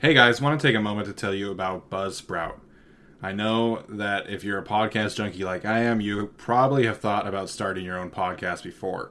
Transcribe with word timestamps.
Hey 0.00 0.14
guys, 0.14 0.40
want 0.40 0.60
to 0.60 0.64
take 0.64 0.76
a 0.76 0.80
moment 0.80 1.08
to 1.08 1.12
tell 1.12 1.34
you 1.34 1.50
about 1.50 1.90
Buzzsprout. 1.90 2.60
I 3.20 3.32
know 3.32 3.82
that 3.88 4.30
if 4.30 4.44
you're 4.44 4.60
a 4.60 4.64
podcast 4.64 5.16
junkie 5.16 5.42
like 5.42 5.64
I 5.64 5.80
am, 5.80 6.00
you 6.00 6.28
probably 6.36 6.86
have 6.86 7.00
thought 7.00 7.26
about 7.26 7.50
starting 7.50 7.84
your 7.84 7.98
own 7.98 8.08
podcast 8.12 8.62
before. 8.62 9.10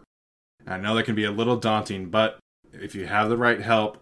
I 0.66 0.78
know 0.78 0.96
that 0.96 1.03
can 1.03 1.14
be 1.14 1.25
a 1.25 1.31
little 1.31 1.58
daunting, 1.58 2.09
but 2.09 2.40
if 2.72 2.96
you 2.96 3.06
have 3.06 3.28
the 3.28 3.36
right 3.36 3.59
help, 3.59 3.98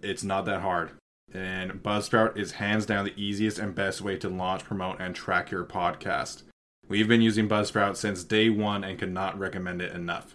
it's 0.00 0.24
not 0.24 0.46
that 0.46 0.62
hard. 0.62 0.92
And 1.34 1.82
Buzzsprout 1.82 2.38
is 2.38 2.52
hands 2.52 2.86
down 2.86 3.04
the 3.04 3.22
easiest 3.22 3.58
and 3.58 3.74
best 3.74 4.00
way 4.00 4.16
to 4.16 4.30
launch, 4.30 4.64
promote, 4.64 5.00
and 5.00 5.14
track 5.14 5.50
your 5.50 5.66
podcast. 5.66 6.44
We've 6.88 7.08
been 7.08 7.20
using 7.20 7.46
Buzzsprout 7.46 7.96
since 7.96 8.24
day 8.24 8.48
one 8.48 8.84
and 8.84 8.98
cannot 8.98 9.38
recommend 9.38 9.82
it 9.82 9.94
enough. 9.94 10.34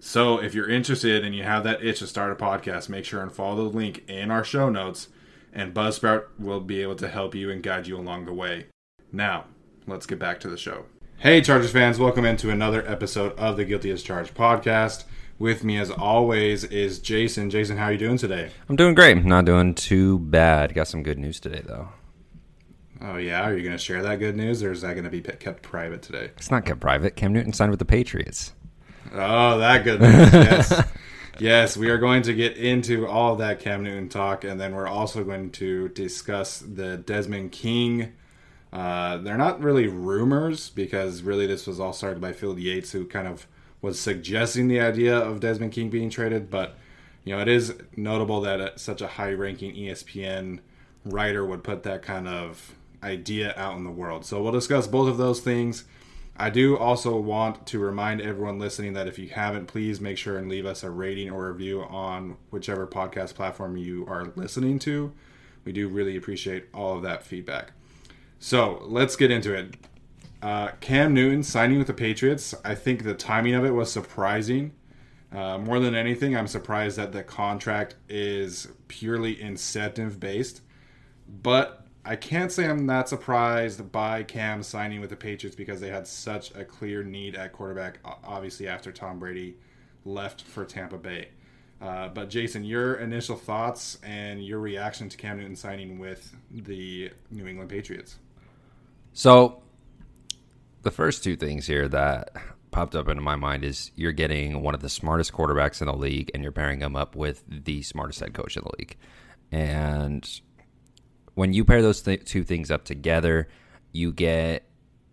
So 0.00 0.42
if 0.42 0.54
you're 0.54 0.68
interested 0.68 1.24
and 1.24 1.36
you 1.36 1.44
have 1.44 1.62
that 1.62 1.84
itch 1.84 2.00
to 2.00 2.08
start 2.08 2.32
a 2.32 2.34
podcast, 2.34 2.88
make 2.88 3.04
sure 3.04 3.22
and 3.22 3.30
follow 3.30 3.70
the 3.70 3.76
link 3.76 4.02
in 4.08 4.32
our 4.32 4.42
show 4.42 4.68
notes 4.68 5.06
and 5.52 5.74
Buzzsprout 5.74 6.24
will 6.38 6.60
be 6.60 6.82
able 6.82 6.96
to 6.96 7.08
help 7.08 7.34
you 7.34 7.50
and 7.50 7.62
guide 7.62 7.86
you 7.86 7.96
along 7.96 8.26
the 8.26 8.32
way. 8.32 8.66
Now, 9.12 9.46
let's 9.86 10.06
get 10.06 10.18
back 10.18 10.40
to 10.40 10.48
the 10.48 10.56
show. 10.56 10.86
Hey, 11.18 11.40
Chargers 11.40 11.72
fans, 11.72 11.98
welcome 11.98 12.24
into 12.24 12.50
another 12.50 12.86
episode 12.88 13.38
of 13.38 13.56
the 13.56 13.64
Guilty 13.64 13.90
as 13.90 14.02
Charged 14.02 14.34
podcast. 14.34 15.04
With 15.38 15.64
me, 15.64 15.78
as 15.78 15.90
always, 15.90 16.64
is 16.64 16.98
Jason. 16.98 17.50
Jason, 17.50 17.76
how 17.78 17.86
are 17.86 17.92
you 17.92 17.98
doing 17.98 18.18
today? 18.18 18.50
I'm 18.68 18.76
doing 18.76 18.94
great. 18.94 19.24
Not 19.24 19.46
doing 19.46 19.74
too 19.74 20.18
bad. 20.18 20.74
Got 20.74 20.88
some 20.88 21.02
good 21.02 21.18
news 21.18 21.40
today, 21.40 21.62
though. 21.64 21.88
Oh, 23.00 23.16
yeah? 23.16 23.42
Are 23.42 23.56
you 23.56 23.62
going 23.62 23.76
to 23.76 23.82
share 23.82 24.02
that 24.02 24.18
good 24.18 24.36
news, 24.36 24.62
or 24.62 24.70
is 24.70 24.82
that 24.82 24.92
going 24.92 25.04
to 25.04 25.10
be 25.10 25.22
kept 25.22 25.62
private 25.62 26.02
today? 26.02 26.30
It's 26.36 26.50
not 26.50 26.66
kept 26.66 26.80
private. 26.80 27.16
Cam 27.16 27.32
Newton 27.32 27.54
signed 27.54 27.70
with 27.70 27.78
the 27.78 27.86
Patriots. 27.86 28.52
Oh, 29.12 29.58
that 29.58 29.84
good 29.84 30.00
news, 30.02 30.32
yes. 30.32 30.82
Yes, 31.40 31.74
we 31.74 31.88
are 31.88 31.96
going 31.96 32.20
to 32.24 32.34
get 32.34 32.58
into 32.58 33.06
all 33.06 33.36
that 33.36 33.60
Cam 33.60 33.82
Newton 33.82 34.10
talk, 34.10 34.44
and 34.44 34.60
then 34.60 34.74
we're 34.74 34.86
also 34.86 35.24
going 35.24 35.50
to 35.52 35.88
discuss 35.88 36.58
the 36.58 36.98
Desmond 36.98 37.50
King. 37.50 38.12
Uh, 38.70 39.16
they're 39.16 39.38
not 39.38 39.62
really 39.62 39.86
rumors 39.86 40.68
because 40.68 41.22
really 41.22 41.46
this 41.46 41.66
was 41.66 41.80
all 41.80 41.94
started 41.94 42.20
by 42.20 42.34
Field 42.34 42.58
Yates, 42.58 42.92
who 42.92 43.06
kind 43.06 43.26
of 43.26 43.46
was 43.80 43.98
suggesting 43.98 44.68
the 44.68 44.80
idea 44.80 45.16
of 45.16 45.40
Desmond 45.40 45.72
King 45.72 45.88
being 45.88 46.10
traded. 46.10 46.50
But 46.50 46.76
you 47.24 47.34
know, 47.34 47.40
it 47.40 47.48
is 47.48 47.72
notable 47.96 48.42
that 48.42 48.78
such 48.78 49.00
a 49.00 49.06
high-ranking 49.06 49.74
ESPN 49.74 50.58
writer 51.06 51.42
would 51.42 51.64
put 51.64 51.84
that 51.84 52.02
kind 52.02 52.28
of 52.28 52.74
idea 53.02 53.54
out 53.56 53.78
in 53.78 53.84
the 53.84 53.90
world. 53.90 54.26
So 54.26 54.42
we'll 54.42 54.52
discuss 54.52 54.86
both 54.86 55.08
of 55.08 55.16
those 55.16 55.40
things. 55.40 55.84
I 56.36 56.48
do 56.48 56.76
also 56.78 57.18
want 57.18 57.66
to 57.66 57.78
remind 57.78 58.20
everyone 58.20 58.58
listening 58.58 58.94
that 58.94 59.06
if 59.06 59.18
you 59.18 59.28
haven't, 59.28 59.66
please 59.66 60.00
make 60.00 60.16
sure 60.16 60.38
and 60.38 60.48
leave 60.48 60.64
us 60.64 60.82
a 60.82 60.90
rating 60.90 61.30
or 61.30 61.52
review 61.52 61.82
on 61.82 62.36
whichever 62.50 62.86
podcast 62.86 63.34
platform 63.34 63.76
you 63.76 64.06
are 64.06 64.32
listening 64.36 64.78
to. 64.80 65.12
We 65.64 65.72
do 65.72 65.88
really 65.88 66.16
appreciate 66.16 66.66
all 66.72 66.96
of 66.96 67.02
that 67.02 67.22
feedback. 67.22 67.72
So 68.38 68.82
let's 68.86 69.16
get 69.16 69.30
into 69.30 69.54
it. 69.54 69.76
Uh, 70.42 70.68
Cam 70.80 71.12
Newton 71.12 71.42
signing 71.42 71.76
with 71.78 71.86
the 71.86 71.92
Patriots. 71.94 72.54
I 72.64 72.74
think 72.74 73.04
the 73.04 73.14
timing 73.14 73.54
of 73.54 73.64
it 73.64 73.72
was 73.72 73.92
surprising. 73.92 74.72
Uh, 75.30 75.58
more 75.58 75.78
than 75.78 75.94
anything, 75.94 76.36
I'm 76.36 76.46
surprised 76.46 76.96
that 76.96 77.12
the 77.12 77.22
contract 77.22 77.96
is 78.08 78.68
purely 78.88 79.40
incentive 79.40 80.18
based. 80.18 80.62
But 81.42 81.79
I 82.04 82.16
can't 82.16 82.50
say 82.50 82.66
I'm 82.66 82.86
not 82.86 83.08
surprised 83.08 83.92
by 83.92 84.22
Cam 84.22 84.62
signing 84.62 85.00
with 85.00 85.10
the 85.10 85.16
Patriots 85.16 85.54
because 85.54 85.80
they 85.80 85.90
had 85.90 86.06
such 86.06 86.54
a 86.54 86.64
clear 86.64 87.02
need 87.02 87.34
at 87.34 87.52
quarterback, 87.52 87.98
obviously, 88.04 88.68
after 88.68 88.90
Tom 88.90 89.18
Brady 89.18 89.56
left 90.04 90.42
for 90.42 90.64
Tampa 90.64 90.96
Bay. 90.96 91.28
Uh, 91.80 92.08
but 92.08 92.30
Jason, 92.30 92.64
your 92.64 92.96
initial 92.96 93.36
thoughts 93.36 93.98
and 94.02 94.44
your 94.44 94.60
reaction 94.60 95.08
to 95.08 95.16
Cam 95.16 95.38
Newton 95.38 95.56
signing 95.56 95.98
with 95.98 96.34
the 96.50 97.10
New 97.30 97.46
England 97.46 97.70
Patriots? 97.70 98.16
So, 99.12 99.62
the 100.82 100.90
first 100.90 101.22
two 101.22 101.36
things 101.36 101.66
here 101.66 101.88
that 101.88 102.32
popped 102.70 102.94
up 102.94 103.08
into 103.08 103.22
my 103.22 103.36
mind 103.36 103.64
is 103.64 103.90
you're 103.96 104.12
getting 104.12 104.62
one 104.62 104.74
of 104.74 104.80
the 104.80 104.88
smartest 104.88 105.32
quarterbacks 105.32 105.80
in 105.80 105.86
the 105.86 105.96
league 105.96 106.30
and 106.32 106.42
you're 106.42 106.52
pairing 106.52 106.80
him 106.80 106.96
up 106.96 107.16
with 107.16 107.42
the 107.48 107.82
smartest 107.82 108.20
head 108.20 108.32
coach 108.32 108.56
in 108.56 108.62
the 108.62 108.70
league. 108.78 108.96
And 109.50 110.40
when 111.40 111.54
you 111.54 111.64
pair 111.64 111.80
those 111.80 112.02
th- 112.02 112.26
two 112.26 112.44
things 112.44 112.70
up 112.70 112.84
together, 112.84 113.48
you 113.92 114.12
get, 114.12 114.68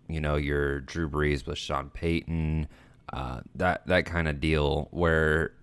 you 0.09 0.19
know, 0.19 0.35
your 0.35 0.81
Drew 0.81 1.09
Brees 1.09 1.47
with 1.47 1.57
Sean 1.57 1.89
Payton, 1.89 2.68
uh, 3.13 3.39
that 3.56 3.88
that 3.88 4.06
kind 4.06 4.27
of 4.27 4.41
deal 4.41 4.89
where 4.91 5.53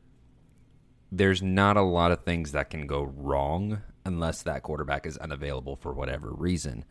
there's 1.13 1.43
not 1.43 1.77
a 1.77 1.83
lot 1.83 2.13
of 2.13 2.25
things 2.25 2.53
that 2.53 2.71
can 2.71 2.87
go 2.87 3.03
wrong 3.03 3.83
unless 4.07 4.41
that 4.45 4.63
quarterback 4.63 5.05
is 5.05 5.19
unavailable 5.19 5.77
for 5.77 5.93
whatever 5.93 6.33
reason. 6.33 6.87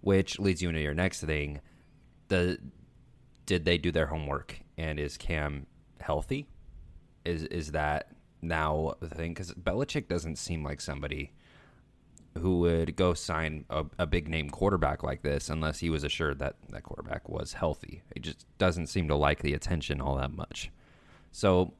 Which 0.00 0.38
leads 0.38 0.62
you 0.62 0.68
into 0.68 0.80
your 0.80 0.94
next 0.94 1.20
thing: 1.24 1.60
the 2.28 2.58
did 3.46 3.64
they 3.64 3.78
do 3.78 3.90
their 3.90 4.06
homework 4.06 4.60
and 4.76 5.00
is 5.00 5.16
Cam 5.16 5.66
healthy? 6.00 6.46
Is 7.24 7.42
is 7.42 7.72
that 7.72 8.12
now 8.42 8.94
the 9.00 9.08
thing? 9.08 9.32
Because 9.34 9.52
Belichick 9.54 10.06
doesn't 10.06 10.36
seem 10.36 10.62
like 10.62 10.80
somebody 10.80 11.32
who 12.38 12.60
would 12.60 12.96
go 12.96 13.14
sign 13.14 13.64
a, 13.70 13.84
a 13.98 14.06
big 14.06 14.28
name 14.28 14.50
quarterback 14.50 15.02
like 15.02 15.22
this 15.22 15.48
unless 15.48 15.78
he 15.78 15.90
was 15.90 16.04
assured 16.04 16.38
that 16.38 16.56
that 16.70 16.82
quarterback 16.82 17.28
was 17.28 17.52
healthy. 17.52 18.02
He 18.14 18.20
just 18.20 18.46
doesn't 18.58 18.86
seem 18.88 19.08
to 19.08 19.16
like 19.16 19.42
the 19.42 19.54
attention 19.54 20.00
all 20.00 20.16
that 20.16 20.32
much. 20.32 20.70
So 21.32 21.74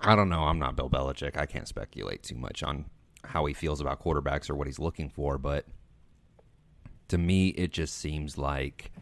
I 0.00 0.14
don't 0.14 0.28
know. 0.28 0.44
I'm 0.44 0.58
not 0.58 0.76
Bill 0.76 0.90
Belichick. 0.90 1.36
I 1.36 1.46
can't 1.46 1.68
speculate 1.68 2.22
too 2.22 2.36
much 2.36 2.62
on 2.62 2.86
how 3.24 3.44
he 3.46 3.54
feels 3.54 3.80
about 3.80 4.02
quarterbacks 4.02 4.48
or 4.48 4.54
what 4.54 4.66
he's 4.66 4.78
looking 4.78 5.08
for, 5.08 5.38
but 5.38 5.66
to 7.08 7.18
me, 7.18 7.48
it 7.48 7.72
just 7.72 7.96
seems 7.96 8.38
like 8.38 8.92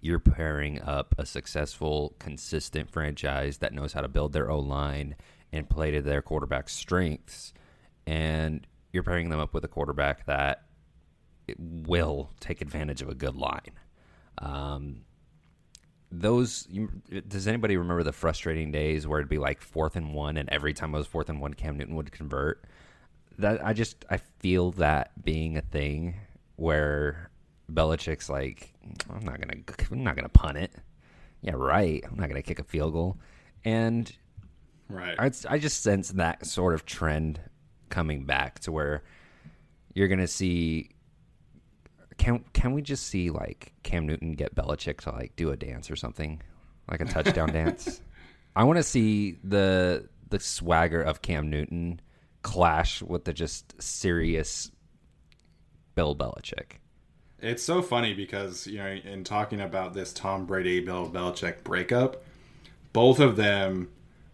you're 0.00 0.18
pairing 0.18 0.80
up 0.82 1.14
a 1.18 1.26
successful, 1.26 2.14
consistent 2.18 2.90
franchise 2.90 3.58
that 3.58 3.72
knows 3.72 3.92
how 3.92 4.00
to 4.00 4.08
build 4.08 4.32
their 4.32 4.50
O 4.50 4.58
line 4.58 5.14
and 5.52 5.68
play 5.68 5.90
to 5.90 6.02
their 6.02 6.22
quarterback's 6.22 6.72
strengths, 6.72 7.52
and 8.06 8.66
you're 8.92 9.02
pairing 9.02 9.30
them 9.30 9.40
up 9.40 9.54
with 9.54 9.64
a 9.64 9.68
quarterback 9.68 10.26
that 10.26 10.64
will 11.58 12.30
take 12.40 12.60
advantage 12.60 13.02
of 13.02 13.08
a 13.08 13.14
good 13.14 13.36
line. 13.36 13.72
Um, 14.38 15.02
those 16.12 16.66
does 17.28 17.46
anybody 17.46 17.76
remember 17.76 18.02
the 18.02 18.12
frustrating 18.12 18.72
days 18.72 19.06
where 19.06 19.20
it'd 19.20 19.28
be 19.28 19.38
like 19.38 19.60
fourth 19.60 19.96
and 19.96 20.12
one, 20.12 20.36
and 20.36 20.48
every 20.48 20.74
time 20.74 20.94
it 20.94 20.98
was 20.98 21.06
fourth 21.06 21.28
and 21.28 21.40
one, 21.40 21.54
Cam 21.54 21.76
Newton 21.76 21.94
would 21.96 22.10
convert? 22.10 22.64
That 23.38 23.64
I 23.64 23.72
just 23.72 24.04
I 24.10 24.16
feel 24.16 24.72
that 24.72 25.12
being 25.22 25.56
a 25.56 25.62
thing 25.62 26.16
where 26.56 27.30
Belichick's 27.72 28.28
like, 28.28 28.74
I'm 29.08 29.24
not 29.24 29.40
gonna 29.40 29.62
I'm 29.90 30.02
not 30.02 30.16
gonna 30.16 30.28
punt 30.28 30.58
it. 30.58 30.72
Yeah, 31.42 31.54
right. 31.54 32.04
I'm 32.10 32.18
not 32.18 32.28
gonna 32.28 32.42
kick 32.42 32.58
a 32.58 32.64
field 32.64 32.92
goal, 32.92 33.18
and 33.64 34.10
right. 34.88 35.14
I 35.18 35.30
I 35.48 35.58
just 35.58 35.82
sense 35.82 36.10
that 36.10 36.44
sort 36.44 36.74
of 36.74 36.84
trend 36.84 37.40
coming 37.90 38.24
back 38.24 38.60
to 38.60 38.72
where 38.72 39.02
you're 39.94 40.08
gonna 40.08 40.26
see 40.26 40.90
can 42.20 42.44
can 42.52 42.72
we 42.72 42.82
just 42.82 43.06
see 43.06 43.30
like 43.30 43.72
Cam 43.82 44.06
Newton 44.06 44.32
get 44.32 44.54
Belichick 44.54 45.00
to 45.02 45.10
like 45.10 45.34
do 45.36 45.50
a 45.50 45.56
dance 45.56 45.90
or 45.90 45.96
something, 45.96 46.40
like 46.88 47.00
a 47.00 47.06
touchdown 47.06 47.50
dance? 47.50 48.00
I 48.56 48.64
want 48.64 48.76
to 48.76 48.82
see 48.82 49.38
the 49.42 50.08
the 50.28 50.38
swagger 50.38 51.00
of 51.00 51.22
Cam 51.22 51.48
Newton 51.48 52.00
clash 52.42 53.02
with 53.02 53.24
the 53.24 53.32
just 53.32 53.80
serious 53.82 54.70
Bill 55.94 56.14
Belichick. 56.14 56.72
It's 57.38 57.62
so 57.62 57.80
funny 57.80 58.12
because 58.12 58.66
you 58.66 58.78
know, 58.78 58.86
in 58.86 59.24
talking 59.24 59.62
about 59.62 59.94
this 59.94 60.12
Tom 60.12 60.44
Brady 60.44 60.80
Bill 60.80 61.08
Belichick 61.08 61.64
breakup, 61.64 62.22
both 62.92 63.18
of 63.18 63.36
them 63.36 63.88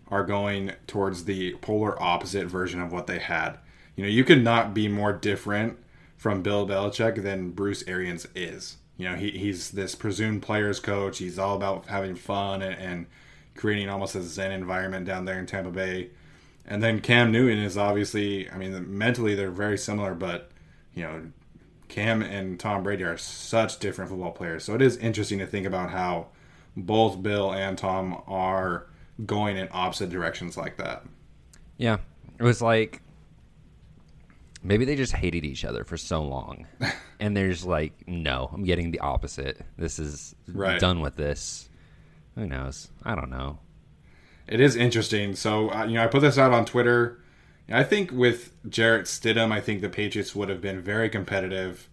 are 0.09 0.25
going 0.25 0.73
towards 0.87 1.25
the 1.25 1.55
polar 1.57 2.01
opposite 2.03 2.47
version 2.47 2.81
of 2.81 2.93
what 2.93 3.07
they 3.07 3.19
had. 3.19 3.59
You 3.97 4.05
know, 4.05 4.11
you 4.11 4.25
could 4.25 4.43
not 4.43 4.75
be 4.75 4.89
more 4.89 5.13
different 5.13 5.79
from 6.17 6.43
Bill 6.43 6.67
Belichick 6.67 7.23
than 7.23 7.51
Bruce 7.51 7.85
Arians 7.87 8.27
is. 8.35 8.77
You 8.97 9.11
know, 9.11 9.17
he, 9.17 9.31
he's 9.31 9.71
this 9.71 9.95
presumed 9.95 10.43
players 10.43 10.81
coach. 10.81 11.19
He's 11.19 11.39
all 11.39 11.57
about 11.57 11.87
having 11.87 12.15
fun 12.15 12.63
and, 12.63 12.75
and 12.81 13.07
creating 13.55 13.89
almost 13.89 14.15
a 14.15 14.23
zen 14.23 14.53
environment 14.53 15.07
down 15.07 15.25
there 15.25 15.39
in 15.39 15.47
Tampa 15.47 15.71
Bay. 15.71 16.11
And 16.67 16.83
then 16.83 17.01
Cam 17.01 17.31
Newton 17.31 17.59
is 17.59 17.77
obviously, 17.77 18.51
I 18.51 18.57
mean, 18.57 18.99
mentally 18.99 19.35
they're 19.35 19.51
very 19.51 19.79
similar, 19.79 20.15
but 20.15 20.51
you 20.95 21.03
know, 21.03 21.23
Cam 21.89 22.23
and 22.23 22.59
Tom 22.59 22.83
Brady 22.83 23.05
are 23.05 23.17
such 23.17 23.79
different 23.79 24.11
football 24.11 24.33
players. 24.33 24.65
So 24.65 24.75
it 24.75 24.83
is 24.83 24.97
interesting 24.97 25.39
to 25.39 25.47
think 25.47 25.67
about 25.67 25.91
how 25.91 26.29
both 26.77 27.23
Bill 27.23 27.53
and 27.53 27.79
Tom 27.79 28.23
are 28.27 28.87
going 29.25 29.57
in 29.57 29.69
opposite 29.71 30.11
directions 30.11 30.57
like 30.57 30.77
that. 30.77 31.05
Yeah. 31.79 31.99
It 32.39 32.43
was 32.43 32.61
like 32.61 33.03
maybe 34.63 34.85
they 34.85 34.97
just 34.97 35.13
hated 35.13 35.45
each 35.45 35.65
other 35.65 35.85
for 35.85 35.97
so 35.97 36.23
long. 36.23 36.67
and 37.21 37.37
there's 37.37 37.65
like, 37.65 38.07
no, 38.07 38.51
I'm 38.53 38.65
getting 38.65 38.91
the 38.91 39.01
opposite. 39.01 39.61
This 39.79 39.99
is 39.99 40.35
right. 40.49 40.81
done 40.81 41.01
with 41.01 41.17
this. 41.17 41.69
Who 42.35 42.47
knows? 42.47 42.91
I 43.03 43.15
don't 43.15 43.31
know. 43.31 43.59
It 44.47 44.61
is 44.61 44.77
interesting. 44.77 45.35
So, 45.35 45.71
uh, 45.71 45.85
you 45.85 45.95
know, 45.95 46.05
I 46.05 46.07
put 46.07 46.21
this 46.21 46.39
out 46.39 46.53
on 46.53 46.65
Twitter. 46.65 47.21
I 47.69 47.83
think 47.83 48.13
with 48.13 48.53
Jarrett 48.69 49.07
Stidham, 49.07 49.51
I 49.51 49.61
think 49.61 49.81
the 49.81 49.89
Patriots 49.89 50.35
would 50.35 50.49
have 50.49 50.61
been 50.61 50.81
very 50.81 51.09
competitive. 51.09 51.89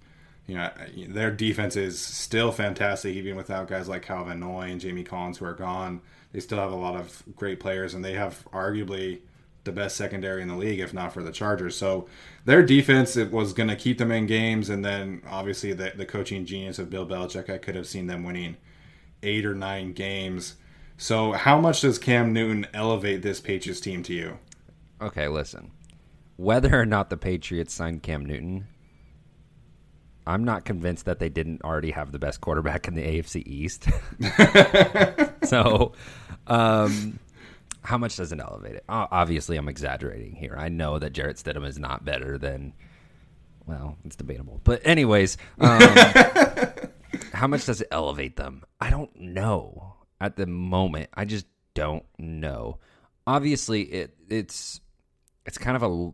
You 0.47 0.55
know, 0.55 0.69
their 1.07 1.31
defense 1.31 1.75
is 1.75 1.99
still 2.01 2.51
fantastic, 2.51 3.15
even 3.15 3.37
without 3.37 3.67
guys 3.67 3.87
like 3.87 4.01
Kyle 4.01 4.25
Van 4.25 4.39
Noy 4.39 4.71
and 4.71 4.81
Jamie 4.81 5.03
Collins 5.03 5.37
who 5.37 5.45
are 5.45 5.53
gone. 5.53 6.01
They 6.33 6.39
still 6.39 6.57
have 6.57 6.71
a 6.71 6.75
lot 6.75 6.95
of 6.95 7.23
great 7.35 7.59
players, 7.59 7.93
and 7.93 8.03
they 8.03 8.13
have 8.13 8.43
arguably 8.51 9.19
the 9.63 9.71
best 9.71 9.95
secondary 9.95 10.41
in 10.41 10.49
the 10.49 10.55
league, 10.55 10.79
if 10.79 10.93
not 10.93 11.13
for 11.13 11.23
the 11.23 11.31
Chargers. 11.31 11.75
So 11.77 12.07
their 12.43 12.63
defense 12.63 13.15
it 13.15 13.31
was 13.31 13.53
going 13.53 13.69
to 13.69 13.75
keep 13.75 13.97
them 13.97 14.11
in 14.11 14.25
games, 14.25 14.69
and 14.69 14.83
then 14.83 15.21
obviously 15.29 15.73
the, 15.73 15.93
the 15.95 16.05
coaching 16.05 16.45
genius 16.45 16.79
of 16.79 16.89
Bill 16.89 17.07
Belichick, 17.07 17.49
I 17.49 17.57
could 17.57 17.75
have 17.75 17.87
seen 17.87 18.07
them 18.07 18.23
winning 18.23 18.57
eight 19.21 19.45
or 19.45 19.55
nine 19.55 19.93
games. 19.93 20.55
So 20.97 21.31
how 21.31 21.59
much 21.59 21.81
does 21.81 21.97
Cam 21.97 22.33
Newton 22.33 22.67
elevate 22.73 23.21
this 23.21 23.39
Patriots 23.39 23.79
team 23.79 24.03
to 24.03 24.13
you? 24.13 24.39
Okay, 25.01 25.27
listen. 25.27 25.71
Whether 26.35 26.79
or 26.79 26.85
not 26.85 27.09
the 27.09 27.17
Patriots 27.17 27.73
signed 27.73 28.03
Cam 28.03 28.25
Newton, 28.25 28.67
I'm 30.25 30.43
not 30.43 30.65
convinced 30.65 31.05
that 31.05 31.19
they 31.19 31.29
didn't 31.29 31.63
already 31.63 31.91
have 31.91 32.11
the 32.11 32.19
best 32.19 32.41
quarterback 32.41 32.87
in 32.87 32.95
the 32.95 33.01
AFC 33.01 33.43
East. 33.45 33.87
so, 35.43 35.93
um, 36.47 37.19
how 37.81 37.97
much 37.97 38.15
does 38.15 38.31
it 38.31 38.39
elevate 38.39 38.75
it? 38.75 38.85
Obviously, 38.87 39.57
I'm 39.57 39.67
exaggerating 39.67 40.35
here. 40.35 40.55
I 40.57 40.69
know 40.69 40.99
that 40.99 41.11
Jarrett 41.13 41.37
Stidham 41.37 41.67
is 41.67 41.77
not 41.77 42.05
better 42.05 42.37
than. 42.37 42.73
Well, 43.65 43.97
it's 44.03 44.17
debatable, 44.17 44.59
but 44.65 44.81
anyways, 44.83 45.37
um, 45.57 45.79
how 47.33 47.47
much 47.47 47.65
does 47.65 47.79
it 47.79 47.87
elevate 47.91 48.35
them? 48.35 48.63
I 48.81 48.89
don't 48.89 49.15
know 49.17 49.95
at 50.19 50.35
the 50.35 50.45
moment. 50.45 51.09
I 51.13 51.23
just 51.23 51.45
don't 51.73 52.03
know. 52.17 52.79
Obviously, 53.25 53.83
it 53.83 54.15
it's 54.29 54.81
it's 55.45 55.57
kind 55.57 55.77
of 55.77 55.83
a 55.83 56.11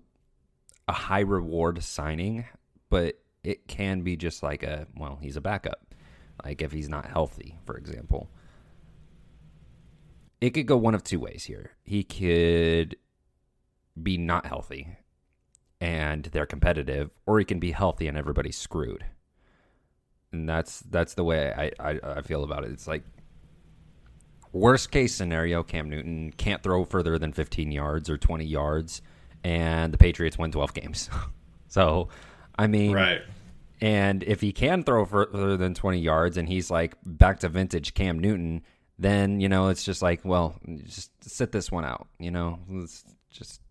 a 0.90 0.94
high 0.94 1.22
reward 1.22 1.84
signing, 1.84 2.46
but 2.90 3.20
it 3.44 3.68
can 3.68 4.02
be 4.02 4.16
just 4.16 4.44
like 4.44 4.64
a 4.64 4.88
well, 4.96 5.18
he's 5.22 5.38
a 5.38 5.42
backup. 5.42 5.94
Like 6.44 6.62
if 6.62 6.72
he's 6.72 6.90
not 6.90 7.06
healthy, 7.06 7.58
for 7.66 7.78
example 7.78 8.30
it 10.42 10.52
could 10.52 10.68
go 10.68 10.78
one 10.78 10.96
of 10.96 11.04
two 11.04 11.20
ways 11.20 11.46
here. 11.46 11.72
He 11.84 12.04
could 12.04 12.96
be 14.02 14.18
not 14.18 14.46
healthy 14.46 14.88
and 15.82 16.26
they're 16.26 16.46
competitive, 16.46 17.10
or 17.26 17.40
he 17.40 17.46
can 17.46 17.60
be 17.60 17.72
healthy 17.72 18.08
and 18.08 18.18
everybody's 18.18 18.58
screwed. 18.58 19.06
And 20.32 20.48
that's 20.48 20.82
that's 20.82 21.16
the 21.16 21.24
way 21.24 21.52
I, 21.52 21.92
I, 21.92 22.00
I 22.04 22.22
feel 22.22 22.44
about 22.44 22.64
it. 22.64 22.72
It's 22.72 22.88
like 22.88 23.04
worst 24.52 24.92
case 24.92 25.14
scenario, 25.16 25.64
Cam 25.64 25.90
Newton 25.90 26.32
can't 26.38 26.62
throw 26.62 26.86
further 26.86 27.18
than 27.18 27.34
15 27.34 27.72
yards 27.72 28.10
or 28.10 28.18
20 28.18 28.46
yards, 28.46 29.02
and 29.44 29.94
the 29.94 29.98
Patriots 29.98 30.38
win 30.38 30.52
12 30.52 30.74
games. 30.74 31.10
so, 31.68 32.10
I 32.60 32.68
mean, 32.68 32.92
right. 32.92 33.22
And 33.82 34.24
if 34.24 34.42
he 34.42 34.52
can 34.52 34.84
throw 34.84 35.06
further 35.06 35.56
than 35.56 35.74
20 35.74 36.00
yards 36.00 36.36
and 36.36 36.50
he's 36.50 36.70
like 36.70 36.96
back 37.06 37.40
to 37.40 37.50
vintage 37.50 37.94
Cam 37.94 38.20
Newton, 38.20 38.62
then 38.98 39.40
you 39.40 39.48
know 39.48 39.70
it's 39.70 39.86
just 39.86 40.02
like, 40.02 40.26
well, 40.26 40.56
just 40.86 41.12
sit 41.24 41.54
this 41.54 41.72
one 41.72 41.86
out. 41.86 42.08
You 42.20 42.32
know, 42.32 42.60
let's 42.70 43.06
just 43.30 43.62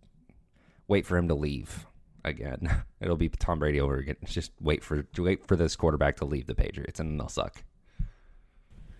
wait 0.86 1.04
for 1.04 1.18
him 1.18 1.28
to 1.28 1.34
leave 1.34 1.86
again. 2.24 2.82
It'll 3.00 3.18
be 3.18 3.28
Tom 3.28 3.58
Brady 3.58 3.80
over 3.80 3.96
again. 3.96 4.16
Just 4.24 4.52
wait 4.60 4.82
for 4.82 5.06
wait 5.18 5.46
for 5.46 5.56
this 5.56 5.76
quarterback 5.76 6.16
to 6.16 6.24
leave 6.24 6.46
the 6.46 6.54
Patriots, 6.54 6.98
and 6.98 7.20
they'll 7.20 7.28
suck. 7.28 7.62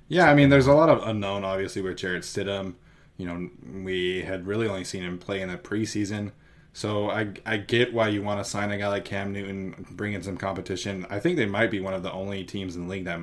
Yeah, 0.09 0.31
I 0.31 0.35
mean, 0.35 0.51
there's 0.51 0.67
a 0.67 0.73
lot 0.73 0.89
of 0.89 1.07
unknown, 1.07 1.45
obviously, 1.45 1.83
with 1.83 1.97
Jarrett 1.97 2.23
Stidham. 2.23 2.75
You 3.17 3.27
know, 3.27 3.51
we 3.85 4.23
had 4.23 4.47
really 4.47 4.69
only 4.69 4.85
seen 4.85 5.03
him 5.03 5.19
play 5.19 5.41
in 5.41 5.49
the 5.49 5.57
preseason. 5.59 6.33
So 6.73 7.11
I, 7.11 7.29
I 7.45 7.57
get 7.57 7.93
why 7.93 8.09
you 8.09 8.23
want 8.23 8.45
to 8.45 8.49
sign 8.49 8.71
a 8.71 8.79
guy 8.79 8.89
like 8.89 9.05
Cam 9.05 9.33
Newton, 9.33 9.87
bring 9.91 10.13
in 10.13 10.23
some 10.23 10.37
competition. 10.37 11.07
I 11.11 11.19
think 11.19 11.37
they 11.37 11.47
might 11.47 11.71
be 11.71 11.81
one 11.81 11.95
of 11.95 12.03
the 12.03 12.13
only 12.13 12.45
teams 12.45 12.77
in 12.77 12.85
the 12.85 12.89
league 12.89 13.05
that 13.07 13.21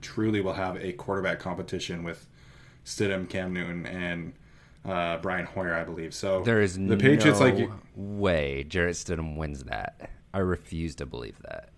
truly 0.00 0.40
will 0.40 0.54
have 0.54 0.76
a 0.76 0.92
quarterback 0.92 1.38
competition 1.38 2.02
with 2.02 2.26
Stidham, 2.84 3.28
Cam 3.28 3.52
Newton, 3.52 3.86
and 3.86 4.32
uh, 4.84 5.18
Brian 5.18 5.46
Hoyer, 5.46 5.74
I 5.74 5.84
believe. 5.84 6.14
So 6.14 6.42
there 6.42 6.60
is 6.60 6.76
the 6.78 6.96
Patriots 6.96 7.40
no 7.40 7.46
like 7.46 7.70
way 7.94 8.64
Jarrett 8.64 8.96
Stidham 8.96 9.36
wins 9.36 9.64
that. 9.64 10.10
I 10.34 10.38
refuse 10.38 10.94
to 10.96 11.06
believe 11.06 11.38
that. 11.42 11.70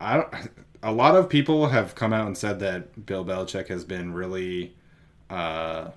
I 0.00 0.16
don't, 0.16 0.34
a 0.82 0.92
lot 0.92 1.16
of 1.16 1.28
people 1.28 1.68
have 1.68 1.94
come 1.94 2.12
out 2.12 2.26
and 2.26 2.36
said 2.36 2.60
that 2.60 3.06
Bill 3.06 3.24
Belichick 3.24 3.68
has 3.68 3.84
been 3.84 4.12
really, 4.12 4.76
uh, 5.30 5.90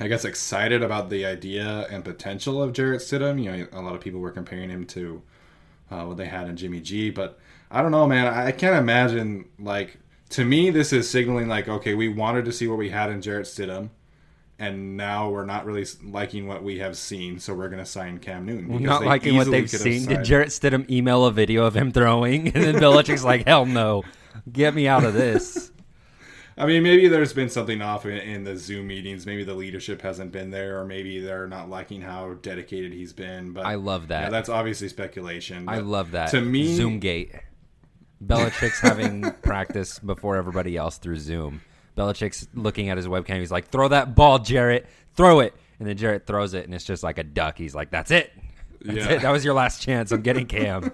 I 0.00 0.08
guess, 0.08 0.24
excited 0.24 0.82
about 0.82 1.10
the 1.10 1.26
idea 1.26 1.86
and 1.90 2.04
potential 2.04 2.62
of 2.62 2.72
Jarrett 2.72 3.02
Stidham. 3.02 3.42
You 3.42 3.52
know, 3.52 3.66
a 3.72 3.82
lot 3.82 3.94
of 3.94 4.00
people 4.00 4.20
were 4.20 4.30
comparing 4.30 4.70
him 4.70 4.86
to 4.86 5.22
uh, 5.90 6.04
what 6.04 6.16
they 6.16 6.26
had 6.26 6.48
in 6.48 6.56
Jimmy 6.56 6.80
G, 6.80 7.10
but 7.10 7.38
I 7.70 7.82
don't 7.82 7.90
know, 7.90 8.06
man. 8.06 8.26
I 8.26 8.50
can't 8.50 8.76
imagine 8.76 9.46
like 9.58 9.98
to 10.30 10.44
me, 10.44 10.70
this 10.70 10.92
is 10.92 11.10
signaling 11.10 11.48
like, 11.48 11.68
okay, 11.68 11.94
we 11.94 12.08
wanted 12.08 12.44
to 12.46 12.52
see 12.52 12.66
what 12.66 12.78
we 12.78 12.88
had 12.88 13.10
in 13.10 13.20
Jarrett 13.20 13.46
Stidham, 13.46 13.90
and 14.58 14.96
now 14.96 15.28
we're 15.28 15.44
not 15.44 15.66
really 15.66 15.84
liking 16.04 16.46
what 16.46 16.62
we 16.62 16.78
have 16.78 16.96
seen, 16.96 17.38
so 17.38 17.52
we're 17.52 17.68
going 17.68 17.82
to 17.82 17.90
sign 17.90 18.18
Cam 18.18 18.46
Newton. 18.46 18.82
Not 18.82 19.04
liking 19.04 19.36
what 19.36 19.50
they've 19.50 19.68
seen. 19.68 20.06
Did 20.06 20.24
Jarrett 20.24 20.48
Stidham 20.48 20.88
email 20.88 21.24
a 21.26 21.32
video 21.32 21.64
of 21.64 21.76
him 21.76 21.92
throwing, 21.92 22.48
and 22.54 22.64
then 22.64 22.74
Belichick's 22.76 23.24
like, 23.24 23.46
"Hell 23.46 23.66
no, 23.66 24.04
get 24.50 24.74
me 24.74 24.86
out 24.88 25.04
of 25.04 25.14
this." 25.14 25.69
I 26.58 26.66
mean, 26.66 26.82
maybe 26.82 27.08
there's 27.08 27.32
been 27.32 27.48
something 27.48 27.80
off 27.80 28.04
in, 28.04 28.12
in 28.18 28.44
the 28.44 28.56
Zoom 28.56 28.86
meetings. 28.88 29.24
Maybe 29.26 29.44
the 29.44 29.54
leadership 29.54 30.02
hasn't 30.02 30.32
been 30.32 30.50
there, 30.50 30.78
or 30.80 30.84
maybe 30.84 31.20
they're 31.20 31.46
not 31.46 31.70
liking 31.70 32.02
how 32.02 32.34
dedicated 32.42 32.92
he's 32.92 33.12
been. 33.12 33.52
But 33.52 33.66
I 33.66 33.74
love 33.76 34.08
that. 34.08 34.24
Yeah, 34.24 34.30
that's 34.30 34.48
obviously 34.48 34.88
speculation. 34.88 35.68
I 35.68 35.78
love 35.78 36.10
that. 36.12 36.30
To 36.32 36.40
me, 36.40 36.76
Zoomgate. 36.78 37.40
Belichick's 38.24 38.80
having 38.80 39.30
practice 39.42 39.98
before 39.98 40.36
everybody 40.36 40.76
else 40.76 40.98
through 40.98 41.16
Zoom. 41.18 41.62
Belichick's 41.96 42.46
looking 42.54 42.90
at 42.90 42.96
his 42.98 43.06
webcam. 43.06 43.38
He's 43.38 43.50
like, 43.50 43.68
"Throw 43.68 43.88
that 43.88 44.14
ball, 44.14 44.38
Jarrett. 44.38 44.86
Throw 45.14 45.40
it." 45.40 45.54
And 45.78 45.88
then 45.88 45.96
Jarrett 45.96 46.26
throws 46.26 46.52
it, 46.52 46.66
and 46.66 46.74
it's 46.74 46.84
just 46.84 47.02
like 47.02 47.16
a 47.18 47.24
duck. 47.24 47.56
He's 47.56 47.74
like, 47.74 47.90
"That's 47.90 48.10
it. 48.10 48.30
That's 48.82 48.98
Yeah. 48.98 49.10
it. 49.12 49.22
That 49.22 49.30
was 49.30 49.44
your 49.44 49.54
last 49.54 49.80
chance. 49.82 50.12
I'm 50.12 50.20
getting 50.22 50.46
Cam." 50.48 50.92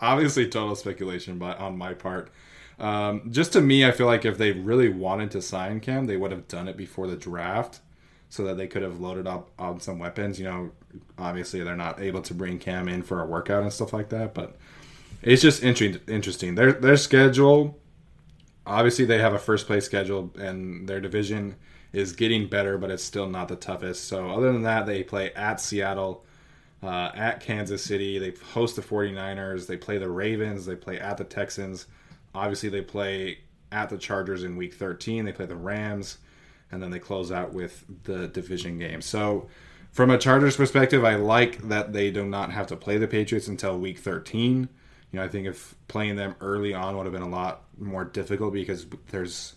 obviously 0.00 0.48
total 0.48 0.74
speculation 0.74 1.38
but 1.38 1.58
on 1.58 1.76
my 1.76 1.92
part. 1.92 2.30
Um, 2.78 3.30
just 3.30 3.52
to 3.52 3.60
me, 3.60 3.84
I 3.84 3.92
feel 3.92 4.06
like 4.06 4.24
if 4.24 4.38
they 4.38 4.52
really 4.52 4.88
wanted 4.88 5.30
to 5.32 5.42
sign 5.42 5.80
Cam, 5.80 6.06
they 6.06 6.16
would 6.16 6.32
have 6.32 6.48
done 6.48 6.68
it 6.68 6.76
before 6.76 7.06
the 7.06 7.16
draft, 7.16 7.80
so 8.28 8.44
that 8.44 8.56
they 8.56 8.66
could 8.66 8.82
have 8.82 9.00
loaded 9.00 9.26
up 9.26 9.50
on 9.58 9.80
some 9.80 9.98
weapons. 9.98 10.38
You 10.38 10.46
know, 10.46 10.70
obviously 11.18 11.62
they're 11.62 11.76
not 11.76 12.00
able 12.00 12.22
to 12.22 12.34
bring 12.34 12.58
Cam 12.58 12.88
in 12.88 13.02
for 13.02 13.20
a 13.20 13.26
workout 13.26 13.62
and 13.62 13.72
stuff 13.72 13.92
like 13.92 14.08
that, 14.08 14.34
but 14.34 14.56
it's 15.22 15.42
just 15.42 15.62
interesting. 15.62 16.02
Interesting. 16.08 16.54
Their 16.54 16.72
their 16.72 16.96
schedule. 16.96 17.78
Obviously, 18.64 19.04
they 19.04 19.18
have 19.18 19.34
a 19.34 19.38
first 19.38 19.66
place 19.66 19.84
schedule, 19.84 20.32
and 20.38 20.88
their 20.88 21.00
division 21.00 21.56
is 21.92 22.12
getting 22.12 22.46
better, 22.48 22.78
but 22.78 22.90
it's 22.90 23.02
still 23.02 23.28
not 23.28 23.48
the 23.48 23.56
toughest. 23.56 24.04
So, 24.04 24.30
other 24.30 24.52
than 24.52 24.62
that, 24.62 24.86
they 24.86 25.02
play 25.02 25.32
at 25.34 25.60
Seattle, 25.60 26.24
uh, 26.82 27.10
at 27.14 27.40
Kansas 27.40 27.82
City. 27.82 28.18
They 28.18 28.32
host 28.52 28.76
the 28.76 28.82
49ers. 28.82 29.66
They 29.66 29.76
play 29.76 29.98
the 29.98 30.08
Ravens. 30.08 30.64
They 30.64 30.76
play 30.76 30.98
at 30.98 31.16
the 31.16 31.24
Texans. 31.24 31.86
Obviously, 32.34 32.68
they 32.68 32.82
play 32.82 33.38
at 33.70 33.88
the 33.88 33.98
Chargers 33.98 34.44
in 34.44 34.56
week 34.56 34.74
13. 34.74 35.24
They 35.24 35.32
play 35.32 35.46
the 35.46 35.56
Rams. 35.56 36.18
And 36.70 36.82
then 36.82 36.90
they 36.90 36.98
close 36.98 37.30
out 37.30 37.52
with 37.52 37.84
the 38.04 38.28
division 38.28 38.78
game. 38.78 39.02
So, 39.02 39.48
from 39.90 40.10
a 40.10 40.16
Chargers 40.16 40.56
perspective, 40.56 41.04
I 41.04 41.16
like 41.16 41.68
that 41.68 41.92
they 41.92 42.10
do 42.10 42.24
not 42.24 42.50
have 42.50 42.66
to 42.68 42.76
play 42.76 42.96
the 42.96 43.06
Patriots 43.06 43.46
until 43.46 43.78
week 43.78 43.98
13. 43.98 44.68
You 45.10 45.18
know, 45.18 45.22
I 45.22 45.28
think 45.28 45.46
if 45.46 45.74
playing 45.88 46.16
them 46.16 46.34
early 46.40 46.72
on 46.72 46.96
would 46.96 47.04
have 47.04 47.12
been 47.12 47.20
a 47.20 47.28
lot 47.28 47.64
more 47.78 48.04
difficult 48.04 48.54
because 48.54 48.86
there's 49.10 49.54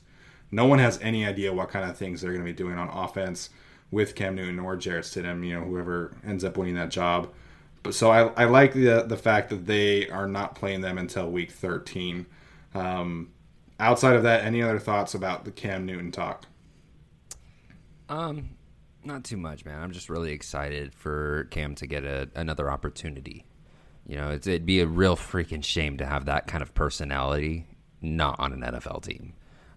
no 0.52 0.66
one 0.66 0.80
has 0.80 1.00
any 1.02 1.26
idea 1.26 1.54
what 1.54 1.70
kind 1.70 1.90
of 1.90 1.98
things 1.98 2.20
they're 2.20 2.32
going 2.32 2.46
to 2.46 2.52
be 2.52 2.56
doing 2.56 2.78
on 2.78 2.90
offense 2.90 3.50
with 3.92 4.16
Cam 4.16 4.36
Newton 4.36 4.60
or 4.60 4.76
Jarrett 4.76 5.06
Stidham, 5.06 5.46
you 5.46 5.58
know, 5.58 5.66
whoever 5.66 6.18
ends 6.26 6.44
up 6.44 6.58
winning 6.58 6.76
that 6.76 6.90
job. 6.90 7.30
But 7.84 7.94
so 7.96 8.12
I, 8.12 8.28
I 8.34 8.46
like 8.46 8.74
the 8.74 9.06
the 9.08 9.16
fact 9.16 9.50
that 9.52 9.68
they 9.68 10.10
are 10.10 10.28
not 10.28 10.56
playing 10.56 10.82
them 10.82 10.98
until 10.98 11.32
week 11.32 11.52
13. 11.52 12.26
Um, 12.76 13.32
outside 13.80 14.16
of 14.16 14.24
that, 14.24 14.44
any 14.44 14.62
other 14.62 14.80
thoughts 14.80 15.14
about 15.14 15.46
the 15.46 15.52
Cam 15.52 15.86
Newton 15.86 16.12
talk? 16.12 16.46
Um, 18.10 18.52
not 19.04 19.24
too 19.24 19.38
much, 19.38 19.66
man. 19.66 19.82
I'm 19.82 19.92
just 19.92 20.10
really 20.10 20.32
excited 20.32 20.94
for 20.94 21.48
Cam 21.52 21.76
to 21.76 21.88
get 21.88 22.04
a, 22.04 22.30
another 22.36 22.70
opportunity. 22.70 23.46
You 24.06 24.18
know, 24.18 24.30
it's, 24.30 24.46
it'd 24.46 24.66
be 24.66 24.82
a 24.82 24.88
real 24.88 25.16
freaking 25.16 25.64
shame 25.64 25.98
to 25.98 26.06
have 26.06 26.26
that 26.26 26.48
kind 26.48 26.62
of 26.62 26.74
personality 26.74 27.66
not 28.02 28.40
on 28.40 28.54
an 28.54 28.62
NFL 28.62 29.04
team. 29.04 29.34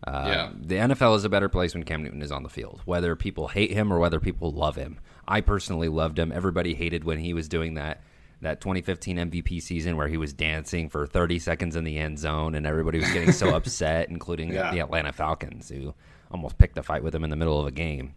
Uh, 0.07 0.25
Yeah. 0.27 0.51
The 0.55 0.75
NFL 0.77 1.17
is 1.17 1.25
a 1.25 1.29
better 1.29 1.49
place 1.49 1.75
when 1.75 1.85
Cam 1.85 2.03
Newton 2.03 2.23
is 2.23 2.31
on 2.31 2.43
the 2.43 2.49
field, 2.49 2.83
whether 2.85 3.17
people 3.17 3.49
hate 3.49 3.73
him 3.73 3.93
or 3.93 3.99
whether 3.99 4.21
people 4.21 4.51
love 4.51 4.77
him. 4.77 5.01
I 5.27 5.41
personally 5.41 5.89
loved 5.89 6.19
him. 6.19 6.31
Everybody 6.31 6.75
hated 6.75 7.05
when 7.05 7.19
he 7.19 7.33
was 7.33 7.49
doing 7.49 7.75
that 7.75 8.03
that 8.41 8.61
2015 8.61 9.17
MVP 9.17 9.61
season 9.61 9.97
where 9.97 10.09
he 10.09 10.17
was 10.17 10.33
dancing 10.33 10.89
for 10.89 11.07
30 11.07 11.39
seconds 11.39 11.75
in 11.77 11.85
the 11.85 11.99
end 11.99 12.19
zone 12.19 12.55
and 12.55 12.67
everybody 12.67 12.99
was 12.99 13.11
getting 13.13 13.33
so 13.33 13.55
upset, 13.57 14.09
including 14.11 14.53
Yeah. 14.53 14.71
the 14.73 14.81
Atlanta 14.81 15.13
Falcons 15.13 15.69
who 15.69 15.95
almost 16.31 16.57
picked 16.59 16.79
a 16.79 16.83
fight 16.83 17.03
with 17.03 17.15
him 17.15 17.25
in 17.25 17.31
the 17.31 17.37
middle 17.37 17.59
of 17.61 17.67
a 17.67 17.71
game. 17.73 18.15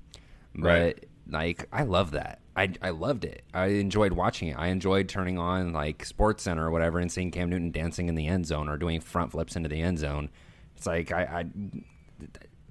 But 0.54 0.64
Right. 0.68 1.06
like 1.30 1.68
I 1.72 1.84
love 1.84 2.12
that. 2.12 2.40
I 2.56 2.74
I 2.82 2.90
loved 2.90 3.24
it. 3.24 3.44
I 3.54 3.68
enjoyed 3.68 4.12
watching 4.14 4.50
it. 4.50 4.58
I 4.60 4.68
enjoyed 4.68 5.08
turning 5.08 5.40
on 5.40 5.72
like 5.74 6.04
Sports 6.06 6.44
Center 6.44 6.68
or 6.68 6.72
whatever 6.72 7.00
and 7.00 7.10
seeing 7.12 7.32
Cam 7.32 7.50
Newton 7.50 7.72
dancing 7.72 8.10
in 8.10 8.16
the 8.16 8.28
end 8.28 8.46
zone 8.46 8.68
or 8.68 8.78
doing 8.78 9.00
front 9.00 9.32
flips 9.32 9.56
into 9.56 9.70
the 9.70 9.82
end 9.82 9.98
zone. 10.00 10.30
It's 10.76 10.86
like 10.86 11.12
I, 11.12 11.24
I 11.24 11.46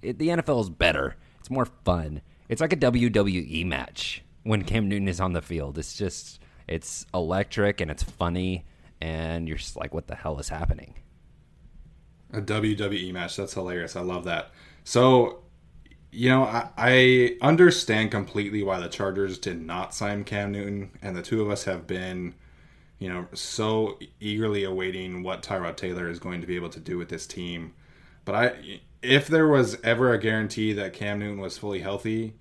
it, 0.02 0.18
the 0.18 0.28
NFL 0.28 0.60
is 0.62 0.70
better. 0.70 1.16
It's 1.40 1.50
more 1.50 1.66
fun. 1.84 2.20
It's 2.48 2.60
like 2.60 2.72
a 2.72 2.76
WWE 2.76 3.64
match 3.66 4.22
when 4.42 4.62
Cam 4.64 4.88
Newton 4.88 5.08
is 5.08 5.20
on 5.20 5.32
the 5.32 5.42
field. 5.42 5.78
It's 5.78 5.96
just 5.96 6.40
it's 6.70 7.04
electric 7.12 7.80
and 7.80 7.90
it's 7.90 8.02
funny 8.02 8.64
and 9.00 9.48
you're 9.48 9.58
just 9.58 9.76
like 9.76 9.92
what 9.92 10.06
the 10.06 10.14
hell 10.14 10.38
is 10.38 10.48
happening? 10.48 10.94
A 12.32 12.40
WWE 12.40 13.12
match. 13.12 13.36
That's 13.36 13.54
hilarious. 13.54 13.96
I 13.96 14.02
love 14.02 14.24
that. 14.24 14.50
So, 14.84 15.40
you 16.12 16.28
know, 16.28 16.44
I, 16.44 16.68
I 16.78 17.36
understand 17.42 18.12
completely 18.12 18.62
why 18.62 18.78
the 18.78 18.88
Chargers 18.88 19.36
did 19.36 19.60
not 19.60 19.94
sign 19.94 20.24
Cam 20.24 20.52
Newton, 20.52 20.90
and 21.02 21.16
the 21.16 21.22
two 21.22 21.42
of 21.42 21.50
us 21.50 21.64
have 21.64 21.86
been, 21.86 22.34
you 22.98 23.08
know, 23.08 23.26
so 23.32 23.98
eagerly 24.20 24.62
awaiting 24.62 25.22
what 25.22 25.42
Tyrod 25.42 25.76
Taylor 25.76 26.08
is 26.08 26.20
going 26.20 26.40
to 26.40 26.46
be 26.46 26.56
able 26.56 26.70
to 26.70 26.80
do 26.80 26.96
with 26.98 27.08
this 27.08 27.26
team. 27.26 27.74
But 28.24 28.34
I, 28.34 28.80
if 29.02 29.26
there 29.26 29.48
was 29.48 29.78
ever 29.82 30.12
a 30.12 30.18
guarantee 30.18 30.72
that 30.74 30.92
Cam 30.92 31.18
Newton 31.18 31.40
was 31.40 31.58
fully 31.58 31.80
healthy, 31.80 32.34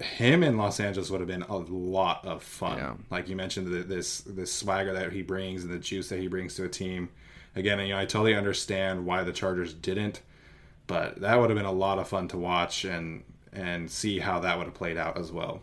him 0.00 0.42
in 0.42 0.56
Los 0.56 0.78
Angeles 0.80 1.10
would 1.10 1.20
have 1.20 1.28
been 1.28 1.42
a 1.42 1.56
lot 1.56 2.24
of 2.24 2.42
fun. 2.42 2.78
Yeah. 2.78 2.94
Like 3.10 3.28
you 3.28 3.36
mentioned, 3.36 3.66
the, 3.66 3.82
this 3.82 4.20
this 4.20 4.52
swagger 4.52 4.92
that 4.92 5.12
he 5.12 5.22
brings 5.22 5.64
and 5.64 5.72
the 5.72 5.78
juice 5.78 6.08
that 6.10 6.18
he 6.20 6.28
brings 6.28 6.54
to 6.54 6.64
a 6.64 6.68
team. 6.68 7.08
Again, 7.56 7.80
you 7.80 7.88
know, 7.88 7.98
I 7.98 8.04
totally 8.04 8.34
understand 8.34 9.04
why 9.06 9.24
the 9.24 9.32
Chargers 9.32 9.74
didn't, 9.74 10.20
but 10.86 11.20
that 11.20 11.40
would 11.40 11.50
have 11.50 11.56
been 11.56 11.66
a 11.66 11.72
lot 11.72 11.98
of 11.98 12.06
fun 12.08 12.28
to 12.28 12.38
watch 12.38 12.84
and 12.84 13.24
and 13.52 13.90
see 13.90 14.18
how 14.20 14.38
that 14.40 14.56
would 14.58 14.66
have 14.66 14.74
played 14.74 14.96
out 14.96 15.18
as 15.18 15.32
well. 15.32 15.62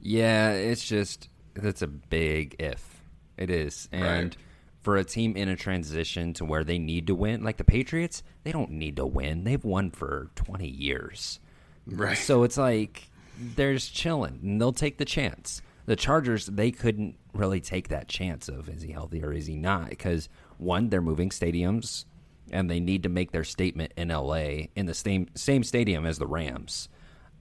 Yeah, 0.00 0.52
it's 0.52 0.84
just 0.84 1.28
that's 1.54 1.82
a 1.82 1.86
big 1.86 2.56
if. 2.58 3.02
It 3.36 3.50
is. 3.50 3.88
And 3.92 4.02
Right. 4.02 4.36
for 4.80 4.96
a 4.96 5.04
team 5.04 5.36
in 5.36 5.48
a 5.48 5.56
transition 5.56 6.32
to 6.34 6.44
where 6.44 6.62
they 6.64 6.78
need 6.78 7.06
to 7.08 7.14
win, 7.14 7.42
like 7.42 7.56
the 7.56 7.64
Patriots, 7.64 8.22
they 8.44 8.52
don't 8.52 8.70
need 8.70 8.96
to 8.96 9.04
win. 9.06 9.44
They've 9.44 9.64
won 9.64 9.90
for 9.90 10.30
20 10.36 10.68
years. 10.68 11.40
Right. 11.86 12.16
So 12.16 12.44
it's 12.44 12.56
like 12.56 13.08
they're 13.38 13.74
just 13.74 13.94
chilling 13.94 14.38
and 14.42 14.60
they'll 14.60 14.72
take 14.72 14.98
the 14.98 15.04
chance. 15.04 15.62
The 15.86 15.96
Chargers, 15.96 16.46
they 16.46 16.70
couldn't 16.70 17.16
really 17.34 17.60
take 17.60 17.88
that 17.88 18.08
chance 18.08 18.48
of 18.48 18.68
is 18.68 18.82
he 18.82 18.92
healthy 18.92 19.22
or 19.22 19.32
is 19.32 19.46
he 19.46 19.56
not? 19.56 19.90
Because 19.90 20.28
one, 20.58 20.88
they're 20.88 21.02
moving 21.02 21.30
stadiums 21.30 22.04
and 22.50 22.70
they 22.70 22.80
need 22.80 23.02
to 23.02 23.08
make 23.08 23.32
their 23.32 23.44
statement 23.44 23.92
in 23.96 24.08
LA 24.08 24.68
in 24.76 24.86
the 24.86 24.94
same 24.94 25.28
same 25.34 25.62
stadium 25.62 26.06
as 26.06 26.18
the 26.18 26.26
Rams. 26.26 26.88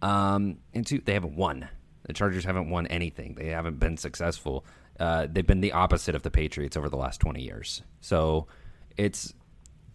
Um, 0.01 0.57
and 0.73 0.85
two, 0.85 0.99
they 0.99 1.13
haven't 1.13 1.35
won. 1.35 1.69
The 2.03 2.13
Chargers 2.13 2.43
haven't 2.43 2.69
won 2.69 2.87
anything. 2.87 3.35
They 3.35 3.47
haven't 3.47 3.79
been 3.79 3.95
successful. 3.95 4.65
Uh, 4.99 5.27
they've 5.31 5.47
been 5.47 5.61
the 5.61 5.71
opposite 5.71 6.15
of 6.15 6.23
the 6.23 6.31
Patriots 6.31 6.75
over 6.75 6.89
the 6.89 6.97
last 6.97 7.21
twenty 7.21 7.41
years. 7.41 7.81
So 8.01 8.47
it's 8.97 9.33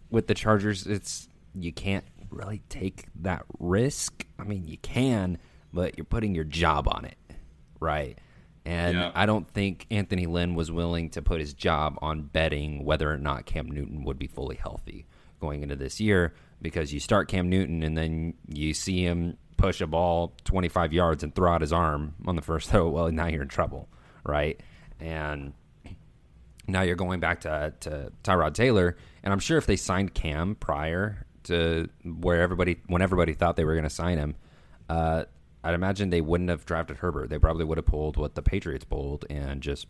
with 0.09 0.27
the 0.27 0.33
Chargers, 0.33 0.87
it's 0.87 1.27
you 1.55 1.71
can't 1.71 2.05
really 2.29 2.61
take 2.69 3.05
that 3.21 3.43
risk. 3.59 4.25
I 4.37 4.43
mean, 4.43 4.67
you 4.67 4.77
can, 4.77 5.37
but 5.73 5.97
you're 5.97 6.05
putting 6.05 6.35
your 6.35 6.43
job 6.43 6.87
on 6.87 7.05
it, 7.05 7.17
right? 7.79 8.17
And 8.65 8.97
Yeah. 8.97 9.11
I 9.15 9.25
don't 9.25 9.47
think 9.49 9.85
Anthony 9.89 10.25
Lynn 10.25 10.55
was 10.55 10.71
willing 10.71 11.09
to 11.11 11.21
put 11.21 11.39
his 11.39 11.53
job 11.53 11.97
on 12.01 12.23
betting 12.23 12.83
whether 12.85 13.11
or 13.11 13.17
not 13.17 13.45
Cam 13.45 13.67
Newton 13.67 14.03
would 14.03 14.19
be 14.19 14.27
fully 14.27 14.55
healthy 14.57 15.07
going 15.39 15.63
into 15.63 15.75
this 15.75 15.99
year 15.99 16.33
because 16.61 16.93
you 16.93 16.99
start 16.99 17.29
Cam 17.29 17.49
Newton 17.49 17.81
and 17.83 17.97
then 17.97 18.33
you 18.47 18.73
see 18.73 19.03
him 19.03 19.37
push 19.57 19.81
a 19.81 19.87
ball 19.87 20.33
25 20.43 20.93
yards 20.93 21.23
and 21.23 21.33
throw 21.33 21.53
out 21.53 21.61
his 21.61 21.73
arm 21.73 22.15
on 22.25 22.35
the 22.35 22.41
first 22.41 22.69
throw. 22.71 22.89
Well, 22.89 23.11
now 23.11 23.27
you're 23.27 23.43
in 23.43 23.47
trouble, 23.47 23.89
right? 24.25 24.59
And 24.99 25.53
now 26.67 26.81
you're 26.81 26.95
going 26.95 27.19
back 27.19 27.41
to, 27.41 27.73
to 27.81 28.11
Tyrod 28.23 28.53
Taylor, 28.53 28.97
and 29.23 29.33
I'm 29.33 29.39
sure 29.39 29.57
if 29.57 29.65
they 29.65 29.75
signed 29.77 30.13
Cam 30.13 30.55
prior 30.55 31.25
to 31.43 31.89
where 32.03 32.41
everybody, 32.41 32.81
when 32.87 33.01
everybody 33.01 33.33
thought 33.33 33.55
they 33.55 33.65
were 33.65 33.73
going 33.73 33.83
to 33.85 33.89
sign 33.89 34.17
him, 34.17 34.35
uh, 34.89 35.23
I'd 35.63 35.73
imagine 35.73 36.09
they 36.09 36.21
wouldn't 36.21 36.49
have 36.49 36.65
drafted 36.65 36.97
Herbert. 36.97 37.29
They 37.29 37.37
probably 37.39 37.65
would 37.65 37.77
have 37.77 37.85
pulled 37.85 38.15
what 38.17 38.35
the 38.35 38.41
Patriots 38.41 38.85
pulled 38.85 39.25
and 39.29 39.61
just 39.61 39.87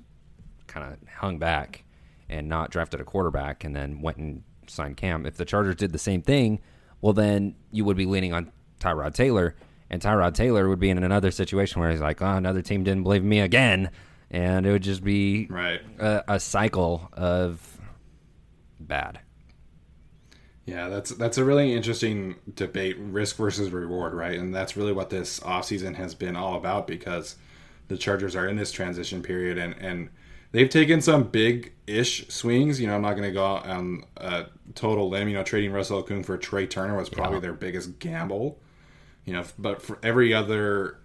kind 0.68 0.92
of 0.94 1.08
hung 1.18 1.38
back 1.40 1.84
and 2.28 2.48
not 2.48 2.70
drafted 2.72 3.02
a 3.02 3.04
quarterback, 3.04 3.64
and 3.64 3.76
then 3.76 4.02
went 4.02 4.18
and 4.18 4.44
signed 4.68 4.98
Cam. 4.98 5.26
If 5.26 5.36
the 5.38 5.46
Chargers 5.46 5.76
did 5.76 5.92
the 5.92 5.98
same 6.00 6.22
thing, 6.22 6.60
well, 7.02 7.14
then 7.14 7.56
you 7.72 7.86
would 7.86 7.98
be 7.98 8.06
leaning 8.06 8.34
on 8.34 8.52
Tyrod 8.80 9.14
Taylor, 9.16 9.56
and 9.90 10.00
Tyrod 10.02 10.34
Taylor 10.36 10.70
would 10.70 10.80
be 10.80 10.90
in 10.92 11.02
another 11.04 11.32
situation 11.32 11.82
where 11.82 11.90
he's 11.90 12.02
like, 12.02 12.22
"Oh, 12.22 12.36
another 12.36 12.62
team 12.62 12.84
didn't 12.84 13.02
believe 13.04 13.24
me 13.24 13.40
again," 13.40 13.90
and 14.30 14.66
it 14.68 14.72
would 14.72 14.84
just 14.84 15.04
be 15.04 15.48
Right. 15.50 15.82
a, 16.00 16.24
a 16.36 16.40
cycle 16.40 17.10
of 17.14 17.80
bad. 18.80 19.20
Yeah, 20.70 20.88
that's 20.88 21.10
that's 21.10 21.40
a 21.40 21.44
really 21.44 21.74
interesting 21.74 22.36
debate, 22.54 22.96
risk 23.00 23.38
versus 23.38 23.72
reward, 23.72 24.14
right? 24.14 24.38
And 24.38 24.54
that's 24.54 24.78
really 24.78 24.94
what 24.94 25.10
this 25.10 25.40
offseason 25.40 25.96
has 25.96 26.14
been 26.14 26.36
all 26.36 26.56
about 26.58 26.86
because 26.86 27.38
the 27.88 27.98
Chargers 27.98 28.36
are 28.36 28.48
in 28.48 28.56
this 28.56 28.72
transition 28.72 29.24
period 29.24 29.58
and 29.58 29.74
and 29.80 30.10
they've 30.52 30.70
taken 30.70 31.02
some 31.02 31.24
big 31.24 31.74
ish 31.88 32.28
swings. 32.28 32.80
You 32.80 32.86
know, 32.86 32.96
I'm 32.96 33.02
not 33.02 33.14
going 33.14 33.24
to 33.24 33.32
go 33.32 33.44
on 33.44 34.06
a 34.18 34.46
total 34.76 35.10
limb. 35.10 35.28
You 35.28 35.36
know, 35.36 35.44
trading 35.44 35.72
Russell 35.72 36.04
Okung 36.04 36.24
for 36.24 36.38
Trai 36.38 36.70
Turner 36.70 36.96
was 36.96 37.10
probably 37.10 37.38
yeah. 37.38 37.42
their 37.42 37.54
biggest 37.54 37.98
gamble. 37.98 38.60
You 39.26 39.34
know, 39.34 39.46
but 39.58 39.82
for 39.82 39.98
every 40.04 40.36
other 40.36 41.00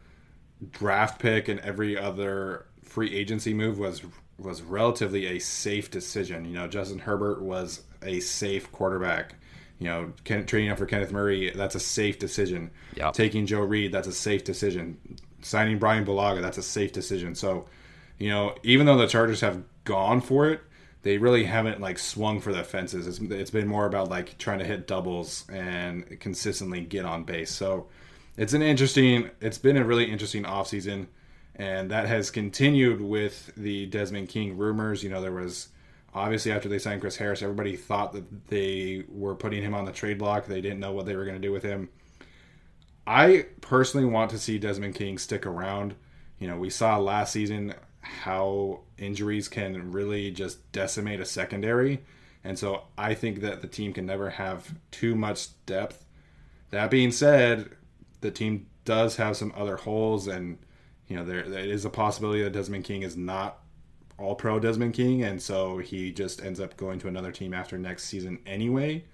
draft 0.72 1.20
pick 1.20 1.48
and 1.48 1.58
every 1.60 1.98
other 1.98 2.66
free 2.82 3.14
agency 3.14 3.54
move 3.54 3.78
was 3.78 4.02
was 4.38 4.60
relatively 4.60 5.24
a 5.24 5.38
safe 5.38 5.90
decision. 5.90 6.44
You 6.44 6.52
know, 6.52 6.68
Justin 6.68 6.98
Herbert 6.98 7.40
was 7.40 7.82
a 8.02 8.20
safe 8.20 8.70
quarterback. 8.72 9.36
You 9.78 9.86
know, 9.86 10.12
Ken, 10.24 10.46
trading 10.46 10.70
up 10.70 10.78
for 10.78 10.86
Kenneth 10.86 11.12
Murray, 11.12 11.50
that's 11.50 11.74
a 11.74 11.80
safe 11.80 12.18
decision. 12.18 12.70
Yep. 12.96 13.14
Taking 13.14 13.46
Joe 13.46 13.60
Reed, 13.60 13.92
that's 13.92 14.08
a 14.08 14.12
safe 14.12 14.44
decision. 14.44 14.98
Signing 15.42 15.78
Brian 15.78 16.04
Bulaga, 16.04 16.40
that's 16.40 16.58
a 16.58 16.62
safe 16.62 16.92
decision. 16.92 17.34
So, 17.34 17.66
you 18.18 18.30
know, 18.30 18.54
even 18.62 18.86
though 18.86 18.96
the 18.96 19.06
Chargers 19.06 19.40
have 19.40 19.62
gone 19.84 20.20
for 20.20 20.48
it, 20.48 20.60
they 21.02 21.18
really 21.18 21.44
haven't 21.44 21.80
like 21.80 21.98
swung 21.98 22.40
for 22.40 22.52
the 22.52 22.64
fences. 22.64 23.06
It's, 23.06 23.18
it's 23.18 23.50
been 23.50 23.68
more 23.68 23.84
about 23.86 24.08
like 24.08 24.38
trying 24.38 24.60
to 24.60 24.64
hit 24.64 24.86
doubles 24.86 25.44
and 25.50 26.18
consistently 26.20 26.80
get 26.82 27.04
on 27.04 27.24
base. 27.24 27.50
So, 27.50 27.88
it's 28.36 28.52
an 28.52 28.62
interesting. 28.62 29.30
It's 29.40 29.58
been 29.58 29.76
a 29.76 29.84
really 29.84 30.10
interesting 30.10 30.44
offseason 30.44 31.06
and 31.56 31.90
that 31.90 32.06
has 32.08 32.30
continued 32.30 33.00
with 33.00 33.52
the 33.56 33.86
Desmond 33.86 34.28
King 34.28 34.56
rumors. 34.56 35.02
You 35.04 35.10
know, 35.10 35.20
there 35.20 35.32
was 35.32 35.68
obviously 36.14 36.52
after 36.52 36.68
they 36.68 36.78
signed 36.78 37.00
Chris 37.00 37.16
Harris, 37.16 37.42
everybody 37.42 37.76
thought 37.76 38.12
that 38.12 38.48
they 38.48 39.04
were 39.08 39.34
putting 39.34 39.62
him 39.62 39.74
on 39.74 39.84
the 39.84 39.92
trade 39.92 40.18
block. 40.18 40.46
They 40.46 40.60
didn't 40.60 40.80
know 40.80 40.92
what 40.92 41.06
they 41.06 41.16
were 41.16 41.24
going 41.24 41.40
to 41.40 41.46
do 41.46 41.52
with 41.52 41.62
him. 41.62 41.88
I 43.06 43.46
personally 43.60 44.06
want 44.06 44.30
to 44.30 44.38
see 44.38 44.58
Desmond 44.58 44.94
King 44.94 45.18
stick 45.18 45.44
around. 45.44 45.94
You 46.38 46.48
know, 46.48 46.56
we 46.56 46.70
saw 46.70 46.98
last 46.98 47.32
season 47.32 47.74
how 48.00 48.80
injuries 48.98 49.48
can 49.48 49.92
really 49.92 50.30
just 50.30 50.70
decimate 50.72 51.20
a 51.20 51.24
secondary. 51.24 52.04
And 52.44 52.58
so 52.58 52.84
I 52.96 53.14
think 53.14 53.40
that 53.40 53.62
the 53.62 53.68
team 53.68 53.92
can 53.92 54.06
never 54.06 54.30
have 54.30 54.74
too 54.90 55.14
much 55.14 55.48
depth. 55.66 56.04
That 56.70 56.90
being 56.90 57.10
said, 57.10 57.70
the 58.20 58.30
team 58.30 58.66
does 58.84 59.16
have 59.16 59.36
some 59.36 59.52
other 59.56 59.76
holes 59.76 60.28
and 60.28 60.58
you 61.08 61.16
know, 61.16 61.24
there, 61.24 61.42
there 61.42 61.64
is 61.64 61.84
a 61.84 61.90
possibility 61.90 62.42
that 62.42 62.52
Desmond 62.52 62.84
King 62.84 63.02
is 63.02 63.16
not 63.16 63.58
all 64.18 64.34
pro 64.34 64.58
Desmond 64.58 64.94
King, 64.94 65.22
and 65.22 65.40
so 65.40 65.78
he 65.78 66.12
just 66.12 66.42
ends 66.42 66.60
up 66.60 66.76
going 66.76 66.98
to 67.00 67.08
another 67.08 67.32
team 67.32 67.52
after 67.52 67.78
next 67.78 68.04
season 68.04 68.38
anyway. 68.46 69.04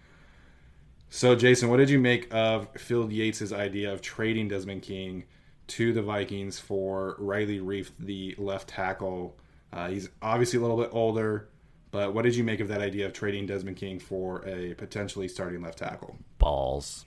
So, 1.09 1.35
Jason, 1.35 1.71
what 1.71 1.79
did 1.79 1.91
you 1.91 1.99
make 1.99 2.33
of 2.33 2.69
Field 2.77 3.13
Yates' 3.13 3.53
idea 3.53 3.93
of 3.93 4.01
trading 4.01 4.49
Desmond 4.49 4.83
King 4.83 5.25
to 5.69 5.93
the 5.93 6.03
Vikings 6.03 6.59
for 6.59 7.17
Riley 7.19 7.59
Reiff, 7.59 7.91
the 7.99 8.35
left 8.39 8.69
tackle? 8.69 9.37
Uh, 9.73 9.89
he's 9.89 10.09
obviously 10.23 10.59
a 10.59 10.63
little 10.63 10.77
bit 10.77 10.91
older, 10.93 11.49
but 11.91 12.15
what 12.15 12.23
did 12.23 12.37
you 12.37 12.45
make 12.45 12.61
of 12.61 12.69
that 12.69 12.81
idea 12.81 13.07
of 13.07 13.13
trading 13.13 13.47
Desmond 13.47 13.77
King 13.77 13.99
for 13.99 14.47
a 14.47 14.75
potentially 14.75 15.27
starting 15.27 15.63
left 15.63 15.79
tackle? 15.79 16.17
Balls. 16.39 17.07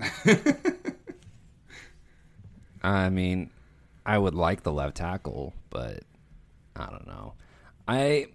I 2.82 3.08
mean, 3.10 3.50
I 4.04 4.18
would 4.18 4.34
like 4.34 4.62
the 4.62 4.72
left 4.72 4.96
tackle, 4.96 5.54
but 5.70 6.02
I 6.78 6.86
don't 6.90 7.06
know. 7.06 7.34
I 7.86 8.26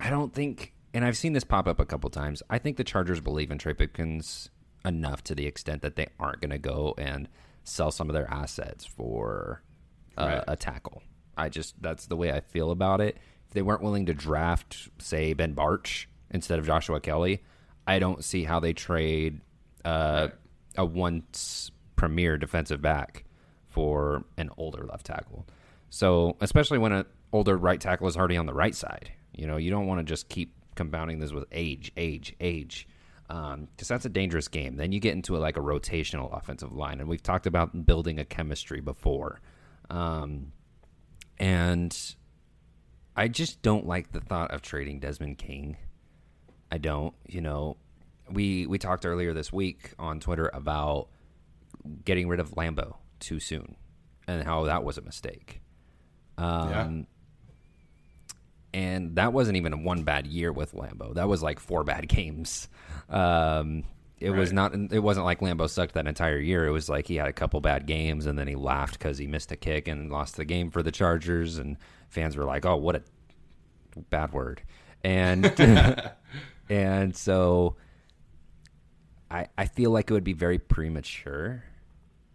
I 0.00 0.10
don't 0.10 0.32
think, 0.32 0.74
and 0.94 1.04
I've 1.04 1.16
seen 1.16 1.32
this 1.32 1.44
pop 1.44 1.66
up 1.66 1.80
a 1.80 1.86
couple 1.86 2.08
times. 2.10 2.42
I 2.48 2.58
think 2.58 2.76
the 2.76 2.84
Chargers 2.84 3.20
believe 3.20 3.50
in 3.50 3.58
Trey 3.58 3.74
Pipkins 3.74 4.50
enough 4.84 5.24
to 5.24 5.34
the 5.34 5.46
extent 5.46 5.82
that 5.82 5.96
they 5.96 6.06
aren't 6.20 6.40
going 6.40 6.50
to 6.50 6.58
go 6.58 6.94
and 6.98 7.28
sell 7.64 7.90
some 7.90 8.08
of 8.08 8.14
their 8.14 8.30
assets 8.30 8.84
for 8.84 9.62
uh, 10.16 10.26
right. 10.26 10.44
a 10.48 10.56
tackle. 10.56 11.02
I 11.36 11.48
just 11.48 11.80
that's 11.82 12.06
the 12.06 12.16
way 12.16 12.32
I 12.32 12.40
feel 12.40 12.70
about 12.70 13.00
it. 13.00 13.18
If 13.46 13.54
they 13.54 13.62
weren't 13.62 13.82
willing 13.82 14.06
to 14.06 14.14
draft, 14.14 14.88
say 14.98 15.32
Ben 15.32 15.54
Bartch 15.54 16.06
instead 16.30 16.58
of 16.58 16.66
Joshua 16.66 17.00
Kelley, 17.00 17.42
I 17.86 17.98
don't 17.98 18.22
see 18.22 18.44
how 18.44 18.60
they 18.60 18.72
trade 18.72 19.40
uh, 19.84 20.28
a 20.76 20.84
once 20.84 21.70
premier 21.96 22.36
defensive 22.36 22.82
back 22.82 23.24
for 23.68 24.24
an 24.36 24.50
older 24.56 24.84
left 24.84 25.06
tackle. 25.06 25.46
So, 25.90 26.36
especially 26.40 26.78
when 26.78 26.92
an 26.92 27.06
older 27.32 27.56
right 27.56 27.80
tackle 27.80 28.08
is 28.08 28.16
already 28.16 28.36
on 28.36 28.46
the 28.46 28.54
right 28.54 28.74
side, 28.74 29.12
you 29.32 29.46
know, 29.46 29.56
you 29.56 29.70
don't 29.70 29.86
want 29.86 30.00
to 30.00 30.04
just 30.04 30.28
keep 30.28 30.54
compounding 30.74 31.18
this 31.18 31.32
with 31.32 31.44
age, 31.52 31.92
age, 31.96 32.34
age, 32.40 32.88
because 33.26 33.54
um, 33.54 33.68
that's 33.78 34.04
a 34.04 34.10
dangerous 34.10 34.48
game. 34.48 34.76
Then 34.76 34.92
you 34.92 35.00
get 35.00 35.12
into 35.12 35.36
a, 35.36 35.38
like 35.38 35.56
a 35.56 35.60
rotational 35.60 36.36
offensive 36.36 36.72
line, 36.72 37.00
and 37.00 37.08
we've 37.08 37.22
talked 37.22 37.46
about 37.46 37.86
building 37.86 38.18
a 38.18 38.24
chemistry 38.24 38.80
before, 38.80 39.40
um, 39.90 40.52
and 41.38 41.96
I 43.16 43.28
just 43.28 43.62
don't 43.62 43.86
like 43.86 44.12
the 44.12 44.20
thought 44.20 44.52
of 44.52 44.62
trading 44.62 45.00
Desmond 45.00 45.38
King. 45.38 45.76
I 46.70 46.78
don't, 46.78 47.14
you 47.26 47.40
know, 47.40 47.76
we 48.30 48.66
we 48.66 48.78
talked 48.78 49.06
earlier 49.06 49.32
this 49.32 49.52
week 49.52 49.92
on 49.98 50.20
Twitter 50.20 50.50
about 50.52 51.08
getting 52.04 52.28
rid 52.28 52.40
of 52.40 52.52
Lambo 52.52 52.96
too 53.20 53.40
soon 53.40 53.76
and 54.26 54.44
how 54.44 54.64
that 54.64 54.84
was 54.84 54.98
a 54.98 55.02
mistake. 55.02 55.62
Um, 56.36 56.70
yeah. 56.70 56.88
And 58.74 59.16
that 59.16 59.32
wasn't 59.32 59.56
even 59.56 59.84
one 59.84 60.02
bad 60.02 60.26
year 60.26 60.52
with 60.52 60.72
Lambo. 60.72 61.14
That 61.14 61.28
was 61.28 61.42
like 61.42 61.58
four 61.58 61.84
bad 61.84 62.08
games. 62.08 62.68
Um, 63.08 63.84
it 64.18 64.30
right. 64.30 64.38
was 64.38 64.52
not. 64.52 64.74
It 64.74 64.98
wasn't 64.98 65.26
like 65.26 65.40
Lambo 65.40 65.68
sucked 65.68 65.94
that 65.94 66.06
entire 66.06 66.38
year. 66.38 66.66
It 66.66 66.72
was 66.72 66.88
like 66.88 67.06
he 67.06 67.16
had 67.16 67.28
a 67.28 67.32
couple 67.32 67.60
bad 67.60 67.86
games 67.86 68.26
and 68.26 68.38
then 68.38 68.48
he 68.48 68.56
laughed 68.56 68.98
because 68.98 69.16
he 69.18 69.26
missed 69.26 69.52
a 69.52 69.56
kick 69.56 69.88
and 69.88 70.10
lost 70.10 70.36
the 70.36 70.44
game 70.44 70.70
for 70.70 70.82
the 70.82 70.90
Chargers. 70.90 71.56
And 71.58 71.76
fans 72.08 72.36
were 72.36 72.44
like, 72.44 72.66
"Oh, 72.66 72.76
what 72.76 72.96
a 72.96 73.02
bad 74.10 74.32
word." 74.32 74.62
And 75.04 75.46
and 76.68 77.16
so 77.16 77.76
I 79.30 79.46
I 79.56 79.66
feel 79.66 79.92
like 79.92 80.10
it 80.10 80.14
would 80.14 80.24
be 80.24 80.32
very 80.32 80.58
premature 80.58 81.62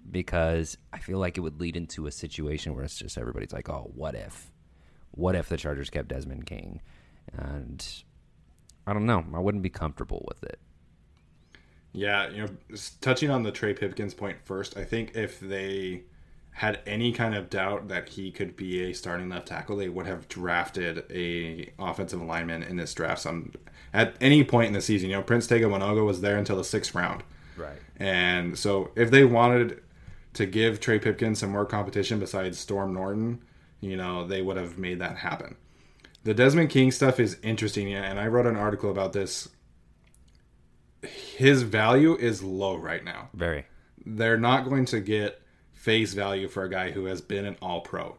because 0.09 0.77
I 0.91 0.99
feel 0.99 1.17
like 1.17 1.37
it 1.37 1.41
would 1.41 1.59
lead 1.59 1.75
into 1.77 2.07
a 2.07 2.11
situation 2.11 2.75
where 2.75 2.83
it's 2.83 2.97
just 2.97 3.17
everybody's 3.17 3.53
like, 3.53 3.69
oh, 3.69 3.91
what 3.95 4.15
if? 4.15 4.51
What 5.15 5.35
if 5.35 5.49
the 5.49 5.57
Chargers 5.57 5.89
kept 5.89 6.09
Desmond 6.09 6.45
King? 6.45 6.81
And 7.31 7.85
I 8.85 8.93
don't 8.93 9.05
know. 9.05 9.23
I 9.33 9.39
wouldn't 9.39 9.63
be 9.63 9.69
comfortable 9.69 10.25
with 10.27 10.43
it. 10.43 10.59
Yeah, 11.93 12.29
you 12.29 12.41
know, 12.41 12.49
touching 13.01 13.29
on 13.29 13.43
the 13.43 13.51
Trey 13.51 13.73
Pipkins 13.73 14.15
point 14.15 14.37
first, 14.43 14.75
I 14.77 14.83
think 14.83 15.15
if 15.15 15.39
they 15.39 16.03
had 16.53 16.79
any 16.85 17.11
kind 17.11 17.35
of 17.35 17.49
doubt 17.49 17.87
that 17.87 18.09
he 18.09 18.31
could 18.31 18.55
be 18.55 18.83
a 18.83 18.93
starting 18.93 19.29
left 19.29 19.47
tackle, 19.47 19.77
they 19.77 19.89
would 19.89 20.05
have 20.05 20.27
drafted 20.27 21.03
a 21.11 21.71
offensive 21.79 22.21
lineman 22.21 22.63
in 22.63 22.77
this 22.77 22.93
draft. 22.93 23.21
Some 23.21 23.51
at 23.93 24.15
any 24.21 24.43
point 24.43 24.67
in 24.67 24.73
the 24.73 24.81
season, 24.81 25.09
you 25.09 25.15
know, 25.15 25.23
Prince 25.23 25.47
Tega 25.47 25.65
Wanogho 25.65 26.05
was 26.05 26.21
there 26.21 26.37
until 26.37 26.57
the 26.57 26.63
sixth 26.63 26.95
round, 26.95 27.23
right? 27.57 27.77
And 27.97 28.57
so 28.57 28.91
if 28.95 29.11
they 29.11 29.23
wanted 29.23 29.81
to 30.33 30.45
give 30.47 30.79
Trey 30.79 30.97
Pipkins 30.97 31.39
some 31.39 31.51
more 31.51 31.65
competition 31.65 32.19
besides 32.19 32.57
Storm 32.59 32.93
Norton, 32.93 33.43
you 33.83 33.97
know, 33.97 34.25
they 34.25 34.41
would 34.41 34.57
have 34.57 34.77
made 34.77 34.99
that 34.99 35.17
happen. 35.17 35.55
The 36.23 36.33
Desmond 36.33 36.69
King 36.69 36.91
stuff 36.91 37.19
is 37.19 37.37
interesting, 37.43 37.93
and 37.93 38.19
I 38.19 38.27
wrote 38.27 38.45
an 38.45 38.55
article 38.55 38.89
about 38.89 39.11
this. 39.11 39.49
His 41.01 41.63
value 41.63 42.15
is 42.15 42.41
low 42.41 42.77
right 42.77 43.03
now. 43.03 43.29
Very. 43.33 43.65
They're 44.05 44.37
not 44.37 44.69
going 44.69 44.85
to 44.85 45.01
get 45.01 45.41
face 45.73 46.13
value 46.13 46.47
for 46.47 46.63
a 46.63 46.69
guy 46.69 46.91
who 46.91 47.05
has 47.05 47.19
been 47.19 47.45
an 47.45 47.57
all 47.61 47.81
pro. 47.81 48.15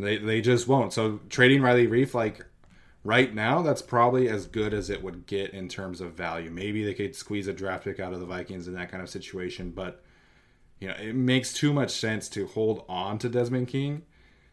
They, 0.00 0.18
they 0.18 0.40
just 0.40 0.66
won't. 0.66 0.92
So 0.92 1.20
trading 1.28 1.62
Riley 1.62 1.86
Reiff, 1.86 2.12
like 2.12 2.44
right 3.04 3.32
now, 3.32 3.62
that's 3.62 3.82
probably 3.82 4.28
as 4.28 4.46
good 4.46 4.74
as 4.74 4.90
it 4.90 5.00
would 5.00 5.26
get 5.26 5.50
in 5.50 5.68
terms 5.68 6.00
of 6.00 6.14
value. 6.14 6.50
Maybe 6.50 6.84
they 6.84 6.94
could 6.94 7.14
squeeze 7.14 7.46
a 7.46 7.52
draft 7.52 7.84
pick 7.84 8.00
out 8.00 8.12
of 8.12 8.18
the 8.18 8.26
Vikings 8.26 8.66
in 8.66 8.74
that 8.74 8.90
kind 8.90 9.02
of 9.02 9.08
situation, 9.08 9.70
but 9.70 10.02
you 10.80 10.88
know, 10.88 10.94
it 10.94 11.14
makes 11.14 11.52
too 11.52 11.72
much 11.72 11.92
sense 11.92 12.28
to 12.30 12.48
hold 12.48 12.84
on 12.88 13.18
to 13.18 13.28
Desmond 13.28 13.68
King, 13.68 14.02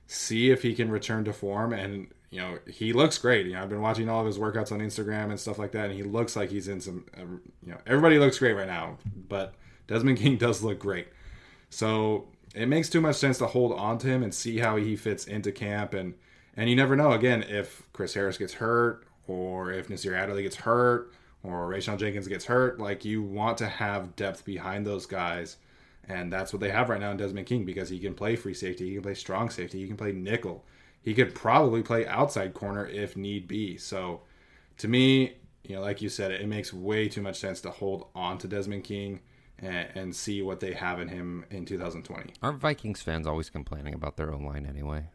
see 0.07 0.51
if 0.51 0.61
he 0.61 0.73
can 0.73 0.89
return 0.89 1.25
to 1.25 1.33
form, 1.33 1.73
and 1.73 2.07
you 2.31 2.39
know, 2.39 2.59
he 2.65 2.93
looks 2.93 3.17
great. 3.17 3.45
You 3.45 3.53
know, 3.53 3.61
I've 3.61 3.69
been 3.69 3.81
watching 3.81 4.09
all 4.09 4.21
of 4.21 4.25
his 4.25 4.37
workouts 4.37 4.71
on 4.71 4.79
Instagram 4.79 5.29
and 5.29 5.39
stuff 5.39 5.59
like 5.59 5.73
that, 5.73 5.89
and 5.89 5.93
he 5.93 6.03
looks 6.03 6.35
like 6.35 6.49
he's 6.49 6.67
in 6.67 6.79
some. 6.79 7.05
Uh, 7.15 7.23
you 7.63 7.71
know, 7.71 7.77
everybody 7.85 8.19
looks 8.19 8.39
great 8.39 8.53
right 8.53 8.67
now, 8.67 8.97
but 9.27 9.53
Desmond 9.87 10.17
King 10.17 10.37
does 10.37 10.63
look 10.63 10.79
great. 10.79 11.07
So 11.69 12.27
it 12.55 12.67
makes 12.67 12.89
too 12.89 13.01
much 13.01 13.17
sense 13.17 13.37
to 13.39 13.47
hold 13.47 13.73
on 13.73 13.97
to 13.99 14.07
him 14.07 14.23
and 14.23 14.33
see 14.33 14.59
how 14.59 14.77
he 14.77 14.95
fits 14.95 15.25
into 15.25 15.51
camp, 15.51 15.93
and 15.93 16.13
and 16.55 16.69
you 16.69 16.75
never 16.75 16.95
know. 16.95 17.11
Again, 17.11 17.43
if 17.43 17.83
Chris 17.91 18.13
Harris 18.13 18.37
gets 18.37 18.53
hurt, 18.53 19.05
or 19.27 19.71
if 19.71 19.89
Nasir 19.89 20.15
Adderley 20.15 20.43
gets 20.43 20.55
hurt, 20.55 21.13
or 21.43 21.69
Rayshawn 21.69 21.97
Jenkins 21.97 22.27
gets 22.27 22.45
hurt, 22.45 22.79
like 22.79 23.03
you 23.03 23.21
want 23.21 23.57
to 23.57 23.67
have 23.67 24.15
depth 24.15 24.45
behind 24.45 24.87
those 24.87 25.05
guys 25.05 25.57
and 26.07 26.31
that's 26.31 26.51
what 26.53 26.59
they 26.59 26.69
have 26.69 26.89
right 26.89 26.99
now 26.99 27.11
in 27.11 27.17
Desmond 27.17 27.47
King 27.47 27.65
because 27.65 27.89
he 27.89 27.99
can 27.99 28.13
play 28.13 28.35
free 28.35 28.53
safety, 28.53 28.87
he 28.87 28.93
can 28.93 29.03
play 29.03 29.13
strong 29.13 29.49
safety, 29.49 29.79
he 29.79 29.87
can 29.87 29.97
play 29.97 30.11
nickel. 30.11 30.65
He 31.01 31.13
could 31.13 31.33
probably 31.33 31.81
play 31.81 32.05
outside 32.05 32.53
corner 32.53 32.85
if 32.85 33.17
need 33.17 33.47
be. 33.47 33.77
So 33.77 34.21
to 34.77 34.87
me, 34.87 35.37
you 35.63 35.75
know, 35.75 35.81
like 35.81 36.01
you 36.01 36.09
said, 36.09 36.31
it 36.31 36.47
makes 36.47 36.73
way 36.73 37.07
too 37.07 37.21
much 37.21 37.39
sense 37.39 37.61
to 37.61 37.71
hold 37.71 38.07
on 38.13 38.37
to 38.39 38.47
Desmond 38.47 38.83
King 38.83 39.21
and, 39.59 39.87
and 39.95 40.15
see 40.15 40.41
what 40.41 40.59
they 40.59 40.73
have 40.73 40.99
in 40.99 41.07
him 41.07 41.45
in 41.49 41.65
2020. 41.65 42.33
Aren't 42.41 42.59
Vikings 42.59 43.01
fans 43.01 43.27
always 43.27 43.49
complaining 43.49 43.93
about 43.93 44.17
their 44.17 44.33
own 44.33 44.43
line 44.43 44.65
anyway? 44.65 45.05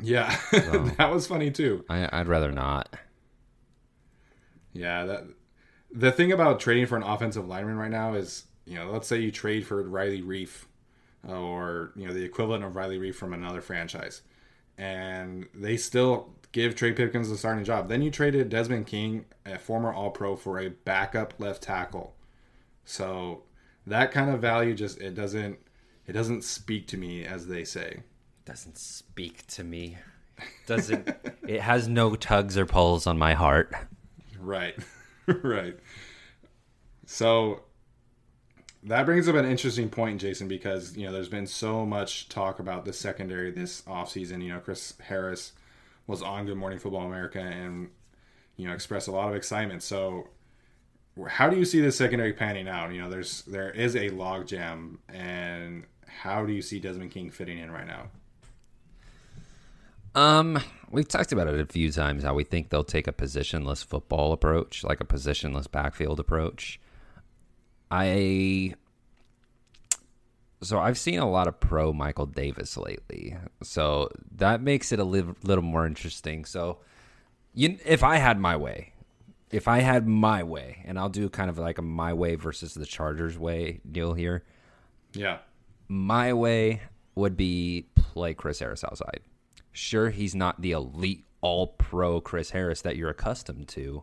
Yeah, 0.00 0.36
that 0.52 1.10
was 1.12 1.26
funny 1.26 1.50
too. 1.50 1.84
I, 1.88 2.08
I'd 2.12 2.28
rather 2.28 2.50
not. 2.50 2.94
Yeah, 4.72 5.04
that 5.04 5.24
the 5.92 6.10
thing 6.10 6.32
about 6.32 6.60
trading 6.60 6.86
for 6.86 6.96
an 6.96 7.04
offensive 7.04 7.46
lineman 7.46 7.76
right 7.76 7.90
now 7.90 8.14
is, 8.14 8.44
you 8.66 8.76
know, 8.76 8.90
let's 8.90 9.08
say 9.08 9.18
you 9.18 9.30
trade 9.30 9.66
for 9.66 9.82
Riley 9.82 10.22
Reiff 10.22 10.64
uh, 11.28 11.32
or, 11.32 11.92
you 11.96 12.06
know, 12.06 12.14
the 12.14 12.24
equivalent 12.24 12.64
of 12.64 12.76
Riley 12.76 12.98
Reiff 12.98 13.14
from 13.14 13.32
another 13.32 13.60
franchise. 13.60 14.22
And 14.78 15.46
they 15.54 15.76
still 15.76 16.34
give 16.52 16.74
Trey 16.74 16.92
Pipkins 16.92 17.28
the 17.28 17.36
starting 17.36 17.64
job. 17.64 17.88
Then 17.88 18.02
you 18.02 18.10
traded 18.10 18.48
Desmond 18.48 18.86
King, 18.86 19.26
a 19.44 19.58
former 19.58 19.92
All 19.92 20.10
Pro, 20.10 20.36
for 20.36 20.58
a 20.58 20.70
backup 20.70 21.34
left 21.38 21.62
tackle. 21.62 22.14
So 22.84 23.42
that 23.86 24.12
kind 24.12 24.30
of 24.30 24.40
value 24.40 24.74
just 24.74 25.00
it 25.00 25.14
doesn't 25.14 25.58
it 26.06 26.12
doesn't 26.12 26.44
speak 26.44 26.86
to 26.88 26.96
me 26.96 27.24
as 27.24 27.46
they 27.46 27.64
say. 27.64 28.02
Doesn't 28.44 28.78
speak 28.78 29.46
to 29.48 29.64
me. 29.64 29.98
Doesn't 30.66 31.08
it 31.48 31.60
has 31.60 31.88
no 31.88 32.14
tugs 32.14 32.56
or 32.56 32.66
pulls 32.66 33.06
on 33.06 33.18
my 33.18 33.34
heart. 33.34 33.72
Right. 34.38 34.76
right. 35.26 35.78
So 37.06 37.62
that 38.84 39.06
brings 39.06 39.28
up 39.28 39.34
an 39.34 39.46
interesting 39.46 39.88
point, 39.88 40.20
Jason, 40.20 40.46
because 40.46 40.96
you 40.96 41.06
know 41.06 41.12
there's 41.12 41.28
been 41.28 41.46
so 41.46 41.86
much 41.86 42.28
talk 42.28 42.58
about 42.58 42.84
the 42.84 42.92
secondary 42.92 43.50
this 43.50 43.82
offseason. 43.82 44.42
You 44.42 44.52
know, 44.52 44.60
Chris 44.60 44.94
Harris 45.00 45.52
was 46.06 46.22
on 46.22 46.46
Good 46.46 46.56
Morning 46.56 46.78
Football 46.78 47.06
America 47.06 47.40
and 47.40 47.88
you 48.56 48.68
know 48.68 48.74
expressed 48.74 49.08
a 49.08 49.12
lot 49.12 49.28
of 49.28 49.34
excitement. 49.34 49.82
So 49.82 50.28
how 51.28 51.48
do 51.48 51.56
you 51.56 51.64
see 51.64 51.80
the 51.80 51.92
secondary 51.92 52.32
panning 52.32 52.68
out? 52.68 52.92
You 52.92 53.00
know, 53.02 53.10
there's 53.10 53.42
there 53.42 53.70
is 53.70 53.94
a 53.96 54.10
logjam, 54.10 54.98
and 55.08 55.84
how 56.06 56.44
do 56.44 56.52
you 56.52 56.62
see 56.62 56.78
Desmond 56.78 57.10
King 57.10 57.30
fitting 57.30 57.58
in 57.58 57.70
right 57.70 57.86
now? 57.86 58.08
Um, 60.14 60.60
we've 60.90 61.08
talked 61.08 61.32
about 61.32 61.48
it 61.48 61.58
a 61.58 61.66
few 61.66 61.90
times 61.90 62.22
how 62.22 62.34
we 62.34 62.44
think 62.44 62.68
they'll 62.68 62.84
take 62.84 63.08
a 63.08 63.12
positionless 63.12 63.84
football 63.84 64.32
approach, 64.32 64.84
like 64.84 65.00
a 65.00 65.04
positionless 65.04 65.68
backfield 65.68 66.20
approach. 66.20 66.78
I 67.90 68.74
so 70.64 70.78
I've 70.78 70.98
seen 70.98 71.18
a 71.18 71.30
lot 71.30 71.46
of 71.46 71.60
pro 71.60 71.92
Michael 71.92 72.26
Davis 72.26 72.76
lately, 72.76 73.36
so 73.62 74.08
that 74.36 74.62
makes 74.62 74.92
it 74.92 74.98
a 74.98 75.04
li- 75.04 75.24
little 75.42 75.62
more 75.62 75.86
interesting. 75.86 76.44
So, 76.44 76.78
you, 77.52 77.78
if 77.84 78.02
I 78.02 78.16
had 78.16 78.40
my 78.40 78.56
way, 78.56 78.92
if 79.50 79.68
I 79.68 79.80
had 79.80 80.08
my 80.08 80.42
way, 80.42 80.82
and 80.86 80.98
I'll 80.98 81.10
do 81.10 81.28
kind 81.28 81.50
of 81.50 81.58
like 81.58 81.78
a 81.78 81.82
my 81.82 82.12
way 82.12 82.34
versus 82.34 82.74
the 82.74 82.86
Chargers 82.86 83.38
way 83.38 83.80
deal 83.90 84.14
here. 84.14 84.44
Yeah, 85.12 85.38
my 85.86 86.32
way 86.32 86.82
would 87.14 87.36
be 87.36 87.86
play 87.94 88.34
Chris 88.34 88.58
Harris 88.58 88.84
outside. 88.84 89.20
Sure, 89.72 90.10
he's 90.10 90.34
not 90.34 90.60
the 90.60 90.72
elite 90.72 91.24
all 91.40 91.68
pro 91.68 92.20
Chris 92.20 92.50
Harris 92.50 92.80
that 92.82 92.96
you're 92.96 93.10
accustomed 93.10 93.68
to, 93.68 94.02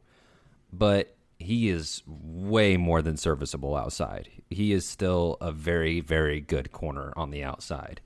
but 0.71 1.15
he 1.41 1.69
is 1.69 2.01
way 2.07 2.77
more 2.77 3.01
than 3.01 3.17
serviceable 3.17 3.75
outside. 3.75 4.29
He 4.49 4.71
is 4.71 4.85
still 4.85 5.37
a 5.41 5.51
very, 5.51 5.99
very 5.99 6.39
good 6.39 6.71
corner 6.71 7.13
on 7.15 7.31
the 7.31 7.43
outside. 7.43 8.01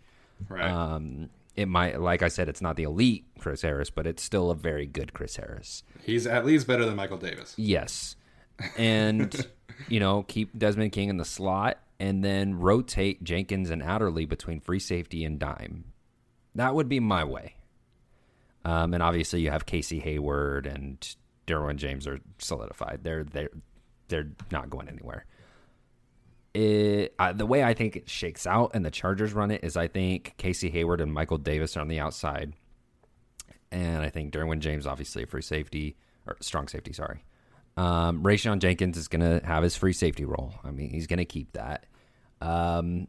Right. 0.49 0.69
Um, 0.69 1.29
it 1.55 1.67
might, 1.67 2.01
like 2.01 2.21
I 2.21 2.27
said, 2.27 2.49
it's 2.49 2.61
not 2.61 2.75
the 2.75 2.83
elite 2.83 3.25
Chris 3.39 3.61
Harris, 3.61 3.89
but 3.89 4.05
it's 4.05 4.21
still 4.21 4.51
a 4.51 4.55
very 4.55 4.85
good 4.85 5.13
Chris 5.13 5.37
Harris. 5.37 5.83
He's 6.03 6.27
at 6.27 6.45
least 6.45 6.67
better 6.67 6.85
than 6.85 6.95
Michael 6.95 7.17
Davis. 7.17 7.53
Yes. 7.57 8.15
And, 8.77 9.47
you 9.87 9.99
know, 9.99 10.23
keep 10.23 10.57
Desmond 10.57 10.91
King 10.91 11.09
in 11.09 11.17
the 11.17 11.25
slot 11.25 11.79
and 11.99 12.23
then 12.23 12.59
rotate 12.59 13.23
Jenkins 13.23 13.69
and 13.69 13.81
Adderley 13.81 14.25
between 14.25 14.59
free 14.59 14.79
safety 14.79 15.23
and 15.23 15.39
dime. 15.39 15.85
That 16.55 16.75
would 16.75 16.89
be 16.89 16.99
my 16.99 17.23
way. 17.23 17.55
Um, 18.65 18.93
and 18.93 19.03
obviously, 19.03 19.41
you 19.41 19.51
have 19.51 19.65
Casey 19.65 19.99
Hayward 19.99 20.65
and 20.65 21.15
Derwin 21.47 21.77
James 21.77 22.07
are 22.07 22.19
solidified. 22.39 23.01
They're 23.03 23.23
they're 23.23 23.49
they're 24.07 24.29
not 24.51 24.69
going 24.69 24.89
anywhere. 24.89 25.25
It, 26.53 27.13
the 27.33 27.45
way 27.45 27.63
I 27.63 27.73
think 27.73 27.97
it 27.97 28.09
shakes 28.09 28.47
out 28.47 28.71
and 28.73 28.85
the 28.85 28.91
Chargers 28.91 29.33
run 29.33 29.51
it 29.51 29.63
is 29.63 29.75
I 29.75 29.87
think 29.87 30.35
Casey 30.37 30.69
Hayward 30.69 31.01
and 31.01 31.11
Michael 31.11 31.37
Davis 31.37 31.75
are 31.75 31.81
on 31.81 31.89
the 31.89 31.99
outside, 31.99 32.53
and 33.71 34.03
I 34.03 34.09
think 34.09 34.33
Derwin 34.33 34.59
James 34.59 34.87
obviously 34.87 35.25
free 35.25 35.41
safety 35.41 35.97
or 36.25 36.37
strong 36.39 36.69
safety. 36.69 36.93
Sorry, 36.93 37.25
um, 37.75 38.23
Rayshawn 38.23 38.59
Jenkins 38.59 38.97
is 38.97 39.09
going 39.09 39.21
to 39.21 39.45
have 39.45 39.63
his 39.63 39.75
free 39.75 39.93
safety 39.93 40.23
role. 40.23 40.53
I 40.63 40.71
mean, 40.71 40.91
he's 40.91 41.07
going 41.07 41.17
to 41.17 41.25
keep 41.25 41.51
that. 41.53 41.85
Um, 42.41 43.07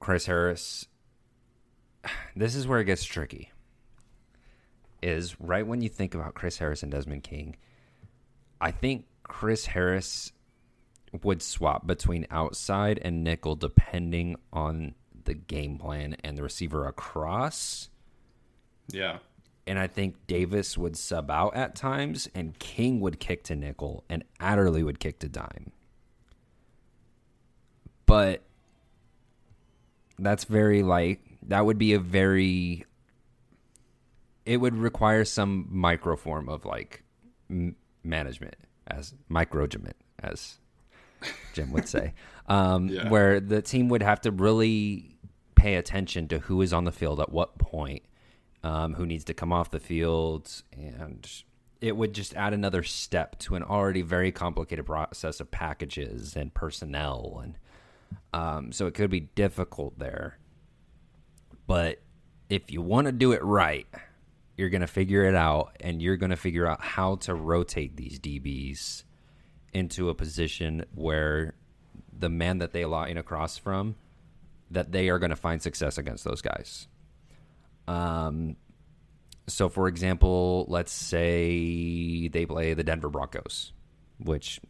Chris 0.00 0.26
Harris. 0.26 0.86
This 2.34 2.54
is 2.56 2.66
where 2.66 2.80
it 2.80 2.86
gets 2.86 3.04
tricky 3.04 3.51
is 5.02 5.40
right 5.40 5.66
when 5.66 5.82
you 5.82 5.88
think 5.88 6.14
about 6.14 6.34
Chris 6.34 6.58
Harris 6.58 6.82
and 6.82 6.92
Desmond 6.92 7.22
King, 7.22 7.56
I 8.60 8.70
think 8.70 9.06
Chris 9.22 9.66
Harris 9.66 10.32
would 11.22 11.42
swap 11.42 11.86
between 11.86 12.26
outside 12.30 12.98
and 13.02 13.22
nickel 13.22 13.54
depending 13.56 14.36
on 14.52 14.94
the 15.24 15.34
game 15.34 15.78
plan 15.78 16.16
and 16.24 16.36
the 16.36 16.42
receiver 16.42 16.86
across. 16.86 17.90
Yeah. 18.88 19.18
And 19.66 19.78
I 19.78 19.86
think 19.86 20.26
Davis 20.26 20.76
would 20.76 20.96
sub 20.96 21.30
out 21.30 21.54
at 21.54 21.76
times, 21.76 22.28
and 22.34 22.58
King 22.58 22.98
would 23.00 23.20
kick 23.20 23.44
to 23.44 23.54
nickel, 23.54 24.04
and 24.08 24.24
Adderley 24.40 24.82
would 24.82 24.98
kick 24.98 25.20
to 25.20 25.28
dime. 25.28 25.70
But 28.06 28.42
that's 30.18 30.44
very 30.44 30.82
like 30.82 31.20
that 31.42 31.64
would 31.64 31.78
be 31.78 31.92
a 31.92 32.00
very 32.00 32.84
it 34.44 34.58
would 34.58 34.76
require 34.76 35.24
some 35.24 35.68
micro 35.70 36.16
form 36.16 36.48
of 36.48 36.64
like 36.64 37.02
m- 37.50 37.76
management 38.02 38.56
as 38.86 39.14
microagement 39.30 39.94
as 40.22 40.58
Jim 41.52 41.72
would 41.72 41.88
say, 41.88 42.14
um, 42.48 42.88
yeah. 42.88 43.08
where 43.08 43.40
the 43.40 43.62
team 43.62 43.88
would 43.88 44.02
have 44.02 44.20
to 44.22 44.30
really 44.30 45.16
pay 45.54 45.76
attention 45.76 46.28
to 46.28 46.38
who 46.40 46.60
is 46.62 46.72
on 46.72 46.84
the 46.84 46.92
field 46.92 47.20
at 47.20 47.30
what 47.30 47.58
point, 47.58 48.02
um, 48.64 48.94
who 48.94 49.06
needs 49.06 49.24
to 49.24 49.34
come 49.34 49.52
off 49.52 49.70
the 49.70 49.80
field, 49.80 50.62
and 50.72 51.28
it 51.80 51.96
would 51.96 52.12
just 52.12 52.34
add 52.34 52.52
another 52.52 52.82
step 52.82 53.38
to 53.38 53.54
an 53.54 53.62
already 53.62 54.02
very 54.02 54.32
complicated 54.32 54.86
process 54.86 55.40
of 55.40 55.50
packages 55.50 56.36
and 56.36 56.52
personnel, 56.54 57.40
and 57.42 57.58
um, 58.32 58.72
so 58.72 58.86
it 58.86 58.94
could 58.94 59.10
be 59.10 59.20
difficult 59.20 59.98
there. 59.98 60.38
But 61.66 62.00
if 62.48 62.70
you 62.70 62.82
want 62.82 63.06
to 63.06 63.12
do 63.12 63.32
it 63.32 63.42
right, 63.42 63.86
you're 64.56 64.70
going 64.70 64.82
to 64.82 64.86
figure 64.86 65.24
it 65.24 65.34
out 65.34 65.76
and 65.80 66.02
you're 66.02 66.16
going 66.16 66.30
to 66.30 66.36
figure 66.36 66.66
out 66.66 66.80
how 66.80 67.16
to 67.16 67.34
rotate 67.34 67.96
these 67.96 68.18
DBs 68.18 69.04
into 69.72 70.10
a 70.10 70.14
position 70.14 70.84
where 70.94 71.54
the 72.16 72.28
man 72.28 72.58
that 72.58 72.72
they 72.72 72.84
line 72.84 73.16
across 73.16 73.56
from 73.56 73.96
that 74.70 74.92
they 74.92 75.08
are 75.08 75.18
going 75.18 75.30
to 75.30 75.36
find 75.36 75.62
success 75.62 75.98
against 75.98 76.24
those 76.24 76.42
guys. 76.42 76.86
Um 77.88 78.56
so 79.48 79.68
for 79.68 79.88
example, 79.88 80.66
let's 80.68 80.92
say 80.92 82.28
they 82.28 82.46
play 82.46 82.74
the 82.74 82.84
Denver 82.84 83.08
Broncos, 83.08 83.72
which 84.18 84.60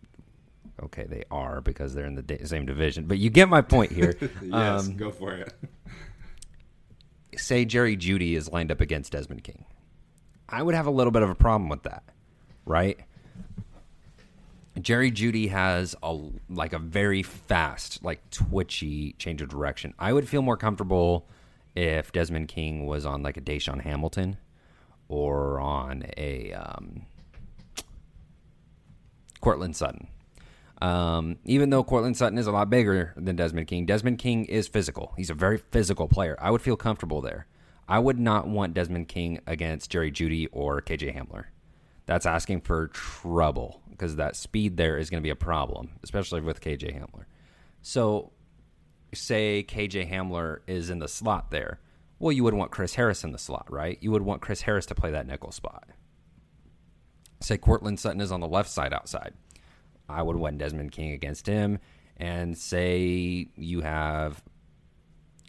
okay, 0.83 1.05
they 1.09 1.25
are 1.31 1.61
because 1.61 1.95
they're 1.95 2.07
in 2.07 2.15
the 2.15 2.47
same 2.47 2.67
division, 2.67 3.07
but 3.07 3.19
you 3.19 3.31
get 3.31 3.49
my 3.49 3.61
point 3.61 3.93
here. 3.93 4.17
yes, 4.43 4.87
um, 4.87 4.97
go 4.97 5.11
for 5.11 5.35
it. 5.35 5.53
Say 7.37 7.65
Jerry 7.65 7.97
Jeudy 7.97 8.35
is 8.35 8.51
lined 8.51 8.71
up 8.71 8.81
against 8.81 9.13
Desmond 9.13 9.45
King. 9.45 9.65
I 10.49 10.63
would 10.63 10.75
have 10.75 10.87
a 10.87 10.91
little 10.91 11.11
bit 11.11 11.23
of 11.23 11.31
a 11.31 11.35
problem 11.35 11.69
with 11.69 11.85
that, 11.85 12.03
right? 12.67 12.99
Jerry 14.81 15.11
Jeudy 15.11 15.49
has 15.51 15.95
a 16.03 16.19
like 16.49 16.73
a 16.73 16.79
very 16.79 17.23
fast, 17.23 18.03
like 18.03 18.29
twitchy 18.31 19.13
change 19.19 19.43
of 19.43 19.49
direction. 19.49 19.95
I 19.99 20.13
would 20.13 20.29
feel 20.29 20.43
more 20.43 20.57
comfortable 20.57 21.27
if 21.75 22.13
Desmond 22.13 22.49
King 22.49 22.87
was 22.87 23.07
on 23.07 23.23
like 23.23 23.37
a 23.37 23.41
DaeSean 23.41 23.83
Hamilton 23.83 24.37
or 25.09 25.61
on 25.61 26.05
a 26.17 26.53
um, 26.53 27.03
Courtland 29.41 29.77
Sutton. 29.77 30.09
Um, 30.83 31.37
even 31.45 31.71
though 31.71 31.85
Courtland 31.85 32.17
Sutton 32.17 32.39
is 32.39 32.49
a 32.49 32.53
lot 32.53 32.69
bigger 32.69 33.15
than 33.17 33.37
Desmond 33.37 33.69
King, 33.69 33.87
Desmond 33.87 34.19
King 34.19 34.47
is 34.47 34.67
physical. 34.67 35.15
He's 35.17 35.31
a 35.31 35.35
very 35.35 35.59
physical 35.59 36.09
player. 36.09 36.37
I 36.41 36.51
would 36.51 36.61
feel 36.61 36.77
comfortable 36.77 37.21
there. 37.21 37.47
I 37.89 38.01
would 38.01 38.19
not 38.19 38.49
want 38.49 38.75
Desmond 38.75 39.07
King 39.07 39.39
against 39.47 39.93
Jerry 39.93 40.11
Jeudy 40.11 40.49
or 40.51 40.83
KJ 40.83 41.17
Hamler. 41.17 41.45
That's 42.07 42.27
asking 42.27 42.63
for 42.63 42.89
trouble 42.89 43.81
because 43.91 44.17
that 44.17 44.35
speed 44.35 44.77
there 44.77 44.99
is 44.99 45.09
going 45.09 45.23
to 45.23 45.25
be 45.25 45.31
a 45.31 45.37
problem, 45.37 45.91
especially 46.03 46.41
with 46.41 46.61
KJ 46.61 46.99
Hamler. 46.99 47.27
So, 47.81 48.33
say 49.15 49.65
KJ 49.69 50.11
Hamler 50.11 50.63
is 50.67 50.91
in 50.91 50.99
the 50.99 51.07
slot 51.07 51.53
there. 51.53 51.79
Well, 52.19 52.33
you 52.33 52.43
would 52.43 52.55
want 52.55 52.73
Chris 52.73 52.97
Harris 52.97 53.23
in 53.23 53.31
the 53.31 53.39
slot, 53.39 53.71
right? 53.71 53.99
You 54.01 54.11
would 54.11 54.23
want 54.23 54.43
Chris 54.43 54.63
Harris 54.63 54.87
to 54.87 54.97
play 54.97 55.13
that 55.13 55.29
nickel 55.29 55.53
spot. 55.53 55.91
say 57.39 57.57
Courtland 57.57 58.01
Sutton 58.01 58.21
is 58.21 58.33
on 58.33 58.41
the 58.41 58.49
left 58.49 58.69
side 58.69 58.93
outside. 58.93 59.35
I 60.13 60.23
would 60.23 60.37
win 60.37 60.59
Desmond 60.59 60.93
King 60.93 61.13
against 61.13 61.47
him, 61.47 61.79
and 62.17 62.57
say 62.57 63.49
you 63.57 63.81
have 63.81 64.43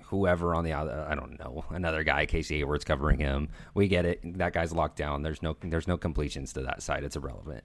whoever 0.06 0.54
on 0.54 0.63
the 0.63 0.73
other, 0.73 1.06
I 1.10 1.15
don't 1.15 1.39
know, 1.39 1.65
another 1.69 2.04
guy, 2.04 2.28
Casey 2.28 2.58
Hayward's 2.58 2.86
covering 2.86 3.19
him. 3.19 3.49
We 3.73 3.88
get 3.88 4.06
it. 4.06 4.38
That 4.38 4.54
guy's 4.54 4.71
locked 4.71 4.97
down. 4.97 5.23
There's 5.23 5.41
no 5.41 5.56
there's 5.62 5.88
no 5.88 5.97
completions 5.97 6.54
to 6.54 6.62
that 6.62 6.84
side. 6.84 7.04
It's 7.04 7.15
irrelevant. 7.15 7.63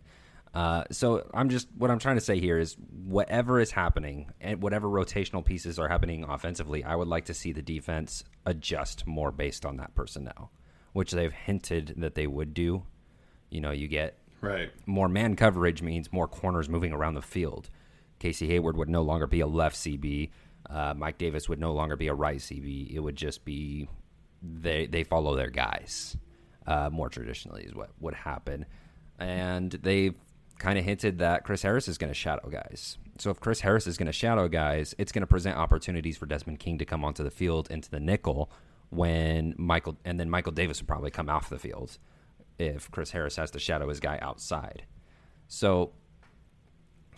Uh, 0.55 0.85
so 0.91 1.29
I'm 1.35 1.51
just 1.51 1.69
what 1.77 1.91
I'm 1.91 1.99
trying 1.99 2.17
to 2.17 2.23
say 2.23 2.41
here 2.41 2.59
is 2.59 2.75
whatever 3.05 3.61
is 3.61 3.71
happening 3.71 4.33
and 4.41 4.63
whatever 4.63 4.89
rotational 4.89 5.45
pieces 5.45 5.79
are 5.79 5.89
happening 5.89 6.25
offensively, 6.25 6.83
I 6.85 6.97
would 6.97 7.09
like 7.09 7.27
to 7.27 7.35
see 7.35 7.53
the 7.53 7.63
defense 7.63 8.25
adjust 8.47 9.07
more 9.07 9.31
based 9.31 9.67
on 9.67 9.77
that 9.77 9.95
personnel, 9.95 10.51
which 10.95 11.13
they've 11.13 11.33
hinted 11.33 11.95
that 11.99 12.15
they 12.15 12.27
would 12.27 12.55
do. 12.55 12.85
You 13.51 13.61
know, 13.61 13.73
you 13.73 13.89
get 13.89 14.19
Right. 14.41 14.71
more 14.87 15.09
man 15.09 15.35
coverage 15.35 15.83
means 15.83 16.13
more 16.13 16.29
corners 16.29 16.69
moving 16.69 16.93
around 16.93 17.15
the 17.15 17.23
field. 17.23 17.71
Casey 18.19 18.47
Hayward 18.49 18.77
would 18.77 18.89
no 18.89 19.03
longer 19.03 19.27
be 19.27 19.41
a 19.41 19.47
left 19.47 19.77
CB. 19.77 20.31
Uh, 20.69 20.95
Mike 20.97 21.19
Davis 21.19 21.49
would 21.49 21.59
no 21.59 21.73
longer 21.73 21.97
be 21.97 22.09
a 22.09 22.15
right 22.15 22.39
CB. 22.39 22.93
It 22.95 23.01
would 23.01 23.17
just 23.17 23.45
be 23.45 23.89
they 24.43 24.87
they 24.87 25.05
follow 25.05 25.35
their 25.35 25.51
guys. 25.51 26.17
Uh, 26.67 26.91
more 26.93 27.09
traditionally 27.09 27.63
is 27.65 27.75
what 27.75 27.91
would 27.99 28.15
happen, 28.15 28.67
and 29.19 29.73
they've 29.73 30.17
kind 30.59 30.79
of 30.79 30.85
hinted 30.85 31.19
that 31.19 31.45
Chris 31.45 31.63
Harris 31.63 31.89
is 31.89 31.97
going 31.97 32.11
to 32.11 32.15
shadow 32.15 32.49
guys. 32.51 32.99
So 33.19 33.31
if 33.31 33.41
Chris 33.41 33.61
Harris 33.61 33.87
is 33.87 33.97
going 33.97 34.07
to 34.07 34.13
shadow 34.13 34.49
guys, 34.49 34.95
it's 34.99 35.11
going 35.13 35.23
to 35.23 35.27
present 35.27 35.57
opportunities 35.57 36.19
for 36.19 36.27
Desmond 36.27 36.59
King 36.59 36.79
to 36.79 36.85
come 36.85 37.05
onto 37.05 37.25
the 37.25 37.31
field 37.31 37.71
into 37.71 37.91
the 37.91 38.01
nickel 38.01 38.51
when 38.91 39.55
Michael 39.57 39.97
and 40.05 40.21
then 40.21 40.29
Michael 40.29 40.53
Davis 40.53 40.81
would 40.81 40.89
probably 40.89 41.11
come 41.11 41.29
off 41.29 41.49
the 41.49 41.59
field 41.59 41.99
if 42.59 42.91
Chris 42.91 43.11
Harris 43.11 43.37
has 43.37 43.51
to 43.53 43.59
shadow 43.59 43.89
his 43.89 44.01
guy 44.01 44.19
outside. 44.21 44.85
So, 45.47 45.93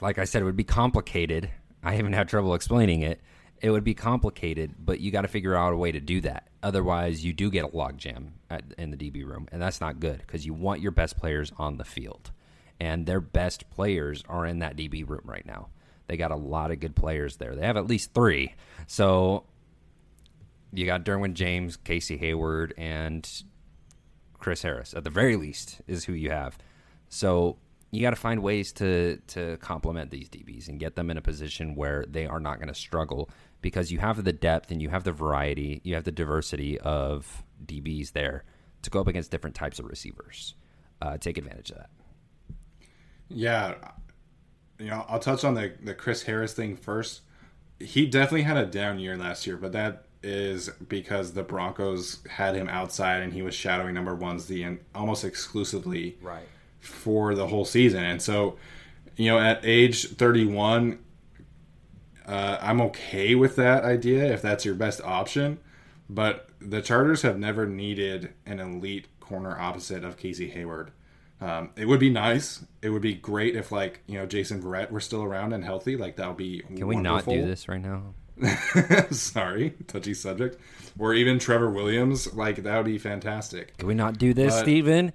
like 0.00 0.18
I 0.18 0.24
said, 0.24 0.42
it 0.42 0.44
would 0.44 0.56
be 0.56 0.64
complicated. 0.64 1.50
I 1.82 1.94
haven't 1.94 2.12
had 2.12 2.28
trouble 2.28 2.54
explaining 2.54 3.02
it. 3.02 3.20
It 3.60 3.70
would 3.70 3.84
be 3.84 3.94
complicated, 3.94 4.74
but 4.78 5.00
you 5.00 5.10
got 5.10 5.22
to 5.22 5.28
figure 5.28 5.54
out 5.54 5.72
a 5.72 5.76
way 5.76 5.92
to 5.92 6.00
do 6.00 6.20
that. 6.22 6.48
Otherwise, 6.62 7.24
you 7.24 7.32
do 7.32 7.50
get 7.50 7.64
a 7.64 7.68
logjam 7.68 8.30
in 8.78 8.90
the 8.90 8.96
DB 8.96 9.24
room, 9.24 9.48
and 9.52 9.60
that's 9.60 9.80
not 9.80 10.00
good 10.00 10.18
because 10.18 10.46
you 10.46 10.54
want 10.54 10.80
your 10.80 10.92
best 10.92 11.16
players 11.18 11.52
on 11.58 11.76
the 11.76 11.84
field, 11.84 12.30
and 12.78 13.04
their 13.04 13.20
best 13.20 13.68
players 13.70 14.22
are 14.28 14.46
in 14.46 14.60
that 14.60 14.76
DB 14.76 15.06
room 15.06 15.22
right 15.24 15.44
now. 15.44 15.68
They 16.06 16.16
got 16.16 16.30
a 16.30 16.36
lot 16.36 16.70
of 16.70 16.80
good 16.80 16.96
players 16.96 17.36
there. 17.36 17.54
They 17.54 17.66
have 17.66 17.76
at 17.76 17.86
least 17.86 18.14
three. 18.14 18.54
So 18.86 19.44
you 20.72 20.86
got 20.86 21.04
Derwin 21.04 21.34
James, 21.34 21.76
Casey 21.76 22.16
Hayward, 22.16 22.74
and 22.76 23.28
Chris 24.40 24.62
Harris 24.62 24.94
at 24.94 25.04
the 25.04 25.10
very 25.10 25.36
least 25.36 25.80
is 25.86 26.04
who 26.04 26.12
you 26.12 26.30
have. 26.30 26.58
So 27.08 27.58
you 27.90 28.02
got 28.02 28.10
to 28.10 28.16
find 28.16 28.42
ways 28.42 28.72
to 28.72 29.18
to 29.28 29.56
complement 29.58 30.10
these 30.10 30.28
DBs 30.28 30.68
and 30.68 30.78
get 30.78 30.96
them 30.96 31.10
in 31.10 31.16
a 31.16 31.22
position 31.22 31.74
where 31.74 32.04
they 32.08 32.26
are 32.26 32.40
not 32.40 32.56
going 32.56 32.68
to 32.68 32.74
struggle 32.74 33.30
because 33.60 33.92
you 33.92 33.98
have 33.98 34.24
the 34.24 34.32
depth 34.32 34.70
and 34.70 34.80
you 34.80 34.88
have 34.88 35.04
the 35.04 35.12
variety, 35.12 35.80
you 35.84 35.94
have 35.94 36.04
the 36.04 36.12
diversity 36.12 36.78
of 36.80 37.42
DBs 37.64 38.12
there 38.12 38.44
to 38.82 38.90
go 38.90 39.00
up 39.00 39.06
against 39.06 39.30
different 39.30 39.54
types 39.54 39.78
of 39.78 39.84
receivers. 39.84 40.54
Uh, 41.02 41.18
take 41.18 41.36
advantage 41.36 41.70
of 41.70 41.78
that. 41.78 41.90
Yeah, 43.28 43.74
you 44.78 44.86
know, 44.86 45.04
I'll 45.08 45.18
touch 45.18 45.44
on 45.44 45.54
the 45.54 45.74
the 45.82 45.94
Chris 45.94 46.22
Harris 46.22 46.54
thing 46.54 46.76
first. 46.76 47.22
He 47.78 48.06
definitely 48.06 48.42
had 48.42 48.56
a 48.56 48.66
down 48.66 48.98
year 48.98 49.16
last 49.16 49.46
year, 49.46 49.56
but 49.56 49.72
that 49.72 50.04
is 50.22 50.68
because 50.88 51.32
the 51.32 51.42
Broncos 51.42 52.18
had 52.28 52.54
him 52.54 52.68
outside 52.68 53.22
and 53.22 53.32
he 53.32 53.42
was 53.42 53.54
shadowing 53.54 53.94
number 53.94 54.14
ones 54.14 54.46
the 54.46 54.64
end, 54.64 54.80
almost 54.94 55.24
exclusively 55.24 56.18
Right. 56.20 56.46
for 56.78 57.34
the 57.34 57.46
whole 57.46 57.64
season. 57.64 58.04
And 58.04 58.20
so, 58.20 58.56
you 59.16 59.30
know, 59.30 59.38
at 59.38 59.60
age 59.64 60.08
31, 60.08 60.98
uh, 62.26 62.58
I'm 62.60 62.80
okay 62.82 63.34
with 63.34 63.56
that 63.56 63.84
idea 63.84 64.32
if 64.32 64.42
that's 64.42 64.64
your 64.64 64.74
best 64.74 65.00
option. 65.02 65.58
But 66.08 66.48
the 66.60 66.82
Chargers 66.82 67.22
have 67.22 67.38
never 67.38 67.66
needed 67.66 68.32
an 68.44 68.58
elite 68.60 69.06
corner 69.20 69.58
opposite 69.58 70.04
of 70.04 70.16
Casey 70.16 70.50
Hayward. 70.50 70.90
Um, 71.40 71.70
it 71.76 71.86
would 71.86 72.00
be 72.00 72.10
nice. 72.10 72.64
It 72.82 72.90
would 72.90 73.00
be 73.00 73.14
great 73.14 73.56
if, 73.56 73.72
like, 73.72 74.00
you 74.06 74.18
know, 74.18 74.26
Jason 74.26 74.60
Verrett 74.62 74.90
were 74.90 75.00
still 75.00 75.22
around 75.22 75.52
and 75.54 75.64
healthy. 75.64 75.96
Like, 75.96 76.16
that 76.16 76.28
would 76.28 76.36
be 76.36 76.60
Can 76.76 76.86
we 76.86 76.96
not 76.96 77.24
do 77.24 77.46
this 77.46 77.68
right 77.68 77.80
now? 77.80 78.14
Sorry, 79.10 79.70
touchy 79.86 80.14
subject. 80.14 80.60
Or 80.98 81.14
even 81.14 81.38
Trevor 81.38 81.70
Williams. 81.70 82.32
Like, 82.34 82.62
that 82.62 82.76
would 82.76 82.86
be 82.86 82.98
fantastic. 82.98 83.76
Can 83.78 83.88
we 83.88 83.94
not 83.94 84.18
do 84.18 84.34
this, 84.34 84.54
But- 84.54 84.62
Steven? 84.62 85.12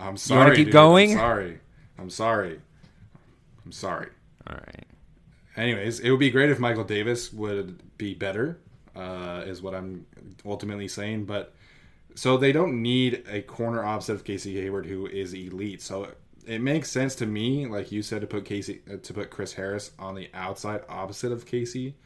I'm 0.00 0.16
sorry. 0.16 0.54
keep 0.56 0.66
dude. 0.66 0.72
going? 0.72 1.10
I'm 1.12 1.16
sorry. 1.18 1.58
I'm 1.98 2.10
sorry. 2.10 2.60
I'm 3.64 3.72
sorry. 3.72 4.10
All 4.48 4.54
right. 4.56 4.84
Anyways, 5.56 5.98
it 6.00 6.10
would 6.10 6.20
be 6.20 6.30
great 6.30 6.50
if 6.50 6.60
Michael 6.60 6.84
Davis 6.84 7.32
would 7.32 7.82
be 7.98 8.14
better, 8.14 8.58
uh, 8.94 9.42
is 9.44 9.60
what 9.60 9.74
I'm 9.74 10.06
ultimately 10.46 10.86
saying. 10.86 11.24
But 11.24 11.52
so 12.14 12.36
they 12.36 12.52
don't 12.52 12.80
need 12.80 13.24
a 13.28 13.42
corner 13.42 13.84
opposite 13.84 14.12
of 14.14 14.24
Casey 14.24 14.60
Hayward 14.60 14.86
who 14.86 15.06
is 15.08 15.34
elite. 15.34 15.82
So 15.82 16.12
it 16.46 16.60
makes 16.60 16.90
sense 16.90 17.16
to 17.16 17.26
me, 17.26 17.66
like 17.66 17.90
you 17.90 18.02
said, 18.02 18.20
to 18.20 18.28
put 18.28 18.44
Casey 18.44 18.82
uh, 18.88 18.98
to 19.02 19.12
put 19.12 19.30
Chris 19.30 19.54
Harris 19.54 19.90
on 19.98 20.14
the 20.14 20.28
outside 20.32 20.82
opposite 20.88 21.32
of 21.32 21.44
Casey, 21.44 21.96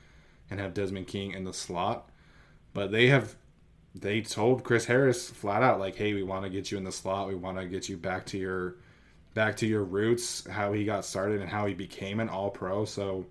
and 0.53 0.61
have 0.61 0.75
Desmond 0.75 1.09
King 1.09 1.33
in 1.33 1.45
the 1.45 1.53
slot. 1.53 2.09
But 2.73 2.93
they 2.93 3.09
have 3.09 3.35
they 3.95 4.23
told 4.23 4.65
Chris 4.65 4.87
Harris 4.87 5.29
flat 5.29 5.63
out 5.63 5.81
like, 5.81 5.97
"Hey, 5.97 6.15
we 6.15 6.23
want 6.23 6.45
to 6.45 6.51
get 6.51 6.71
you 6.71 6.79
in 6.79 6.85
the 6.85 6.93
slot. 6.93 7.29
We 7.29 7.35
want 7.35 7.59
to 7.59 7.67
get 7.67 7.89
you 7.89 7.97
back 7.97 8.27
to 8.27 8.39
your 8.39 8.77
back 9.35 9.57
to 9.59 9.67
your 9.67 9.83
roots, 9.85 10.47
how 10.49 10.73
he 10.73 10.85
got 10.85 11.05
started 11.05 11.41
and 11.41 11.51
how 11.51 11.67
he 11.67 11.75
became 11.75 12.21
an 12.21 12.29
All-Pro." 12.29 12.85
So 12.85 13.27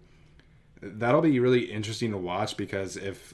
that'll 0.82 1.22
be 1.22 1.40
really 1.40 1.72
interesting 1.72 2.12
to 2.12 2.18
watch 2.18 2.58
because 2.58 2.98
if 2.98 3.34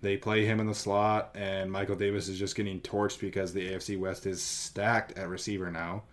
they 0.00 0.16
play 0.16 0.44
him 0.44 0.60
in 0.60 0.66
the 0.66 0.74
slot 0.74 1.30
and 1.34 1.70
Michael 1.70 1.96
Davis 1.96 2.28
is 2.28 2.38
just 2.38 2.54
getting 2.54 2.80
torched 2.80 3.20
because 3.20 3.52
the 3.52 3.72
AFC 3.72 3.98
West 3.98 4.26
is 4.26 4.40
stacked 4.40 5.18
at 5.18 5.28
receiver 5.28 5.70
now, 5.70 6.04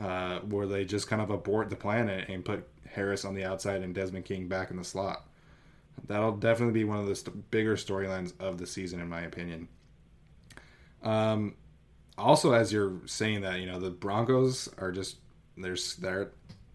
uh, 0.00 0.38
where 0.40 0.66
they 0.66 0.84
just 0.84 1.08
kind 1.08 1.20
of 1.20 1.30
abort 1.30 1.68
the 1.68 1.76
plan 1.76 2.08
and, 2.08 2.28
and 2.30 2.44
put 2.44 2.66
Harris 2.86 3.24
on 3.24 3.34
the 3.34 3.44
outside 3.44 3.82
and 3.82 3.94
Desmond 3.94 4.24
King 4.24 4.48
back 4.48 4.70
in 4.70 4.76
the 4.76 4.84
slot. 4.84 5.27
That'll 6.06 6.36
definitely 6.36 6.74
be 6.74 6.84
one 6.84 6.98
of 6.98 7.06
the 7.06 7.14
st- 7.14 7.50
bigger 7.50 7.76
storylines 7.76 8.32
of 8.40 8.58
the 8.58 8.66
season, 8.66 9.00
in 9.00 9.08
my 9.08 9.22
opinion. 9.22 9.68
Um, 11.02 11.54
also, 12.16 12.52
as 12.52 12.72
you're 12.72 13.00
saying 13.06 13.42
that, 13.42 13.60
you 13.60 13.66
know, 13.66 13.78
the 13.78 13.90
Broncos 13.90 14.68
are 14.78 14.92
just 14.92 15.16
there's 15.56 15.96
their 15.96 16.32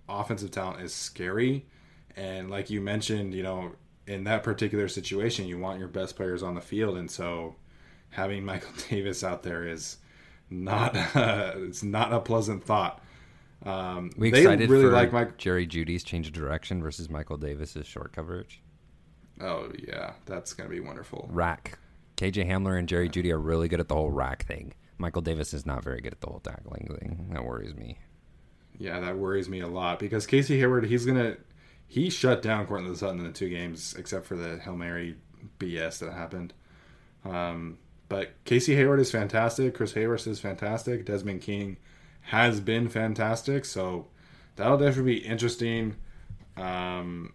offensive 0.08 0.52
talent 0.52 0.82
is 0.82 0.94
scary, 0.94 1.66
and 2.16 2.50
like 2.50 2.70
you 2.70 2.82
mentioned, 2.82 3.34
you 3.34 3.44
know, 3.44 3.74
in 4.08 4.24
that 4.26 4.44
particular 4.44 4.88
situation, 4.88 5.48
you 5.48 5.58
want 5.58 5.80
your 5.80 5.88
best 5.88 6.16
players 6.16 6.44
on 6.44 6.56
the 6.56 6.62
field, 6.62 6.98
and 6.98 7.10
so 7.10 7.56
having 8.10 8.46
Michael 8.46 8.74
Davis 8.90 9.24
out 9.24 9.44
there 9.44 9.68
is 9.68 9.98
not 10.50 10.92
it's 11.16 11.84
not 11.84 12.14
a 12.14 12.20
pleasant 12.20 12.64
thought. 12.64 13.02
Um, 13.66 14.12
We 14.18 14.30
excited 14.30 14.70
really 14.70 14.86
for 14.86 14.92
like 14.92 15.14
Mike. 15.14 15.38
Jerry 15.38 15.66
Jeudy's 15.66 16.04
change 16.04 16.28
of 16.28 16.34
direction 16.34 16.82
versus 16.82 17.10
Michael 17.10 17.38
Davis's 17.38 17.88
short 17.88 18.14
coverage. 18.14 18.62
Oh 19.44 19.72
yeah, 19.88 20.14
that's 20.26 20.54
gonna 20.54 20.70
be 20.70 20.80
wonderful. 20.80 21.28
Rack. 21.32 21.78
KJ 22.18 22.48
Hamler 22.48 22.80
and 22.80 22.88
Jerry 22.88 23.10
Jeudy 23.10 23.32
are 23.32 23.40
really 23.40 23.68
good 23.68 23.80
at 23.80 23.90
the 23.90 23.96
whole 23.96 24.12
rack 24.12 24.46
thing. 24.46 24.74
Michael 24.98 25.22
Davis 25.22 25.54
is 25.54 25.66
not 25.66 25.84
very 25.84 26.00
good 26.00 26.14
at 26.14 26.22
the 26.22 26.28
whole 26.28 26.40
tackling 26.40 26.96
thing. 27.00 27.30
That 27.32 27.44
worries 27.44 27.76
me. 27.76 27.98
Yeah, 28.78 29.00
that 29.02 29.18
worries 29.18 29.50
me 29.50 29.60
a 29.60 29.68
lot 29.68 30.00
because 30.00 30.26
Casey 30.26 30.60
Hayward, 30.60 30.86
he's 30.86 31.06
gonna 31.06 31.36
he 31.88 32.10
shut 32.10 32.42
down 32.42 32.66
Courtland 32.66 32.98
Sutton 32.98 33.20
in 33.20 33.26
the 33.26 33.32
two 33.32 33.50
games, 33.50 33.96
except 33.98 34.26
for 34.26 34.36
the 34.36 34.60
Hail 34.60 34.76
Mary 34.76 35.18
BS 35.60 36.00
that 36.00 36.14
happened. 36.14 36.54
Um, 37.26 37.78
but 38.10 38.32
Casey 38.46 38.76
Hayward 38.76 39.00
is 39.00 39.12
fantastic. 39.12 39.76
Chris 39.76 39.94
Hayworth 39.94 40.28
is 40.28 40.40
fantastic. 40.40 41.06
Desmond 41.06 41.42
King 41.42 41.78
has 42.22 42.60
been 42.60 42.88
fantastic. 42.88 43.66
So 43.66 44.08
that'll 44.56 44.78
definitely 44.78 45.20
be 45.20 45.26
interesting. 45.26 45.96
Um, 46.58 47.34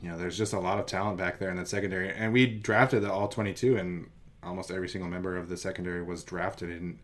you 0.00 0.10
know, 0.10 0.16
there's 0.18 0.38
just 0.38 0.52
a 0.52 0.60
lot 0.60 0.78
of 0.78 0.86
talent 0.86 1.18
back 1.18 1.38
there 1.38 1.50
in 1.50 1.56
that 1.56 1.68
secondary, 1.68 2.10
and 2.12 2.32
we 2.32 2.46
drafted 2.46 3.02
the 3.02 3.12
all 3.12 3.28
22, 3.28 3.76
and 3.76 4.08
almost 4.42 4.70
every 4.70 4.88
single 4.88 5.10
member 5.10 5.36
of 5.36 5.48
the 5.48 5.56
secondary 5.56 6.02
was 6.02 6.24
drafted 6.24 6.70
in 6.70 6.98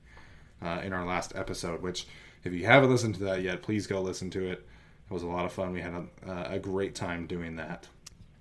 uh, 0.63 0.81
in 0.85 0.93
our 0.93 1.05
last 1.05 1.33
episode. 1.35 1.83
Which, 1.83 2.07
if 2.45 2.53
you 2.53 2.67
haven't 2.67 2.91
listened 2.91 3.17
to 3.17 3.25
that 3.25 3.43
yet, 3.43 3.63
please 3.63 3.87
go 3.87 4.01
listen 4.01 4.31
to 4.31 4.45
it. 4.47 4.67
It 5.11 5.13
was 5.13 5.23
a 5.23 5.27
lot 5.27 5.45
of 5.45 5.53
fun. 5.53 5.73
We 5.73 5.83
had 5.83 5.93
a, 5.93 6.31
uh, 6.31 6.49
a 6.53 6.59
great 6.59 6.95
time 6.95 7.27
doing 7.27 7.57
that. 7.57 7.89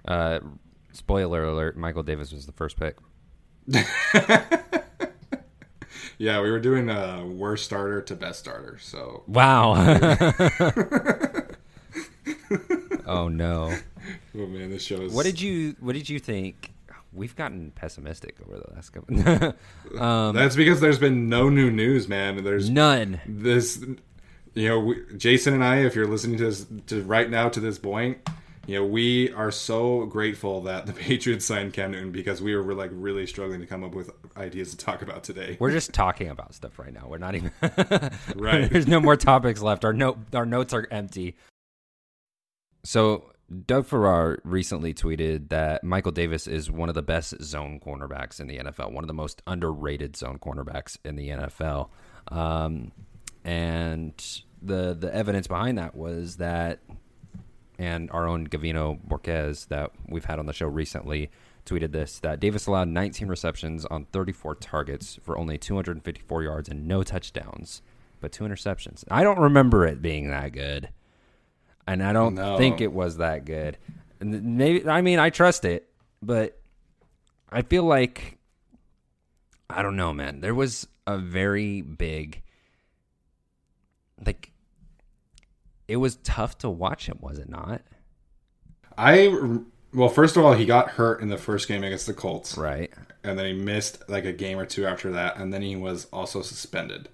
Uh, 0.05 0.39
spoiler 0.91 1.43
alert: 1.43 1.75
Michael 1.75 2.03
Davis 2.03 2.31
was 2.31 2.45
the 2.45 2.51
first 2.51 2.79
pick. 2.79 2.97
Yeah, 6.17 6.41
we 6.41 6.51
were 6.51 6.59
doing 6.59 6.89
uh, 6.89 7.25
worst 7.25 7.65
starter 7.65 8.01
to 8.01 8.15
best 8.15 8.39
starter. 8.39 8.77
So, 8.79 9.23
Wow. 9.27 9.73
oh 13.05 13.27
no. 13.27 13.75
Oh 14.36 14.48
man, 14.48 14.69
this 14.69 14.84
show 14.84 15.02
is. 15.02 15.13
What 15.13 15.26
did 15.26 15.39
you 15.41 15.76
What 15.80 15.93
did 15.93 16.10
you 16.10 16.19
think? 16.19 16.72
We've 17.12 17.36
gotten 17.36 17.72
pessimistic 17.72 18.38
over 18.43 18.58
the 18.58 18.74
last 18.74 18.89
couple. 18.89 19.54
um, 20.04 20.36
That's 20.36 20.56
because 20.56 20.82
there's 20.82 20.98
been 20.98 21.30
no 21.30 21.48
new 21.48 21.69
news, 21.69 22.08
man. 22.08 22.43
There's 22.43 22.72
none. 22.72 23.22
this 23.28 23.86
you 24.56 24.69
know, 24.69 24.80
we, 24.80 25.02
Jason 25.17 25.54
and 25.54 25.63
I, 25.63 25.78
if 25.78 25.96
you're 25.96 26.08
listening 26.08 26.38
to 26.38 26.46
this 26.46 26.65
to 26.88 27.04
right 27.04 27.30
now 27.30 27.50
to 27.50 27.60
this 27.60 27.78
point, 27.78 28.17
you 28.65 28.76
know, 28.80 28.86
we 28.86 29.32
are 29.34 29.52
so 29.52 30.06
grateful 30.06 30.62
that 30.62 30.86
the 30.86 30.93
Patriots 30.93 31.46
signed 31.46 31.74
Cam 31.74 31.91
Newton 31.91 32.12
because 32.12 32.41
we 32.41 32.56
were 32.56 32.74
like 32.74 32.91
really 32.93 33.26
struggling 33.26 33.60
to 33.62 33.65
come 33.65 33.84
up 33.84 33.93
with 33.93 34.12
ideas 34.38 34.72
to 34.72 34.78
talk 34.78 35.02
about 35.02 35.24
today. 35.24 35.58
We're 35.60 35.72
just 35.72 35.93
talking 35.93 36.30
about 36.30 36.54
stuff 36.54 36.80
right 36.80 36.93
now. 36.93 37.08
We're 37.08 37.17
not 37.17 37.36
even 37.36 37.52
Right. 38.36 38.69
There's 38.69 38.88
no 38.88 39.00
more 39.00 39.15
topics 39.15 39.62
left. 39.62 39.84
Our 39.86 39.93
note 39.93 40.17
our 40.34 40.46
notes 40.46 40.74
are 40.74 40.88
empty. 40.91 41.36
So 42.86 43.33
Doug 43.53 43.85
Farrar 43.85 44.39
recently 44.43 44.93
tweeted 44.93 45.49
that 45.49 45.83
Michael 45.83 46.11
Davis 46.11 46.47
is 46.47 46.71
one 46.71 46.89
of 46.89 46.95
the 46.95 47.01
best 47.01 47.41
zone 47.43 47.79
cornerbacks 47.79 48.39
in 48.39 48.47
the 48.47 48.57
NFL, 48.57 48.91
one 48.91 49.03
of 49.03 49.07
the 49.07 49.13
most 49.13 49.41
underrated 49.45 50.15
zone 50.15 50.39
cornerbacks 50.39 50.97
in 51.05 51.15
the 51.15 51.29
NFL. 51.29 51.89
Um, 52.29 52.91
and 53.43 54.13
the 54.61 54.93
the 54.93 55.13
evidence 55.13 55.47
behind 55.47 55.77
that 55.77 55.95
was 55.95 56.37
that, 56.37 56.79
and 57.77 58.09
our 58.11 58.27
own 58.27 58.47
Gavino 58.47 58.99
Borquez 59.05 59.67
that 59.67 59.91
we've 60.07 60.25
had 60.25 60.39
on 60.39 60.45
the 60.45 60.53
show 60.53 60.67
recently 60.67 61.29
tweeted 61.65 61.91
this 61.91 62.19
that 62.19 62.39
Davis 62.39 62.67
allowed 62.67 62.87
19 62.87 63.27
receptions 63.27 63.85
on 63.85 64.05
34 64.05 64.55
targets 64.55 65.19
for 65.23 65.37
only 65.37 65.57
254 65.57 66.43
yards 66.43 66.69
and 66.69 66.87
no 66.87 67.03
touchdowns, 67.03 67.81
but 68.19 68.31
two 68.31 68.43
interceptions. 68.43 69.03
I 69.09 69.23
don't 69.23 69.39
remember 69.39 69.85
it 69.85 70.01
being 70.01 70.29
that 70.29 70.51
good, 70.53 70.89
and 71.88 72.02
I 72.04 72.13
don't 72.13 72.36
No. 72.36 72.58
think 72.58 72.82
it 72.82 72.91
was 72.93 73.17
that 73.17 73.46
good. 73.46 73.78
And 74.19 74.58
maybe 74.58 74.88
I 74.88 75.02
mean 75.02 75.19
I 75.19 75.30
trust 75.30 75.65
it, 75.65 75.89
but 76.22 76.60
I 77.50 77.62
feel 77.62 77.84
like 77.84 78.38
I 79.69 79.82
don't 79.82 79.96
know, 79.96 80.13
man. 80.13 80.41
There 80.41 80.56
was 80.56 80.88
a 81.08 81.17
very 81.17 81.82
big 81.82 82.41
like 84.26 84.52
it 85.88 85.98
was 85.98 86.15
tough 86.17 86.58
to 86.60 86.69
watch 86.69 87.08
him, 87.08 87.17
was 87.19 87.38
it 87.39 87.50
not? 87.50 87.82
I 88.98 89.60
well, 89.93 90.10
first 90.10 90.38
of 90.38 90.46
all, 90.46 90.54
he 90.54 90.65
got 90.65 90.89
hurt 90.91 91.22
in 91.22 91.30
the 91.30 91.38
first 91.38 91.67
game 91.67 91.84
against 91.84 92.08
the 92.08 92.13
Colts, 92.13 92.58
Right. 92.58 92.91
and 93.24 93.38
then 93.38 93.46
he 93.46 93.54
missed 93.54 94.08
like 94.10 94.26
a 94.26 94.34
game 94.34 94.58
or 94.58 94.65
two 94.65 94.86
after 94.88 95.12
that, 95.12 95.38
and 95.38 95.54
then 95.54 95.62
he 95.62 95.76
was 95.76 96.06
also 96.12 96.41
suspended. 96.41 97.10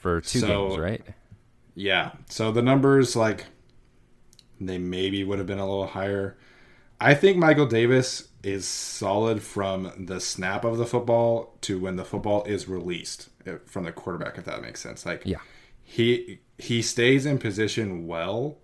For 0.00 0.20
two 0.20 0.40
So- 0.40 0.68
games, 0.68 0.78
right? 0.80 1.02
Yeah. 1.76 2.12
So 2.28 2.50
the 2.50 2.62
numbers, 2.62 3.14
like, 3.14 3.44
they 4.60 4.78
maybe 4.78 5.22
would 5.24 5.38
have 5.38 5.46
been 5.46 5.58
a 5.58 5.66
little 5.68 5.86
higher. 5.86 6.36
I 7.00 7.14
think 7.14 7.36
Michael 7.36 7.66
Davis 7.66 8.28
is 8.42 8.66
solid 8.66 9.42
from 9.42 9.92
the 10.06 10.20
snap 10.20 10.64
of 10.64 10.78
the 10.78 10.86
football 10.86 11.56
to 11.62 11.78
when 11.78 11.96
the 11.96 12.04
football 12.04 12.44
is 12.44 12.68
released 12.68 13.28
eh, 13.46 13.56
from 13.66 13.84
the 13.84 13.92
quarterback, 13.92 14.38
if 14.38 14.44
that 14.44 14.62
makes 14.62 14.80
sense. 14.80 15.04
Like, 15.06 15.22
Yeah. 15.24 15.38
he 15.82 16.40
he 16.58 16.82
stays 16.82 17.24
in 17.24 17.38
position 17.38 18.06
well. 18.08 18.58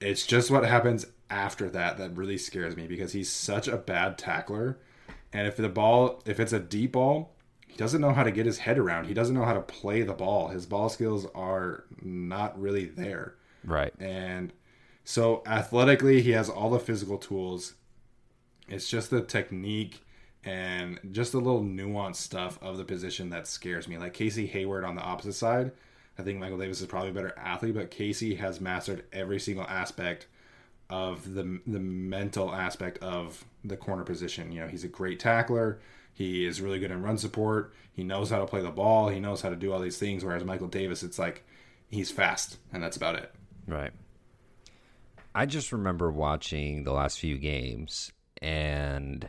It's 0.00 0.26
just 0.26 0.50
what 0.50 0.64
happens 0.64 1.06
after 1.30 1.70
that 1.70 1.96
that 1.98 2.16
really 2.16 2.36
scares 2.36 2.76
me 2.76 2.86
because 2.88 3.12
he's 3.12 3.30
such 3.30 3.68
a 3.68 3.76
bad 3.76 4.18
tackler. 4.18 4.78
And 5.32 5.46
if 5.46 5.56
the 5.56 5.68
ball, 5.68 6.20
if 6.26 6.40
it's 6.40 6.52
a 6.52 6.58
deep 6.58 6.92
ball, 6.92 7.32
he 7.68 7.76
doesn't 7.76 8.00
know 8.00 8.12
how 8.12 8.24
to 8.24 8.30
get 8.32 8.44
his 8.44 8.58
head 8.58 8.76
around. 8.78 9.06
He 9.06 9.14
doesn't 9.14 9.34
know 9.34 9.44
how 9.44 9.54
to 9.54 9.60
play 9.62 10.02
the 10.02 10.12
ball. 10.12 10.48
His 10.48 10.66
ball 10.66 10.88
skills 10.88 11.26
are 11.34 11.84
not 12.02 12.60
really 12.60 12.84
there. 12.86 13.34
Right. 13.64 13.94
And 14.00 14.52
so 15.04 15.42
athletically, 15.46 16.22
he 16.22 16.30
has 16.32 16.48
all 16.48 16.70
the 16.70 16.78
physical 16.78 17.18
tools. 17.18 17.74
It's 18.68 18.88
just 18.88 19.10
the 19.10 19.22
technique 19.22 20.04
and 20.44 20.98
just 21.10 21.32
the 21.32 21.38
little 21.38 21.62
nuanced 21.62 22.16
stuff 22.16 22.58
of 22.62 22.76
the 22.76 22.84
position 22.84 23.30
that 23.30 23.46
scares 23.46 23.86
me. 23.88 23.98
Like 23.98 24.14
Casey 24.14 24.46
Hayward 24.46 24.84
on 24.84 24.94
the 24.94 25.02
opposite 25.02 25.34
side, 25.34 25.72
I 26.18 26.22
think 26.22 26.38
Michael 26.38 26.58
Davis 26.58 26.80
is 26.80 26.86
probably 26.86 27.10
a 27.10 27.14
better 27.14 27.34
athlete, 27.38 27.74
but 27.74 27.90
Casey 27.90 28.36
has 28.36 28.60
mastered 28.60 29.04
every 29.12 29.40
single 29.40 29.64
aspect 29.64 30.26
of 30.90 31.34
the 31.34 31.60
the 31.66 31.80
mental 31.80 32.54
aspect 32.54 32.98
of 32.98 33.44
the 33.64 33.76
corner 33.76 34.04
position. 34.04 34.52
You 34.52 34.60
know, 34.60 34.68
he's 34.68 34.84
a 34.84 34.88
great 34.88 35.18
tackler. 35.18 35.80
He 36.12 36.44
is 36.44 36.60
really 36.60 36.78
good 36.78 36.90
in 36.90 37.02
run 37.02 37.16
support. 37.16 37.72
He 37.92 38.04
knows 38.04 38.30
how 38.30 38.40
to 38.40 38.46
play 38.46 38.60
the 38.60 38.70
ball. 38.70 39.08
He 39.08 39.18
knows 39.18 39.40
how 39.40 39.48
to 39.48 39.56
do 39.56 39.72
all 39.72 39.80
these 39.80 39.98
things. 39.98 40.24
Whereas 40.24 40.44
Michael 40.44 40.68
Davis, 40.68 41.02
it's 41.02 41.18
like 41.18 41.44
he's 41.90 42.10
fast, 42.10 42.58
and 42.72 42.82
that's 42.82 42.96
about 42.96 43.14
it. 43.14 43.32
Right. 43.66 43.92
I 45.34 45.46
just 45.46 45.72
remember 45.72 46.10
watching 46.10 46.84
the 46.84 46.92
last 46.92 47.18
few 47.18 47.38
games 47.38 48.12
and 48.40 49.28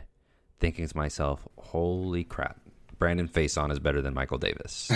thinking 0.60 0.86
to 0.86 0.96
myself, 0.96 1.46
holy 1.58 2.24
crap, 2.24 2.60
Brandon 2.98 3.28
Facyson 3.28 3.70
is 3.70 3.78
better 3.78 4.02
than 4.02 4.14
Michael 4.14 4.38
Davis. 4.38 4.90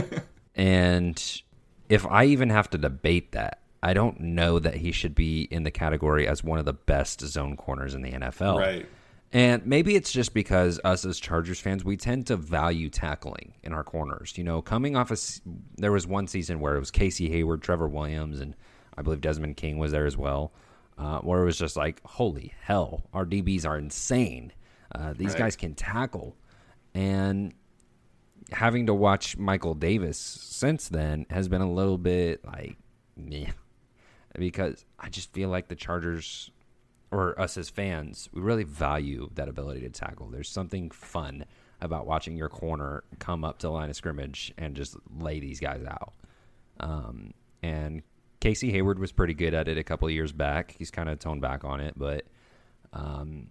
and 0.54 1.42
if 1.88 2.06
I 2.06 2.24
even 2.26 2.50
have 2.50 2.70
to 2.70 2.78
debate 2.78 3.32
that, 3.32 3.60
I 3.82 3.92
don't 3.92 4.18
know 4.20 4.58
that 4.58 4.76
he 4.76 4.92
should 4.92 5.14
be 5.14 5.42
in 5.42 5.62
the 5.64 5.70
category 5.70 6.26
as 6.26 6.42
one 6.42 6.58
of 6.58 6.64
the 6.64 6.72
best 6.72 7.20
zone 7.20 7.56
corners 7.56 7.94
in 7.94 8.02
the 8.02 8.12
NFL. 8.12 8.58
Right. 8.58 8.86
And 9.32 9.66
maybe 9.66 9.96
it's 9.96 10.12
just 10.12 10.32
because 10.32 10.80
us 10.84 11.04
as 11.04 11.18
Chargers 11.18 11.58
fans, 11.58 11.84
we 11.84 11.96
tend 11.96 12.28
to 12.28 12.36
value 12.36 12.88
tackling 12.88 13.54
in 13.64 13.72
our 13.72 13.82
corners. 13.82 14.34
You 14.36 14.44
know, 14.44 14.62
coming 14.62 14.96
off 14.96 15.10
a, 15.10 15.16
there 15.76 15.90
was 15.90 16.06
one 16.06 16.28
season 16.28 16.60
where 16.60 16.76
it 16.76 16.78
was 16.78 16.92
Casey 16.92 17.28
Hayward, 17.30 17.60
Trevor 17.60 17.88
Williams, 17.88 18.40
and 18.40 18.54
I 18.96 19.02
believe 19.02 19.20
Desmond 19.20 19.56
King 19.56 19.78
was 19.78 19.92
there 19.92 20.06
as 20.06 20.16
well, 20.16 20.52
uh, 20.98 21.18
where 21.20 21.42
it 21.42 21.44
was 21.44 21.58
just 21.58 21.76
like, 21.76 22.00
holy 22.04 22.52
hell, 22.60 23.02
our 23.12 23.24
DBs 23.26 23.66
are 23.66 23.76
insane. 23.78 24.52
Uh, 24.94 25.12
these 25.16 25.30
Right. 25.30 25.38
guys 25.38 25.56
can 25.56 25.74
tackle. 25.74 26.36
And 26.94 27.54
having 28.52 28.86
to 28.86 28.94
watch 28.94 29.36
Michael 29.36 29.74
Davis 29.74 30.18
since 30.18 30.88
then 30.88 31.26
has 31.30 31.48
been 31.48 31.60
a 31.62 31.70
little 31.72 31.98
bit 31.98 32.44
like, 32.44 32.76
meh. 33.16 33.50
Because 34.36 34.84
I 34.98 35.08
just 35.08 35.32
feel 35.32 35.48
like 35.48 35.68
the 35.68 35.76
Chargers 35.76 36.50
or 37.10 37.38
us 37.40 37.56
as 37.56 37.70
fans, 37.70 38.28
we 38.32 38.40
really 38.40 38.64
value 38.64 39.30
that 39.34 39.48
ability 39.48 39.80
to 39.82 39.88
tackle. 39.90 40.28
There's 40.28 40.48
something 40.48 40.90
fun 40.90 41.44
about 41.80 42.06
watching 42.06 42.36
your 42.36 42.48
corner 42.48 43.04
come 43.20 43.44
up 43.44 43.58
to 43.58 43.66
the 43.68 43.72
line 43.72 43.90
of 43.90 43.96
scrimmage 43.96 44.52
and 44.58 44.74
just 44.74 44.96
lay 45.18 45.38
these 45.38 45.60
guys 45.60 45.84
out. 45.84 46.14
Um, 46.80 47.32
and 47.62 48.02
Casey 48.44 48.70
Hayward 48.72 48.98
was 48.98 49.10
pretty 49.10 49.32
good 49.32 49.54
at 49.54 49.68
it 49.68 49.78
a 49.78 49.82
couple 49.82 50.06
of 50.06 50.12
years 50.12 50.30
back. 50.30 50.74
He's 50.78 50.90
kind 50.90 51.08
of 51.08 51.18
toned 51.18 51.40
back 51.40 51.64
on 51.64 51.80
it, 51.80 51.94
but 51.96 52.26
um, 52.92 53.46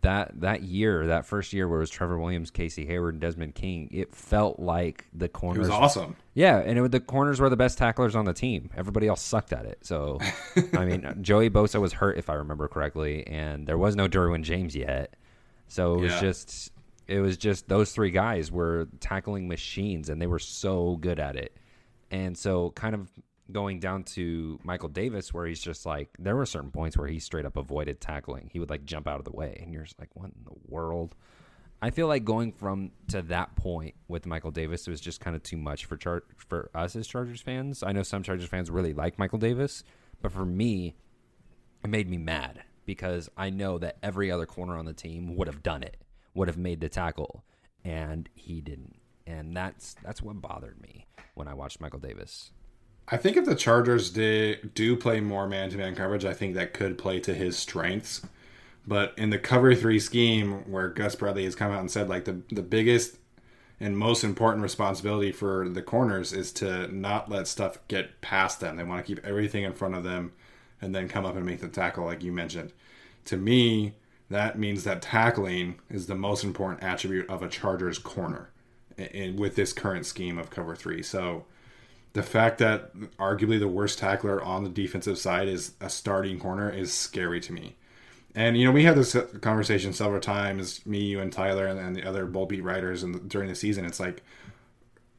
that 0.00 0.40
that 0.40 0.62
year, 0.62 1.08
that 1.08 1.26
first 1.26 1.52
year 1.52 1.68
where 1.68 1.78
it 1.78 1.82
was 1.82 1.90
Trevor 1.90 2.18
Williams, 2.18 2.50
Casey 2.50 2.86
Hayward, 2.86 3.12
and 3.12 3.20
Desmond 3.20 3.54
King, 3.54 3.90
it 3.92 4.14
felt 4.14 4.58
like 4.58 5.04
the 5.12 5.26
It 5.26 5.34
corners 5.34 5.58
was 5.68 5.70
awesome. 5.70 6.16
yeah, 6.32 6.60
and 6.60 6.78
it, 6.78 6.90
the 6.92 6.98
corners 7.00 7.40
were 7.40 7.50
the 7.50 7.58
best 7.58 7.76
tacklers 7.76 8.16
on 8.16 8.24
the 8.24 8.32
team. 8.32 8.70
Everybody 8.74 9.06
else 9.06 9.20
sucked 9.20 9.52
at 9.52 9.66
it. 9.66 9.80
So, 9.82 10.18
I 10.78 10.86
mean, 10.86 11.18
Joey 11.20 11.50
Bosa 11.50 11.78
was 11.78 11.92
hurt, 11.92 12.16
if 12.16 12.30
I 12.30 12.34
remember 12.34 12.68
correctly, 12.68 13.26
and 13.26 13.66
there 13.66 13.76
was 13.76 13.96
no 13.96 14.08
Derwin 14.08 14.44
James 14.44 14.74
yet. 14.74 15.14
So 15.68 15.96
it 15.96 16.00
was 16.00 16.12
Yeah. 16.12 16.20
just, 16.20 16.72
it 17.06 17.20
was 17.20 17.36
just 17.36 17.68
those 17.68 17.92
three 17.92 18.10
guys 18.12 18.50
were 18.50 18.88
tackling 19.00 19.46
machines, 19.46 20.08
and 20.08 20.22
they 20.22 20.26
were 20.26 20.38
so 20.38 20.96
good 20.96 21.20
at 21.20 21.36
it. 21.36 21.54
And 22.10 22.36
so, 22.38 22.70
kind 22.70 22.94
of 22.94 23.10
going 23.50 23.80
down 23.80 24.04
to 24.04 24.58
Michael 24.62 24.88
Davis, 24.88 25.34
where 25.34 25.46
he's 25.46 25.60
just 25.60 25.84
like, 25.84 26.10
there 26.18 26.36
were 26.36 26.46
certain 26.46 26.70
points 26.70 26.96
where 26.96 27.08
he 27.08 27.18
straight 27.18 27.44
up 27.44 27.56
avoided 27.56 28.00
tackling. 28.00 28.50
He 28.52 28.58
would 28.58 28.70
like 28.70 28.84
jump 28.84 29.08
out 29.08 29.18
of 29.18 29.24
the 29.24 29.32
way, 29.32 29.58
and 29.62 29.72
you're 29.72 29.84
just 29.84 29.98
like, 29.98 30.10
what 30.14 30.26
in 30.26 30.44
the 30.44 30.56
world? 30.68 31.14
I 31.84 31.90
feel 31.90 32.06
like 32.06 32.24
going 32.24 32.52
from 32.52 32.92
to 33.08 33.22
that 33.22 33.56
point 33.56 33.96
with 34.06 34.24
Michael 34.24 34.52
Davis 34.52 34.86
it 34.86 34.90
was 34.90 35.00
just 35.00 35.20
kind 35.20 35.34
of 35.34 35.42
too 35.42 35.56
much 35.56 35.84
for 35.86 35.96
Char- 35.96 36.22
for 36.36 36.70
us 36.76 36.94
as 36.94 37.08
Chargers 37.08 37.40
fans. 37.40 37.82
I 37.82 37.90
know 37.90 38.04
some 38.04 38.22
Chargers 38.22 38.48
fans 38.48 38.70
really 38.70 38.94
like 38.94 39.18
Michael 39.18 39.40
Davis, 39.40 39.82
but 40.20 40.30
for 40.30 40.46
me, 40.46 40.94
it 41.82 41.90
made 41.90 42.08
me 42.08 42.18
mad 42.18 42.62
because 42.86 43.28
I 43.36 43.50
know 43.50 43.78
that 43.78 43.96
every 44.00 44.30
other 44.30 44.46
corner 44.46 44.76
on 44.76 44.84
the 44.84 44.92
team 44.92 45.34
would 45.34 45.48
have 45.48 45.64
done 45.64 45.82
it, 45.82 45.96
would 46.34 46.46
have 46.46 46.56
made 46.56 46.80
the 46.80 46.88
tackle, 46.88 47.42
and 47.84 48.28
he 48.34 48.60
didn't. 48.60 48.94
And 49.26 49.56
that's 49.56 49.96
that's 50.04 50.22
what 50.22 50.40
bothered 50.40 50.80
me 50.80 51.06
when 51.34 51.48
I 51.48 51.54
watched 51.54 51.80
Michael 51.80 51.98
Davis. 51.98 52.52
I 53.08 53.16
think 53.16 53.36
if 53.36 53.44
the 53.44 53.54
Chargers 53.54 54.10
did, 54.10 54.74
do 54.74 54.96
play 54.96 55.20
more 55.20 55.46
man 55.46 55.70
to 55.70 55.76
man 55.76 55.94
coverage, 55.94 56.24
I 56.24 56.34
think 56.34 56.54
that 56.54 56.72
could 56.72 56.96
play 56.96 57.20
to 57.20 57.34
his 57.34 57.58
strengths. 57.58 58.24
But 58.86 59.14
in 59.16 59.30
the 59.30 59.38
cover 59.38 59.74
three 59.74 60.00
scheme, 60.00 60.70
where 60.70 60.88
Gus 60.88 61.14
Bradley 61.14 61.44
has 61.44 61.54
come 61.54 61.70
out 61.70 61.80
and 61.80 61.90
said 61.90 62.08
like 62.08 62.24
the 62.24 62.40
the 62.50 62.62
biggest 62.62 63.16
and 63.80 63.98
most 63.98 64.22
important 64.22 64.62
responsibility 64.62 65.32
for 65.32 65.68
the 65.68 65.82
corners 65.82 66.32
is 66.32 66.52
to 66.52 66.86
not 66.94 67.28
let 67.28 67.48
stuff 67.48 67.78
get 67.88 68.20
past 68.20 68.60
them. 68.60 68.76
They 68.76 68.84
want 68.84 69.04
to 69.04 69.14
keep 69.14 69.24
everything 69.26 69.64
in 69.64 69.72
front 69.72 69.96
of 69.96 70.04
them 70.04 70.32
and 70.80 70.94
then 70.94 71.08
come 71.08 71.26
up 71.26 71.36
and 71.36 71.44
make 71.44 71.60
the 71.60 71.68
tackle, 71.68 72.04
like 72.04 72.22
you 72.22 72.32
mentioned. 72.32 72.72
To 73.26 73.36
me, 73.36 73.94
that 74.30 74.58
means 74.58 74.84
that 74.84 75.02
tackling 75.02 75.80
is 75.90 76.06
the 76.06 76.14
most 76.14 76.44
important 76.44 76.82
attribute 76.82 77.28
of 77.28 77.42
a 77.42 77.48
Chargers 77.48 77.98
corner 77.98 78.50
in, 78.96 79.06
in- 79.06 79.36
with 79.36 79.56
this 79.56 79.72
current 79.72 80.06
scheme 80.06 80.38
of 80.38 80.50
cover 80.50 80.76
three. 80.76 81.02
So 81.02 81.44
the 82.12 82.22
fact 82.22 82.58
that 82.58 82.94
arguably 83.18 83.58
the 83.58 83.68
worst 83.68 83.98
tackler 83.98 84.42
on 84.42 84.64
the 84.64 84.70
defensive 84.70 85.18
side 85.18 85.48
is 85.48 85.72
a 85.80 85.88
starting 85.88 86.38
corner 86.38 86.70
is 86.70 86.92
scary 86.92 87.40
to 87.40 87.52
me. 87.52 87.76
And 88.34 88.56
you 88.56 88.64
know, 88.64 88.72
we 88.72 88.84
had 88.84 88.96
this 88.96 89.16
conversation 89.40 89.92
several 89.92 90.20
times, 90.20 90.84
me, 90.86 91.00
you, 91.00 91.20
and 91.20 91.32
Tyler, 91.32 91.66
and, 91.66 91.78
and 91.78 91.94
the 91.94 92.04
other 92.04 92.26
Bolt 92.26 92.48
Beat 92.48 92.64
writers, 92.64 93.02
and 93.02 93.28
during 93.28 93.48
the 93.48 93.54
season, 93.54 93.84
it's 93.84 94.00
like 94.00 94.22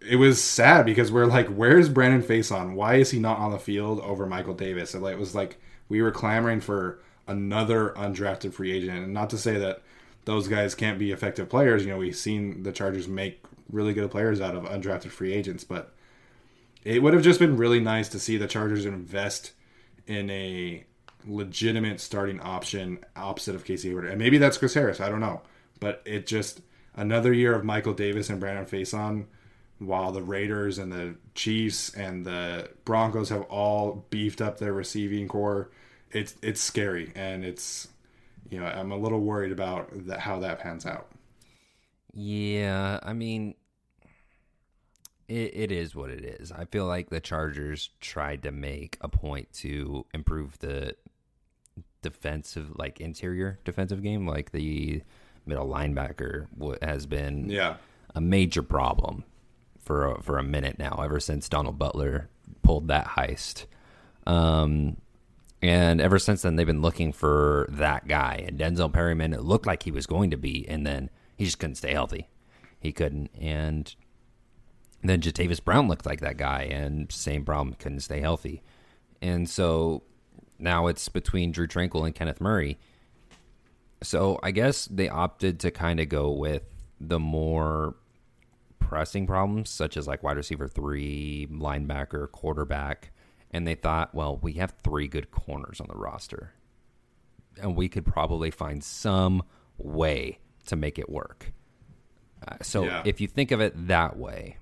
it 0.02 0.18
was 0.18 0.44
sad 0.44 0.86
because 0.86 1.12
we're 1.12 1.26
like, 1.26 1.48
where's 1.48 1.90
Brandon 1.90 2.22
Facyson? 2.22 2.74
Why 2.74 2.96
is 2.96 3.12
he 3.12 3.20
not 3.20 3.38
on 3.38 3.52
the 3.52 3.60
field 3.60 4.00
over 4.02 4.26
Michael 4.26 4.54
Davis? 4.54 4.94
And 4.94 5.06
it 5.06 5.18
was 5.18 5.36
like 5.36 5.58
we 5.90 6.02
were 6.02 6.12
clamoring 6.12 6.60
for 6.60 7.00
another 7.28 7.94
undrafted 7.96 8.54
free 8.54 8.72
agent, 8.72 8.98
and 8.98 9.14
not 9.14 9.30
to 9.30 9.38
say 9.38 9.58
that 9.58 9.82
those 10.26 10.48
guys 10.48 10.76
can't 10.76 11.00
be 11.00 11.12
effective 11.12 11.50
players. 11.50 11.86
You 11.86 11.92
know, 11.92 11.98
we've 11.98 12.16
seen 12.16 12.64
the 12.64 12.72
Chargers 12.72 13.08
make 13.08 13.44
really 13.72 13.94
good 13.94 14.10
players 14.10 14.42
out 14.42 14.56
of 14.56 14.64
undrafted 14.64 15.12
free 15.12 15.34
agents, 15.34 15.64
but 15.64 15.94
it 16.84 17.02
would 17.02 17.14
have 17.14 17.24
just 17.24 17.40
been 17.40 17.58
really 17.58 17.80
nice 17.80 18.10
to 18.10 18.20
see 18.20 18.38
the 18.38 18.48
Chargers 18.48 18.86
invest 18.86 19.52
in 20.08 20.30
a 20.30 20.86
legitimate 21.26 22.02
starting 22.02 22.40
option 22.42 23.00
opposite 23.16 23.56
of 23.56 23.64
Casey 23.64 23.90
Hayward. 23.90 24.06
And 24.06 24.20
maybe 24.20 24.38
that's 24.38 24.58
Chris 24.58 24.74
Harris. 24.74 25.00
I 25.00 25.10
don't 25.10 25.22
know. 25.22 25.42
But 25.80 26.02
it 26.06 26.28
just 26.28 26.62
another 26.96 27.34
year 27.34 27.56
of 27.56 27.64
Michael 27.64 27.94
Davis 27.94 28.30
and 28.30 28.40
Brandon 28.40 28.66
Facyson 28.66 29.26
while 29.80 30.12
the 30.12 30.22
Raiders 30.22 30.78
and 30.78 30.92
the 30.92 31.16
Chiefs 31.36 31.94
and 31.94 32.26
the 32.26 32.70
Broncos 32.86 33.30
have 33.30 33.44
all 33.44 34.06
beefed 34.10 34.42
up 34.42 34.58
their 34.58 34.74
receiving 34.74 35.28
corps. 35.28 35.72
It's 36.12 36.36
it's 36.42 36.62
scary 36.62 37.12
and 37.16 37.44
it's 37.44 37.88
you 38.50 38.60
know, 38.60 38.66
I'm 38.66 38.92
a 38.92 38.98
little 38.98 39.20
worried 39.20 39.52
about 39.52 39.92
how 40.20 40.40
that 40.40 40.60
pans 40.60 40.86
out. 40.86 41.10
Yeah, 42.14 43.00
I 43.02 43.14
mean, 43.14 43.56
it, 45.34 45.52
it 45.56 45.72
is 45.72 45.96
what 45.96 46.10
it 46.10 46.24
is. 46.24 46.52
I 46.52 46.66
feel 46.66 46.86
like 46.86 47.10
the 47.10 47.20
Chargers 47.20 47.90
tried 48.00 48.44
to 48.44 48.52
make 48.52 48.98
a 49.02 49.10
point 49.10 49.52
to 49.54 50.06
improve 50.14 50.60
the 50.60 50.96
defensive, 52.02 52.72
like 52.76 53.02
interior 53.02 53.60
defensive 53.66 54.04
game, 54.04 54.28
like 54.28 54.52
the 54.52 55.02
middle 55.46 55.68
linebacker 55.68 56.48
has 56.82 57.06
been 57.06 57.50
yeah 57.50 57.76
a 58.16 58.22
major 58.22 58.62
problem 58.62 59.24
for 59.82 60.12
a, 60.12 60.22
for 60.22 60.38
a 60.38 60.44
minute 60.44 60.78
now, 60.80 61.02
ever 61.04 61.20
since 61.20 61.50
Donald 61.50 61.80
Butler 61.80 62.30
pulled 62.62 62.88
that 62.88 63.08
heist. 63.08 63.66
Um, 64.26 64.98
and 65.62 66.00
ever 66.00 66.20
since 66.20 66.44
then, 66.44 66.56
they've 66.56 66.68
been 66.68 66.82
looking 66.82 67.12
for 67.12 67.68
that 67.70 68.08
guy. 68.08 68.46
And 68.48 68.60
Denzel 68.60 68.94
Perryman, 68.94 69.34
it 69.34 69.42
looked 69.42 69.66
like 69.66 69.84
he 69.84 69.92
was 69.92 70.06
going 70.06 70.32
to 70.32 70.38
be, 70.38 70.68
and 70.68 70.86
then 70.86 71.10
he 71.36 71.46
just 71.46 71.60
couldn't 71.60 71.76
stay 71.76 71.94
healthy. 71.94 72.28
He 72.80 72.92
couldn't. 72.92 73.32
And 73.40 73.94
then 75.10 75.22
Jatavis 75.22 75.64
Brown 75.64 75.88
looked 75.88 76.06
like 76.06 76.22
that 76.22 76.38
guy, 76.38 76.64
and 76.64 77.12
same 77.12 77.46
problem, 77.46 77.76
couldn't 77.76 78.02
stay 78.02 78.22
healthy. 78.22 78.62
And 79.22 79.50
so 79.50 80.04
now 80.60 80.88
it's 80.88 81.10
between 81.10 81.52
Drue 81.52 81.68
Tranquill 81.68 82.06
and 82.06 82.16
Kenneth 82.16 82.42
Murray. 82.42 82.78
So 84.02 84.40
I 84.44 84.52
guess 84.52 84.86
they 84.86 85.10
opted 85.10 85.60
to 85.62 85.72
kind 85.72 86.00
of 86.00 86.10
go 86.10 86.32
with 86.32 86.64
the 87.00 87.20
more 87.20 87.96
pressing 88.80 89.26
problems, 89.28 89.70
such 89.70 89.98
as 89.98 90.08
like 90.08 90.24
wide 90.24 90.38
receiver 90.38 90.68
three, 90.68 91.48
linebacker, 91.52 92.30
quarterback 92.32 93.12
and 93.54 93.68
they 93.68 93.76
thought, 93.76 94.14
well, 94.16 94.38
we 94.42 94.54
have 94.54 94.74
three 94.84 95.08
good 95.08 95.30
corners 95.30 95.80
on 95.80 95.88
the 95.88 95.96
roster, 95.96 96.54
and 97.62 97.76
we 97.76 97.88
could 97.88 98.04
probably 98.04 98.50
find 98.50 98.84
some 98.84 99.44
way 99.78 100.40
to 100.66 100.76
make 100.76 100.98
it 100.98 101.08
work. 101.08 101.54
Uh, 102.46 102.56
so 102.62 102.84
yeah. 102.86 103.04
if 103.06 103.22
you 103.22 103.28
think 103.28 103.52
of 103.52 103.62
it 103.62 103.88
that 103.88 104.18
way, 104.18 104.58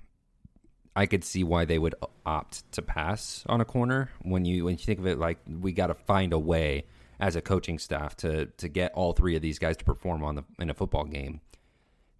I 0.94 1.06
could 1.06 1.24
see 1.24 1.42
why 1.42 1.64
they 1.64 1.78
would 1.78 1.94
opt 2.26 2.70
to 2.72 2.82
pass 2.82 3.44
on 3.46 3.60
a 3.60 3.64
corner. 3.64 4.10
When 4.22 4.44
you 4.44 4.64
when 4.64 4.74
you 4.74 4.84
think 4.84 4.98
of 4.98 5.06
it 5.06 5.18
like 5.18 5.38
we 5.60 5.72
got 5.72 5.86
to 5.88 5.94
find 5.94 6.32
a 6.32 6.38
way 6.38 6.84
as 7.18 7.36
a 7.36 7.40
coaching 7.40 7.78
staff 7.78 8.16
to 8.18 8.46
to 8.46 8.68
get 8.68 8.92
all 8.92 9.12
three 9.12 9.36
of 9.36 9.42
these 9.42 9.58
guys 9.58 9.76
to 9.78 9.84
perform 9.84 10.22
on 10.22 10.34
the 10.34 10.44
in 10.58 10.68
a 10.70 10.74
football 10.74 11.04
game, 11.04 11.40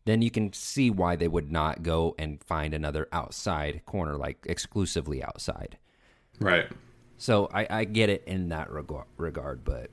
then 0.04 0.22
you 0.22 0.30
can 0.30 0.52
see 0.52 0.90
why 0.90 1.16
they 1.16 1.28
would 1.28 1.52
not 1.52 1.82
go 1.82 2.14
and 2.18 2.42
find 2.42 2.72
another 2.72 3.08
outside 3.12 3.82
corner 3.84 4.16
like 4.16 4.38
exclusively 4.44 5.22
outside. 5.22 5.76
Right. 6.40 6.66
So 7.18 7.48
I, 7.52 7.66
I 7.70 7.84
get 7.84 8.08
it 8.10 8.24
in 8.26 8.48
that 8.48 8.72
reg- 8.72 9.04
regard, 9.16 9.64
but 9.64 9.90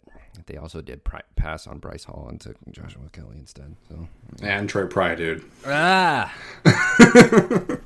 they 0.47 0.57
also 0.57 0.81
did 0.81 1.03
pri- 1.03 1.21
pass 1.35 1.67
on 1.67 1.77
Bryce 1.77 2.05
Hall 2.05 2.27
and 2.29 2.41
took 2.41 2.55
Joshua 2.71 3.03
Kelley 3.11 3.37
instead. 3.37 3.75
So 3.87 4.07
and 4.41 4.67
Troy 4.67 4.87
Pride, 4.87 5.17
dude. 5.17 5.43
Ah. 5.65 6.33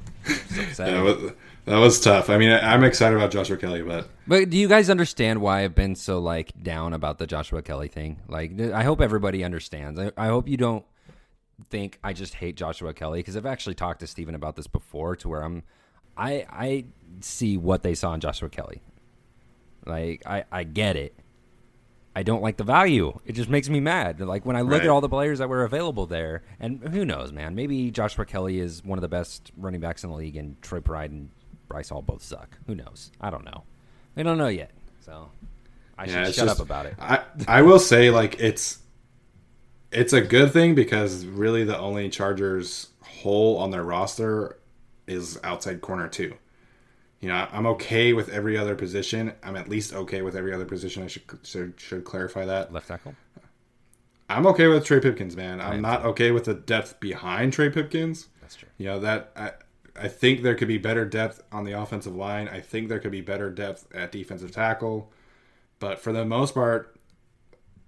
so 0.73 0.85
yeah, 0.85 1.31
that 1.65 1.77
was 1.77 1.99
tough. 1.99 2.29
I 2.29 2.37
mean, 2.37 2.51
I'm 2.51 2.83
excited 2.83 3.15
about 3.15 3.31
Joshua 3.31 3.57
Kelley, 3.57 3.81
but 3.81 4.09
but 4.27 4.49
do 4.49 4.57
you 4.57 4.67
guys 4.67 4.89
understand 4.89 5.41
why 5.41 5.63
I've 5.63 5.75
been 5.75 5.95
so 5.95 6.19
like 6.19 6.51
down 6.61 6.93
about 6.93 7.17
the 7.17 7.27
Joshua 7.27 7.61
Kelley 7.61 7.87
thing? 7.87 8.19
Like, 8.27 8.59
I 8.59 8.83
hope 8.83 9.01
everybody 9.01 9.43
understands. 9.43 9.99
I, 9.99 10.11
I 10.17 10.27
hope 10.27 10.47
you 10.47 10.57
don't 10.57 10.85
think 11.69 11.99
I 12.03 12.13
just 12.13 12.35
hate 12.35 12.55
Joshua 12.55 12.93
Kelley 12.93 13.19
because 13.19 13.37
I've 13.37 13.45
actually 13.45 13.75
talked 13.75 13.99
to 14.01 14.07
Steven 14.07 14.35
about 14.35 14.55
this 14.55 14.67
before, 14.67 15.15
to 15.17 15.29
where 15.29 15.43
I'm 15.43 15.63
I 16.17 16.45
I 16.49 16.85
see 17.21 17.57
what 17.57 17.83
they 17.83 17.95
saw 17.95 18.13
in 18.13 18.19
Joshua 18.19 18.49
Kelley. 18.49 18.81
Like 19.85 20.23
I 20.25 20.45
I 20.51 20.63
get 20.63 20.95
it. 20.95 21.15
I 22.15 22.23
don't 22.23 22.43
like 22.43 22.57
the 22.57 22.63
value. 22.63 23.19
It 23.25 23.33
just 23.33 23.49
makes 23.49 23.69
me 23.69 23.79
mad. 23.79 24.19
Like 24.19 24.45
when 24.45 24.55
I 24.55 24.61
look 24.61 24.73
right. 24.73 24.83
at 24.83 24.89
all 24.89 25.01
the 25.01 25.09
players 25.09 25.39
that 25.39 25.49
were 25.49 25.63
available 25.63 26.05
there, 26.05 26.43
and 26.59 26.79
who 26.89 27.05
knows, 27.05 27.31
man? 27.31 27.55
Maybe 27.55 27.89
Joshua 27.89 28.25
Kelley 28.25 28.59
is 28.59 28.83
one 28.83 28.97
of 28.97 29.01
the 29.01 29.07
best 29.07 29.51
running 29.57 29.81
backs 29.81 30.03
in 30.03 30.11
the 30.11 30.15
league, 30.15 30.35
and 30.35 30.61
Troy 30.61 30.79
Pride 30.79 31.11
and 31.11 31.29
Bryce 31.67 31.89
Hall 31.89 32.01
both 32.01 32.21
suck. 32.21 32.57
Who 32.67 32.75
knows? 32.75 33.11
I 33.19 33.29
don't 33.29 33.43
know. 33.43 33.63
We 34.15 34.23
don't 34.23 34.37
know 34.37 34.47
yet. 34.47 34.71
So 35.01 35.29
I 35.97 36.05
yeah, 36.05 36.25
should 36.25 36.35
shut 36.35 36.47
just, 36.47 36.59
up 36.59 36.65
about 36.65 36.85
it. 36.85 36.95
I 36.99 37.23
I 37.47 37.61
will 37.63 37.79
say 37.79 38.11
like 38.11 38.39
it's 38.39 38.79
it's 39.91 40.13
a 40.13 40.21
good 40.21 40.53
thing 40.53 40.75
because 40.75 41.25
really 41.25 41.63
the 41.63 41.77
only 41.77 42.09
Chargers 42.09 42.89
hole 43.01 43.57
on 43.57 43.71
their 43.71 43.83
roster 43.83 44.59
is 45.07 45.39
outside 45.43 45.81
corner 45.81 46.07
too. 46.07 46.35
You 47.23 47.29
know, 47.29 47.47
I'm 47.53 47.65
okay 47.67 48.11
with 48.11 48.27
every 48.27 48.57
other 48.57 48.75
position. 48.75 49.31
I'm 49.43 49.55
at 49.55 49.69
least 49.69 49.93
okay 49.93 50.21
with 50.21 50.35
every 50.35 50.53
other 50.53 50.65
position. 50.65 51.03
I 51.03 51.07
should 51.07 51.23
should, 51.43 51.79
should 51.79 52.03
clarify 52.03 52.43
that. 52.43 52.73
Left 52.73 52.89
tackle. 52.89 53.15
I'm 54.27 54.45
okay 54.47 54.67
with 54.67 54.83
Trey 54.83 54.99
Pipkins, 54.99 55.37
man. 55.37 55.61
I'm 55.61 55.81
not 55.81 56.03
okay 56.03 56.31
with 56.31 56.43
the 56.43 56.53
depth 56.53 56.99
behind 56.99 57.53
Trey 57.53 57.69
Pipkins. 57.69 58.27
That's 58.41 58.57
true. 58.57 58.67
You 58.77 58.87
know 58.87 58.99
that 58.99 59.31
I, 59.37 59.51
I 59.95 60.09
think 60.09 60.41
there 60.41 60.53
could 60.53 60.67
be 60.67 60.77
better 60.77 61.05
depth 61.05 61.41
on 61.49 61.63
the 61.63 61.71
offensive 61.71 62.13
line. 62.13 62.49
I 62.49 62.59
think 62.59 62.89
there 62.89 62.99
could 62.99 63.11
be 63.11 63.21
better 63.21 63.49
depth 63.49 63.87
at 63.95 64.11
defensive 64.11 64.51
tackle. 64.51 65.09
But 65.79 65.99
for 65.99 66.11
the 66.11 66.25
most 66.25 66.53
part, 66.53 66.99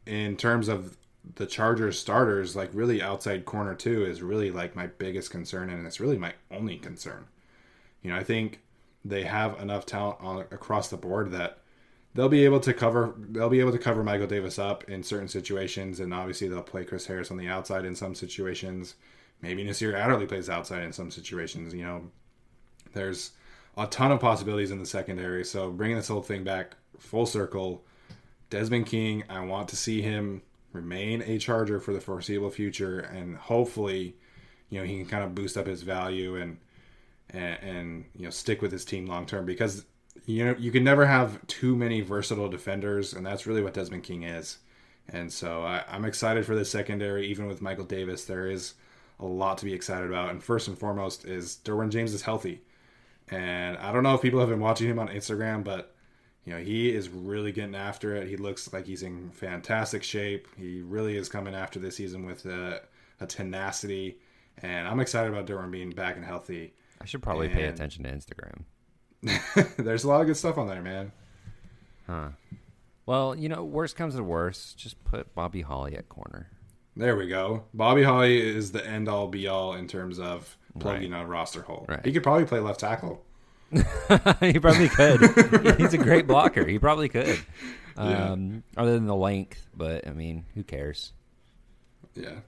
in 0.06 0.38
terms 0.38 0.70
of 0.70 0.96
the 1.36 1.46
Chargers 1.46 2.00
starters, 2.00 2.56
like 2.56 2.70
really 2.72 3.02
outside 3.02 3.44
corner 3.44 3.76
two 3.76 4.06
is 4.06 4.22
really 4.22 4.50
like 4.50 4.78
my 4.78 4.88
biggest 4.88 5.30
concern, 5.30 5.70
and 5.70 5.86
it's 5.86 6.00
really 6.00 6.18
my 6.18 6.36
only 6.50 6.78
concern. 6.78 7.26
You 8.02 8.12
know, 8.12 8.18
I 8.18 8.24
think 8.24 8.62
they 9.06 9.24
have 9.24 9.62
enough 9.62 9.86
talent 9.86 10.18
on, 10.20 10.40
across 10.40 10.90
the 10.90 10.98
board 10.98 11.32
that 11.32 11.60
they'll 12.16 12.28
be 12.28 12.44
able 12.44 12.60
to 12.62 12.74
cover. 12.74 13.14
They'll 13.18 13.50
be 13.50 13.60
able 13.60 13.72
to 13.72 13.78
cover 13.78 14.04
Michael 14.04 14.28
Davis 14.28 14.58
up 14.58 14.84
in 14.86 15.04
certain 15.04 15.28
situations, 15.28 16.00
and 16.00 16.14
obviously 16.14 16.48
they'll 16.48 16.64
play 16.64 16.84
Chris 16.84 17.06
Harris 17.06 17.32
on 17.32 17.38
the 17.38 17.48
outside 17.48 17.86
in 17.86 17.96
some 17.96 18.16
situations. 18.16 18.96
Maybe 19.42 19.64
Nasir 19.64 19.96
Adderley 19.96 20.26
plays 20.26 20.50
outside 20.50 20.84
in 20.84 20.92
some 20.92 21.12
situations. 21.12 21.74
You 21.74 21.84
know, 21.84 22.12
there's 22.94 23.32
a 23.78 23.86
ton 23.86 24.12
of 24.12 24.20
possibilities 24.20 24.72
in 24.72 24.80
the 24.80 24.86
secondary. 24.86 25.46
So 25.46 25.70
bringing 25.70 25.98
this 25.98 26.08
whole 26.08 26.22
thing 26.22 26.44
back 26.44 26.76
full 26.98 27.26
circle, 27.26 27.86
Desmond 28.50 28.88
King, 28.88 29.24
I 29.30 29.42
want 29.42 29.68
to 29.70 29.76
see 29.76 30.02
him 30.02 30.42
remain 30.72 31.22
a 31.22 31.38
Charger 31.38 31.80
for 31.80 31.94
the 31.94 32.02
foreseeable 32.02 32.50
future, 32.50 33.00
and 33.00 33.38
hopefully, 33.38 34.16
you 34.70 34.80
know, 34.80 34.86
he 34.86 34.98
can 34.98 35.06
kind 35.06 35.24
of 35.24 35.36
boost 35.36 35.58
up 35.58 35.68
his 35.68 35.84
value 35.84 36.36
and 36.36 36.58
and, 37.30 37.58
and 37.62 38.06
you 38.16 38.24
know 38.24 38.30
stick 38.30 38.62
with 38.62 38.72
his 38.72 38.86
team 38.86 39.06
long 39.06 39.26
term 39.26 39.46
because 39.46 39.86
you 40.26 40.46
know 40.46 40.56
you 40.58 40.72
can 40.72 40.84
never 40.84 41.06
have 41.06 41.46
too 41.48 41.76
many 41.76 42.02
versatile 42.02 42.50
defenders, 42.50 43.14
and 43.14 43.26
that's 43.26 43.48
really 43.48 43.62
what 43.62 43.74
Desmond 43.74 44.04
King 44.04 44.24
is. 44.24 44.60
And 45.10 45.32
so 45.32 45.64
I, 45.64 45.84
I'm 45.88 46.06
excited 46.06 46.46
for 46.46 46.56
the 46.56 46.66
secondary, 46.66 47.28
even 47.28 47.48
with 47.48 47.62
Michael 47.62 47.86
Davis. 47.86 48.26
There 48.26 48.50
is 48.50 48.74
a 49.20 49.26
lot 49.26 49.58
to 49.60 49.66
be 49.66 49.74
excited 49.74 50.08
about, 50.08 50.32
and 50.32 50.44
first 50.44 50.68
and 50.68 50.78
foremost 50.78 51.26
is 51.26 51.60
Derwin 51.64 51.90
James 51.90 52.14
is 52.14 52.24
healthy. 52.24 52.62
And 53.30 53.78
I 53.78 53.92
don't 53.92 54.04
know 54.04 54.16
if 54.16 54.22
people 54.22 54.40
have 54.40 54.50
been 54.50 54.60
watching 54.60 54.90
him 54.90 55.00
on 55.00 55.08
Instagram, 55.08 55.64
but 55.64 55.96
you 56.46 56.54
know, 56.54 56.60
he 56.60 56.94
is 56.94 57.10
really 57.10 57.52
getting 57.52 57.76
after 57.76 58.16
it. 58.16 58.28
He 58.28 58.38
looks 58.38 58.72
like 58.72 58.86
he's 58.86 59.02
in 59.02 59.32
fantastic 59.32 60.04
shape. 60.04 60.48
He 60.58 60.82
really 60.82 61.18
is 61.18 61.28
coming 61.28 61.56
after 61.56 61.80
this 61.80 61.96
season 61.96 62.26
with 62.26 62.46
a, 62.46 62.82
a 63.20 63.26
tenacity, 63.26 64.20
and 64.62 64.88
I'm 64.88 65.00
excited 65.00 65.32
about 65.34 65.48
Derwin 65.48 65.72
being 65.72 65.90
back 65.90 66.18
and 66.18 66.26
healthy. 66.26 66.74
I 67.06 67.08
should 67.08 67.22
probably 67.22 67.46
and... 67.46 67.56
pay 67.56 67.66
attention 67.66 68.04
to 68.04 68.10
Instagram. 68.10 68.64
There's 69.78 70.06
a 70.06 70.08
lot 70.08 70.22
of 70.22 70.28
good 70.28 70.38
stuff 70.38 70.58
on 70.58 70.66
there, 70.66 70.82
man. 70.82 71.12
Huh. 72.08 72.30
Well, 73.06 73.36
you 73.36 73.48
know, 73.48 73.64
worst 73.64 73.96
comes 73.96 74.16
to 74.16 74.24
worst, 74.24 74.80
just 74.80 75.04
put 75.04 75.36
Bobby 75.36 75.62
Holly 75.62 75.96
at 75.96 76.10
corner. 76.10 76.50
There 76.98 77.16
we 77.16 77.28
go. 77.28 77.66
Bobby 77.76 78.02
Holly 78.02 78.42
is 78.42 78.72
the 78.72 78.84
end 78.84 79.08
all 79.08 79.28
be 79.28 79.48
all 79.48 79.76
in 79.76 79.88
terms 79.88 80.18
of 80.18 80.58
plugging 80.80 81.12
right. 81.12 81.22
a 81.22 81.28
roster 81.28 81.62
hole. 81.62 81.86
Right. 81.88 82.04
He 82.04 82.12
could 82.12 82.24
probably 82.24 82.46
play 82.46 82.60
left 82.60 82.80
tackle. 82.80 83.24
he 83.72 84.58
probably 84.58 84.90
could. 84.90 85.22
He's 85.78 85.94
a 85.94 86.00
great 86.00 86.26
blocker. 86.26 86.66
He 86.66 86.80
probably 86.80 87.10
could. 87.10 87.40
Um, 87.98 88.64
yeah. 88.76 88.82
Other 88.82 88.94
than 88.94 89.06
the 89.06 89.16
length, 89.16 89.68
but 89.76 90.08
I 90.08 90.12
mean, 90.12 90.44
who 90.56 90.64
cares? 90.64 91.14
Yeah, 92.16 92.40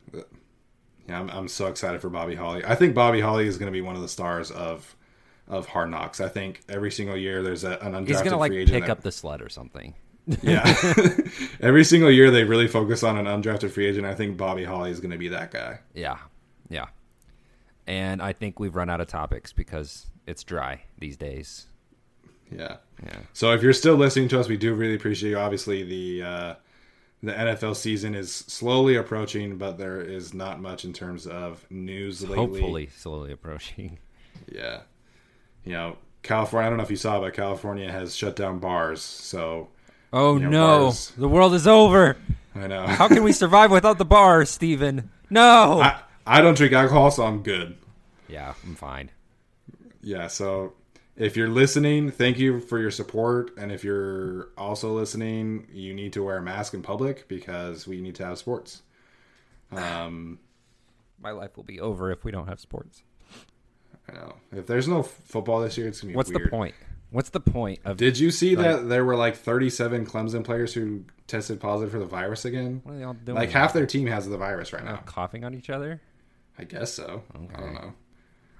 yeah. 1.07 1.19
I'm, 1.19 1.29
I'm 1.29 1.47
so 1.47 1.67
excited 1.67 2.01
for 2.01 2.09
Bobby 2.09 2.35
Holly. 2.35 2.63
I 2.65 2.75
think 2.75 2.93
Bobby 2.95 3.21
Holly 3.21 3.47
is 3.47 3.57
going 3.57 3.71
to 3.71 3.75
be 3.75 3.81
one 3.81 3.95
of 3.95 4.01
the 4.01 4.07
stars 4.07 4.51
of 4.51 4.95
of 5.47 5.67
Hard 5.67 5.89
Knocks. 5.89 6.19
I 6.19 6.27
think 6.27 6.61
every 6.67 6.91
single 6.91 7.15
year 7.15 7.41
there's 7.41 7.63
a, 7.63 7.77
an 7.79 7.93
undrafted 7.93 8.07
He's 8.07 8.21
gonna 8.21 8.37
like 8.37 8.51
free 8.51 8.63
agent. 8.63 8.73
pick 8.75 8.85
that- 8.85 8.91
up 8.91 9.01
the 9.01 9.11
sled 9.11 9.41
or 9.41 9.49
something. 9.49 9.93
yeah. 10.41 10.65
every 11.61 11.85
single 11.85 12.11
year 12.11 12.29
they 12.31 12.43
really 12.43 12.67
focus 12.67 13.01
on 13.03 13.17
an 13.17 13.25
undrafted 13.25 13.71
free 13.71 13.85
agent. 13.85 14.05
I 14.05 14.13
think 14.13 14.35
Bobby 14.37 14.65
Holly 14.65 14.91
is 14.91 14.99
going 14.99 15.11
to 15.11 15.17
be 15.17 15.29
that 15.29 15.51
guy. 15.51 15.79
Yeah, 15.93 16.17
yeah. 16.69 16.87
And 17.85 18.21
I 18.21 18.33
think 18.33 18.59
we've 18.59 18.75
run 18.75 18.89
out 18.89 18.99
of 18.99 19.07
topics 19.07 19.53
because 19.53 20.07
it's 20.25 20.43
dry 20.43 20.81
these 20.99 21.15
days. 21.15 21.67
Yeah. 22.51 22.77
Yeah. 23.05 23.19
So 23.31 23.53
if 23.53 23.61
you're 23.61 23.71
still 23.71 23.95
listening 23.95 24.27
to 24.29 24.39
us, 24.41 24.49
we 24.49 24.57
do 24.57 24.73
really 24.73 24.95
appreciate 24.95 25.29
you. 25.29 25.37
Obviously, 25.37 25.83
the 25.83 26.23
uh, 26.27 26.55
the 27.23 27.31
NFL 27.33 27.75
season 27.75 28.13
is 28.15 28.33
slowly 28.33 28.95
approaching, 28.95 29.57
but 29.57 29.77
there 29.77 30.01
is 30.01 30.33
not 30.33 30.61
much 30.61 30.85
in 30.85 30.93
terms 30.93 31.25
of 31.27 31.65
news 31.71 32.21
lately. 32.21 32.37
Hopefully, 32.37 32.89
slowly 32.95 33.31
approaching. 33.31 33.97
Yeah. 34.51 34.81
You 35.63 35.73
know, 35.73 35.97
California. 36.23 36.67
I 36.67 36.69
don't 36.69 36.77
know 36.77 36.83
if 36.83 36.91
you 36.91 36.95
saw, 36.95 37.19
but 37.19 37.33
California 37.33 37.91
has 37.91 38.15
shut 38.15 38.35
down 38.35 38.59
bars. 38.59 39.01
So 39.01 39.69
Oh 40.13 40.35
You 40.37 40.43
know, 40.43 40.49
no, 40.49 40.83
bars. 40.85 41.11
the 41.17 41.27
world 41.27 41.53
is 41.53 41.67
over. 41.67 42.17
I 42.55 42.67
know. 42.67 42.85
How 42.87 43.07
can 43.07 43.23
we 43.23 43.31
survive 43.33 43.71
without 43.71 43.97
the 43.97 44.05
bars, 44.05 44.49
Steven? 44.49 45.09
No. 45.29 45.81
I, 45.81 45.99
I 46.25 46.41
don't 46.41 46.55
drink 46.57 46.73
alcohol, 46.73 47.11
so 47.11 47.23
I'm 47.23 47.41
good. 47.43 47.77
yeah, 48.27 48.53
I'm 48.63 48.75
fine. 48.75 49.09
Yeah. 50.01 50.27
So 50.27 50.73
if 51.17 51.35
you're 51.35 51.49
listening, 51.49 52.11
thank 52.11 52.37
you 52.37 52.59
for 52.59 52.79
your 52.79 52.91
support. 52.91 53.51
And 53.57 53.71
if 53.71 53.83
you're 53.83 54.49
also 54.57 54.93
listening, 54.93 55.67
you 55.71 55.93
need 55.93 56.13
to 56.13 56.23
wear 56.23 56.37
a 56.37 56.41
mask 56.41 56.73
in 56.73 56.81
public 56.81 57.27
because 57.27 57.87
we 57.87 57.99
need 58.01 58.15
to 58.15 58.25
have 58.25 58.37
sports. 58.37 58.83
Um, 59.71 60.39
My 61.19 61.31
life 61.31 61.57
will 61.57 61.63
be 61.63 61.79
over 61.79 62.11
if 62.11 62.23
we 62.23 62.31
don't 62.31 62.47
have 62.47 62.59
sports. 62.59 63.01
I 64.07 64.13
know. 64.13 64.35
If 64.51 64.67
there's 64.67 64.87
no 64.87 65.01
football 65.03 65.59
this 65.61 65.77
year, 65.77 65.87
it's 65.87 65.99
gonna 66.01 66.13
be 66.13 66.15
What's 66.15 66.29
weird. 66.31 66.45
the 66.45 66.49
point? 66.49 66.75
What's 67.09 67.29
the 67.29 67.39
point 67.39 67.79
of 67.85 67.97
Did 67.97 68.19
you 68.19 68.31
see 68.31 68.53
that 68.55 68.87
there 68.87 69.03
were 69.03 69.15
like 69.15 69.35
37 69.35 70.05
Clemson 70.05 70.43
players 70.43 70.73
who 70.73 71.05
tested 71.25 71.59
positive 71.59 71.91
for 71.91 71.99
the 71.99 72.05
virus 72.05 72.45
again? 72.45 72.81
what 72.83 72.93
are 72.93 72.97
they 72.97 73.03
all 73.03 73.13
doing? 73.13 73.37
Like 73.37 73.49
half 73.49 73.73
their 73.73 73.85
team 73.85 74.07
has 74.07 74.27
the 74.29 74.37
virus 74.37 74.71
right 74.73 74.83
now. 74.83 74.97
coughing 75.05 75.43
on 75.43 75.53
each 75.55 75.69
other? 75.69 76.01
I 76.59 76.65
guess 76.65 76.93
so. 76.93 77.23
I 77.33 77.59
don't 77.59 77.73
know. 77.73 77.93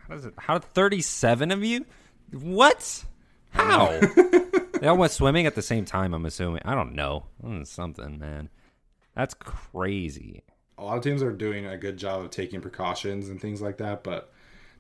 How 0.08 0.16
does 0.16 0.26
it? 0.26 0.34
How 0.38 0.60
thirty-seven 0.60 1.52
of 1.52 1.64
you? 1.64 1.86
What? 2.32 3.06
How? 3.52 4.00
they 4.80 4.88
all 4.88 4.98
went 4.98 5.12
swimming 5.12 5.46
at 5.46 5.56
the 5.56 5.62
same 5.62 5.86
time. 5.86 6.14
I'm 6.14 6.26
assuming. 6.26 6.62
I 6.66 6.76
don't 6.76 6.94
know. 6.94 7.26
Mm, 7.44 7.66
something, 7.66 8.20
man. 8.20 8.50
That's 9.16 9.34
crazy. 9.34 10.44
A 10.78 10.84
lot 10.84 10.98
of 10.98 11.04
teams 11.04 11.24
are 11.24 11.32
doing 11.32 11.66
a 11.66 11.78
good 11.78 11.98
job 11.98 12.22
of 12.24 12.30
taking 12.30 12.62
precautions 12.62 13.30
and 13.30 13.42
things 13.42 13.62
like 13.62 13.78
that, 13.78 14.04
but 14.04 14.32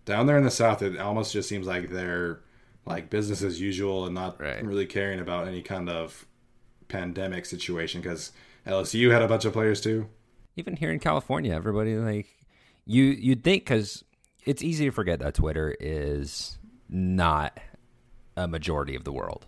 down 0.05 0.27
there 0.27 0.37
in 0.37 0.43
the 0.43 0.51
south, 0.51 0.81
it 0.83 0.97
almost 0.99 1.33
just 1.33 1.49
seems 1.49 1.65
like 1.65 1.89
they're 1.89 2.41
like 2.85 3.09
business 3.09 3.41
as 3.41 3.59
usual 3.59 4.05
and 4.05 4.13
not 4.15 4.39
Right. 4.39 4.63
really 4.63 4.85
caring 4.85 5.19
about 5.19 5.47
any 5.47 5.61
kind 5.61 5.89
of 5.89 6.25
pandemic 6.87 7.45
situation. 7.45 8.01
Because 8.01 8.31
LSU 8.65 9.11
had 9.11 9.21
a 9.23 9.27
bunch 9.27 9.45
of 9.45 9.53
players 9.53 9.81
too. 9.81 10.07
Even 10.55 10.75
here 10.75 10.91
in 10.91 10.99
California, 10.99 11.53
everybody 11.53 11.95
like 11.95 12.27
you. 12.85 13.03
You'd 13.03 13.43
think 13.43 13.63
because 13.63 14.03
it's 14.45 14.61
easy 14.63 14.85
to 14.85 14.91
forget 14.91 15.19
that 15.19 15.33
Twitter 15.33 15.75
is 15.79 16.57
not 16.89 17.59
a 18.35 18.47
majority 18.47 18.95
of 18.95 19.03
the 19.03 19.11
world. 19.11 19.45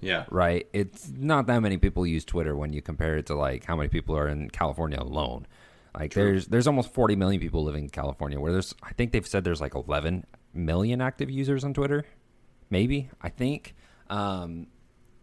Yeah, 0.00 0.24
right? 0.30 0.66
It's 0.72 1.08
not 1.16 1.46
that 1.46 1.60
many 1.60 1.76
people 1.78 2.06
use 2.06 2.24
Twitter 2.24 2.56
when 2.56 2.72
you 2.72 2.82
compare 2.82 3.16
it 3.16 3.26
to 3.26 3.34
like 3.34 3.64
how 3.64 3.76
many 3.76 3.88
people 3.88 4.16
are 4.16 4.28
in 4.28 4.50
California 4.50 5.00
alone. 5.00 5.46
Like 5.94 6.14
there's 6.14 6.46
there's 6.46 6.66
almost 6.66 6.92
40 6.92 7.16
million 7.16 7.40
people 7.40 7.62
living 7.62 7.84
in 7.84 7.90
California 7.90 8.40
where 8.40 8.52
there's 8.52 8.74
I 8.82 8.92
think 8.94 9.12
they've 9.12 9.26
said 9.26 9.44
there's 9.44 9.60
like 9.60 9.74
11 9.74 10.26
million 10.54 11.00
active 11.00 11.30
users 11.30 11.64
on 11.64 11.74
Twitter. 11.74 12.04
Maybe, 12.70 13.10
I 13.20 13.28
think. 13.28 13.74
Um 14.08 14.68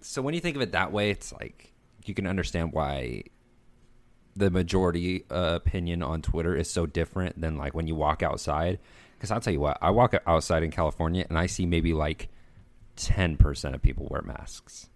so 0.01 0.21
when 0.21 0.33
you 0.33 0.39
think 0.39 0.55
of 0.55 0.61
it 0.61 0.71
that 0.71 0.91
way, 0.91 1.09
it's 1.09 1.33
like 1.33 1.73
you 2.05 2.13
can 2.13 2.27
understand 2.27 2.71
why 2.71 3.23
the 4.35 4.49
majority 4.49 5.25
uh, 5.29 5.53
opinion 5.55 6.01
on 6.01 6.21
Twitter 6.21 6.55
is 6.55 6.69
so 6.69 6.85
different 6.85 7.39
than 7.41 7.57
like 7.57 7.73
when 7.73 7.87
you 7.87 7.95
walk 7.95 8.23
outside. 8.23 8.79
Because 9.19 9.31
I'll 9.31 9.41
tell 9.41 9.51
you 9.51 9.59
what, 9.59 9.77
I 9.81 9.89
walk 9.89 10.15
outside 10.25 10.63
in 10.63 10.71
California 10.71 11.25
and 11.27 11.37
I 11.37 11.45
see 11.45 11.65
maybe 11.65 11.93
like 11.93 12.29
10% 12.95 13.75
of 13.75 13.81
people 13.81 14.07
wear 14.09 14.21
masks. 14.21 14.87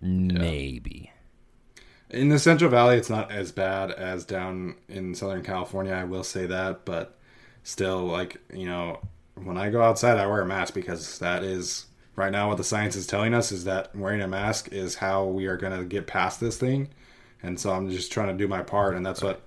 Maybe. 0.00 1.10
in 2.10 2.28
the 2.28 2.38
Central 2.38 2.70
Valley, 2.70 2.96
it's 2.96 3.10
not 3.10 3.30
as 3.30 3.52
bad 3.52 3.90
as 3.90 4.24
down 4.24 4.76
in 4.88 5.14
Southern 5.14 5.42
California. 5.42 5.92
I 5.92 6.04
will 6.04 6.24
say 6.24 6.46
that, 6.46 6.84
but 6.84 7.18
still, 7.62 8.04
like 8.04 8.40
you 8.52 8.66
know, 8.66 9.00
when 9.34 9.56
I 9.56 9.70
go 9.70 9.82
outside, 9.82 10.18
I 10.18 10.26
wear 10.26 10.40
a 10.40 10.46
mask 10.46 10.74
because 10.74 11.18
that 11.18 11.42
is 11.42 11.86
right 12.16 12.32
now 12.32 12.48
what 12.48 12.56
the 12.56 12.64
science 12.64 12.96
is 12.96 13.06
telling 13.06 13.34
us 13.34 13.52
is 13.52 13.64
that 13.64 13.94
wearing 13.94 14.22
a 14.22 14.28
mask 14.28 14.72
is 14.72 14.96
how 14.96 15.24
we 15.24 15.46
are 15.46 15.56
going 15.56 15.76
to 15.76 15.84
get 15.84 16.06
past 16.06 16.40
this 16.40 16.56
thing. 16.56 16.88
And 17.42 17.58
so 17.58 17.70
I'm 17.70 17.88
just 17.90 18.10
trying 18.10 18.28
to 18.28 18.34
do 18.34 18.48
my 18.48 18.62
part, 18.62 18.94
and 18.94 19.04
that's 19.04 19.22
what 19.22 19.42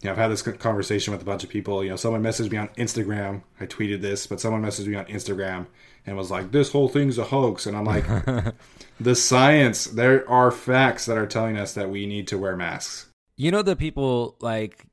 you 0.00 0.06
know. 0.06 0.12
I've 0.12 0.18
had 0.18 0.28
this 0.28 0.42
conversation 0.42 1.12
with 1.12 1.22
a 1.22 1.26
bunch 1.26 1.44
of 1.44 1.50
people. 1.50 1.82
You 1.82 1.90
know, 1.90 1.96
someone 1.96 2.22
messaged 2.22 2.50
me 2.50 2.58
on 2.58 2.68
Instagram. 2.68 3.42
I 3.60 3.66
tweeted 3.66 4.00
this, 4.00 4.26
but 4.26 4.40
someone 4.40 4.62
messaged 4.62 4.86
me 4.86 4.96
on 4.96 5.04
Instagram 5.06 5.66
and 6.06 6.16
was 6.16 6.30
like, 6.30 6.52
"This 6.52 6.72
whole 6.72 6.88
thing's 6.88 7.18
a 7.18 7.24
hoax," 7.24 7.66
and 7.66 7.76
I'm 7.76 7.84
like. 7.84 8.04
the 9.00 9.14
science 9.14 9.84
there 9.84 10.28
are 10.28 10.50
facts 10.50 11.06
that 11.06 11.16
are 11.16 11.26
telling 11.26 11.56
us 11.56 11.74
that 11.74 11.90
we 11.90 12.06
need 12.06 12.26
to 12.28 12.38
wear 12.38 12.56
masks 12.56 13.06
You 13.36 13.50
know 13.50 13.62
the 13.62 13.76
people 13.76 14.36
like 14.40 14.84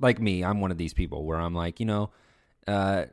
like 0.00 0.20
me, 0.20 0.44
I'm 0.44 0.60
one 0.60 0.70
of 0.70 0.76
these 0.76 0.92
people 0.92 1.24
where 1.24 1.38
I'm 1.38 1.54
like, 1.54 1.80
you 1.80 1.86
know, 1.86 2.10
uh 2.66 3.04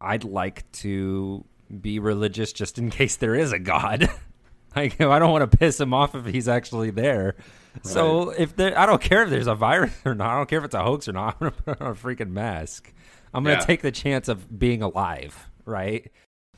I'd 0.00 0.24
like 0.24 0.70
to 0.72 1.44
be 1.80 1.98
religious 1.98 2.52
just 2.52 2.78
in 2.78 2.90
case 2.90 3.16
there 3.16 3.34
is 3.34 3.52
a 3.52 3.58
god. 3.58 4.08
like 4.76 5.00
I 5.00 5.18
don't 5.18 5.32
want 5.32 5.50
to 5.50 5.58
piss 5.58 5.80
him 5.80 5.92
off 5.92 6.14
if 6.14 6.26
he's 6.26 6.48
actually 6.48 6.90
there. 6.90 7.36
So 7.82 8.30
if 8.30 8.56
there 8.56 8.78
I 8.78 8.86
don't 8.86 9.00
care 9.00 9.22
if 9.24 9.30
there's 9.30 9.46
a 9.46 9.54
virus 9.54 9.92
or 10.04 10.14
not. 10.14 10.30
I 10.30 10.36
don't 10.36 10.48
care 10.48 10.58
if 10.58 10.64
it's 10.64 10.74
a 10.74 10.82
hoax 10.82 11.08
or 11.08 11.12
not. 11.12 11.36
I'm 11.40 11.48
going 11.48 11.52
to 11.52 11.62
put 11.62 11.80
on 11.80 11.90
a 11.92 11.94
freaking 11.94 12.30
mask. 12.30 12.92
I'm 13.32 13.44
going 13.44 13.56
to 13.56 13.62
Yeah. 13.62 13.66
take 13.66 13.82
the 13.82 13.92
chance 13.92 14.28
of 14.28 14.58
being 14.58 14.82
alive, 14.82 15.48
right? 15.64 16.10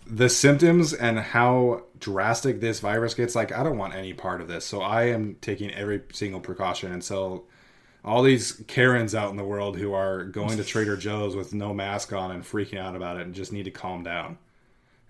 the 0.05 0.29
symptoms 0.29 0.93
and 0.93 1.17
how 1.17 1.85
drastic 2.01 2.61
this 2.61 2.81
virus 2.81 3.15
gets 3.15 3.37
like 3.37 3.53
i 3.53 3.63
don't 3.63 3.79
want 3.79 3.95
any 3.95 4.13
part 4.13 4.41
of 4.41 4.49
this 4.49 4.65
so 4.65 4.81
i 4.83 5.05
am 5.05 5.37
taking 5.41 5.71
every 5.71 6.03
single 6.13 6.41
precaution 6.41 6.91
and 6.93 7.05
so 7.05 7.45
all 8.05 8.21
these 8.21 8.65
karens 8.67 9.15
out 9.15 9.31
in 9.31 9.37
the 9.37 9.45
world 9.45 9.77
who 9.79 9.93
are 9.93 10.25
going 10.25 10.57
to 10.57 10.65
trader 10.65 10.97
joe's 10.97 11.37
with 11.37 11.55
no 11.55 11.73
mask 11.73 12.13
on 12.13 12.33
and 12.33 12.43
freaking 12.43 12.81
out 12.81 12.97
about 12.97 13.17
it 13.17 13.23
and 13.25 13.33
just 13.33 13.53
need 13.53 13.63
to 13.63 13.71
calm 13.71 14.03
down 14.03 14.37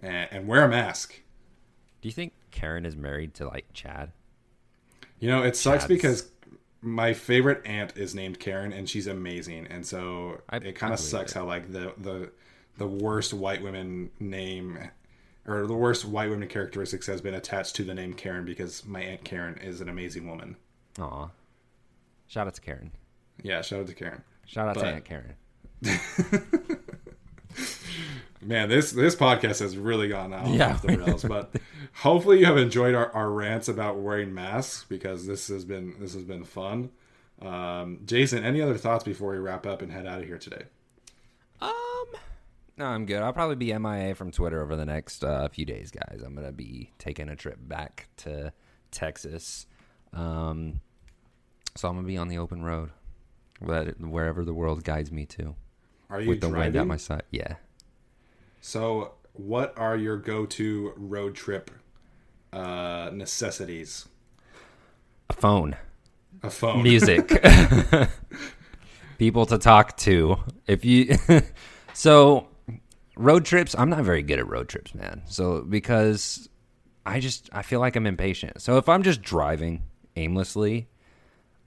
and, 0.00 0.28
and 0.30 0.46
wear 0.46 0.62
a 0.62 0.68
mask 0.68 1.18
Do 2.02 2.08
you 2.08 2.12
think 2.12 2.34
Karen 2.50 2.84
is 2.84 2.94
married 2.94 3.32
to 3.36 3.48
like 3.48 3.64
Chad? 3.72 4.12
You 5.22 5.28
know 5.30 5.42
it 5.42 5.56
sucks 5.56 5.84
Chads. 5.84 5.88
because 5.88 6.28
my 6.82 7.12
favorite 7.14 7.62
aunt 7.64 7.96
is 7.96 8.14
named 8.14 8.38
karen 8.40 8.72
and 8.72 8.88
she's 8.90 9.06
amazing 9.06 9.66
and 9.68 9.86
so 9.86 10.40
I- 10.50 10.56
it 10.56 10.74
kind 10.74 10.92
of 10.92 10.98
sucks 10.98 11.32
it. 11.32 11.38
how 11.38 11.44
like 11.46 11.72
the 11.72 11.94
the 11.98 12.30
the 12.78 12.86
worst 12.88 13.32
white 13.32 13.62
women 13.62 14.10
name 14.18 14.78
or 15.46 15.66
the 15.66 15.74
worst 15.74 16.04
white 16.04 16.28
women 16.30 16.48
characteristics 16.48 17.06
has 17.06 17.20
been 17.20 17.34
attached 17.34 17.76
to 17.76 17.84
the 17.84 17.94
name 17.94 18.14
Karen 18.14 18.44
because 18.44 18.84
my 18.86 19.00
aunt 19.00 19.24
Karen 19.24 19.58
is 19.58 19.80
an 19.80 19.88
amazing 19.88 20.26
woman. 20.28 20.56
Aw. 21.00 21.28
Shout 22.28 22.46
out 22.46 22.54
to 22.54 22.60
Karen. 22.60 22.92
Yeah, 23.42 23.60
shout 23.60 23.80
out 23.80 23.86
to 23.88 23.94
Karen. 23.94 24.22
Shout 24.46 24.68
out 24.68 24.74
But- 24.76 24.82
to 24.82 24.86
Aunt 24.88 25.04
Karen. 25.04 25.34
Man, 28.44 28.68
this 28.68 28.90
this 28.92 29.14
podcast 29.14 29.60
has 29.60 29.76
really 29.76 30.08
gone 30.08 30.32
out 30.34 30.48
Yeah. 30.48 30.70
off 30.72 30.82
the 30.82 30.96
rails. 30.98 31.22
But 31.24 31.54
hopefully 31.94 32.40
you 32.40 32.46
have 32.46 32.56
enjoyed 32.58 32.94
our, 32.94 33.10
our 33.12 33.30
rants 33.30 33.68
about 33.68 33.98
wearing 33.98 34.34
masks 34.34 34.84
because 34.88 35.26
this 35.26 35.48
has 35.48 35.64
been 35.64 35.94
this 36.00 36.14
has 36.14 36.24
been 36.24 36.44
fun. 36.44 36.90
Um, 37.40 38.00
Jason, 38.04 38.44
any 38.44 38.60
other 38.60 38.76
thoughts 38.76 39.04
before 39.04 39.32
we 39.32 39.38
wrap 39.38 39.66
up 39.66 39.82
and 39.82 39.90
head 39.92 40.06
out 40.06 40.20
of 40.20 40.26
here 40.26 40.38
today? 40.38 40.64
Um, 41.60 41.70
no, 42.76 42.86
I'm 42.86 43.06
good. 43.06 43.22
I'll 43.22 43.32
probably 43.32 43.56
be 43.56 43.76
MIA 43.76 44.14
from 44.14 44.30
Twitter 44.30 44.62
over 44.62 44.76
the 44.76 44.86
next 44.86 45.22
uh, 45.24 45.48
few 45.48 45.64
days, 45.64 45.90
guys. 45.90 46.22
I'm 46.24 46.34
gonna 46.34 46.52
be 46.52 46.92
taking 46.98 47.28
a 47.28 47.36
trip 47.36 47.58
back 47.60 48.08
to 48.18 48.52
Texas. 48.90 49.66
Um, 50.12 50.80
so 51.76 51.88
I'm 51.88 51.94
gonna 51.96 52.06
be 52.06 52.16
on 52.16 52.28
the 52.28 52.38
open 52.38 52.62
road, 52.64 52.90
but 53.60 54.00
wherever 54.00 54.44
the 54.44 54.54
world 54.54 54.82
guides 54.84 55.10
me 55.12 55.26
to, 55.26 55.54
Are 56.10 56.20
you 56.20 56.28
with 56.28 56.40
the 56.40 56.48
wind 56.48 56.74
at 56.76 56.86
my 56.86 56.96
side. 56.96 57.22
Yeah. 57.30 57.54
So, 58.64 59.14
what 59.32 59.76
are 59.76 59.96
your 59.96 60.16
go-to 60.16 60.92
road 60.96 61.34
trip 61.34 61.68
uh, 62.52 63.10
necessities? 63.12 64.06
A 65.28 65.32
phone, 65.32 65.76
A 66.44 66.48
phone. 66.48 66.84
music, 66.84 67.42
people 69.18 69.46
to 69.46 69.58
talk 69.58 69.96
to. 69.98 70.36
If 70.68 70.84
you, 70.84 71.16
so 71.92 72.46
road 73.16 73.44
trips, 73.44 73.74
I'm 73.76 73.90
not 73.90 74.04
very 74.04 74.22
good 74.22 74.38
at 74.38 74.46
road 74.46 74.68
trips, 74.68 74.94
man. 74.94 75.22
So 75.26 75.62
because 75.62 76.48
I 77.04 77.18
just 77.18 77.50
I 77.52 77.62
feel 77.62 77.80
like 77.80 77.96
I'm 77.96 78.06
impatient. 78.06 78.62
So 78.62 78.76
if 78.76 78.88
I'm 78.88 79.02
just 79.02 79.22
driving 79.22 79.82
aimlessly, 80.14 80.86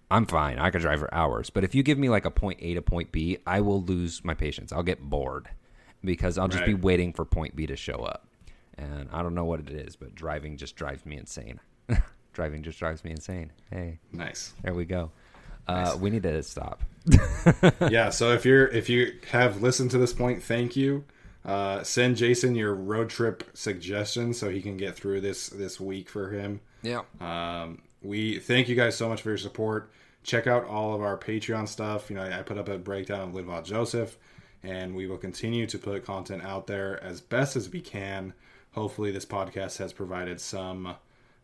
I'm 0.09 0.25
fine. 0.25 0.59
I 0.59 0.69
could 0.69 0.79
drive 0.79 0.99
for 0.99 1.13
hours. 1.13 1.49
But 1.49 1.65
if 1.65 1.75
you 1.75 1.83
give 1.83 1.97
me 1.97 2.07
like 2.07 2.23
a 2.23 2.31
point 2.31 2.59
A 2.61 2.73
to 2.75 2.81
point 2.81 3.11
B, 3.11 3.39
I 3.45 3.59
will 3.59 3.81
lose 3.83 4.23
my 4.23 4.33
patience. 4.33 4.71
I'll 4.71 4.81
get 4.81 5.01
bored 5.01 5.49
because 6.03 6.37
I'll 6.37 6.47
just 6.47 6.65
be 6.65 6.73
waiting 6.73 7.13
for 7.13 7.25
point 7.25 7.55
B 7.55 7.65
to 7.67 7.75
show 7.75 7.95
up. 8.03 8.27
and 8.77 9.07
I 9.11 9.21
don't 9.23 9.33
know 9.35 9.45
what 9.45 9.59
it 9.61 9.69
is, 9.69 9.95
but 9.95 10.13
driving 10.15 10.57
just 10.57 10.75
drives 10.75 11.05
me 11.05 11.17
insane. 11.17 11.59
driving 12.33 12.61
just 12.63 12.77
drives 12.79 13.03
me 13.03 13.11
insane. 13.11 13.51
Hey, 13.71 13.99
Nice. 14.11 14.53
there 14.63 14.73
we 14.73 14.85
go. 14.85 15.11
Uh, 15.67 15.97
we 15.99 16.09
need 16.11 16.23
to 16.23 16.43
stop. 16.43 16.83
yeah. 17.89 18.09
So 18.09 18.33
if 18.33 18.45
you're 18.45 18.67
if 18.67 18.87
you 18.89 19.13
have 19.31 19.61
listened 19.61 19.91
to 19.91 19.97
this 19.97 20.13
point, 20.13 20.43
thank 20.43 20.75
you. 20.75 21.05
Uh, 21.43 21.83
send 21.83 22.17
Jason 22.17 22.55
your 22.55 22.73
road 22.73 23.09
trip 23.09 23.43
suggestions 23.53 24.37
so 24.39 24.49
he 24.49 24.61
can 24.61 24.77
get 24.77 24.95
through 24.95 25.21
this 25.21 25.47
this 25.49 25.79
week 25.79 26.09
for 26.09 26.29
him. 26.31 26.59
Yeah. 26.83 27.01
Um, 27.19 27.81
we 28.01 28.39
thank 28.39 28.67
you 28.67 28.75
guys 28.75 28.95
so 28.95 29.07
much 29.09 29.21
for 29.21 29.29
your 29.29 29.37
support. 29.37 29.91
Check 30.23 30.47
out 30.47 30.65
all 30.65 30.93
of 30.93 31.01
our 31.01 31.17
Patreon 31.17 31.67
stuff. 31.67 32.09
You 32.09 32.15
know, 32.15 32.23
I 32.23 32.41
put 32.43 32.57
up 32.57 32.67
a 32.67 32.77
breakdown 32.77 33.29
of 33.29 33.35
Linval 33.35 33.63
Joseph, 33.63 34.17
and 34.65 34.95
we 34.95 35.07
will 35.07 35.17
continue 35.17 35.67
to 35.67 35.77
put 35.77 36.03
content 36.05 36.43
out 36.43 36.67
there 36.67 37.01
as 37.03 37.21
best 37.21 37.55
as 37.55 37.69
we 37.69 37.81
can. 37.81 38.33
Hopefully, 38.71 39.11
this 39.11 39.25
podcast 39.25 39.77
has 39.77 39.93
provided 39.93 40.41
some 40.41 40.95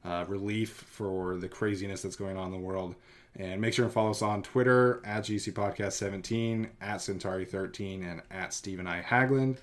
uh, 0.04 0.26
relief 0.28 0.72
for 0.72 1.38
the 1.38 1.48
craziness 1.48 2.02
that's 2.02 2.16
going 2.16 2.38
on 2.38 2.48
in 2.48 2.52
the 2.52 2.58
world. 2.58 2.96
And 3.36 3.62
make 3.62 3.74
sure 3.74 3.86
and 3.86 3.94
follow 3.94 4.10
us 4.10 4.22
on 4.22 4.44
Twitter 4.44 5.02
at 5.06 5.24
GC 5.24 5.54
Podcast 5.54 5.94
17, 5.94 6.68
at 6.82 7.02
Centauri 7.02 7.46
13, 7.46 8.04
and 8.04 8.22
at 8.30 8.54
Stephen 8.54 8.88
I. 8.88 9.02
Hagland. 9.02 9.60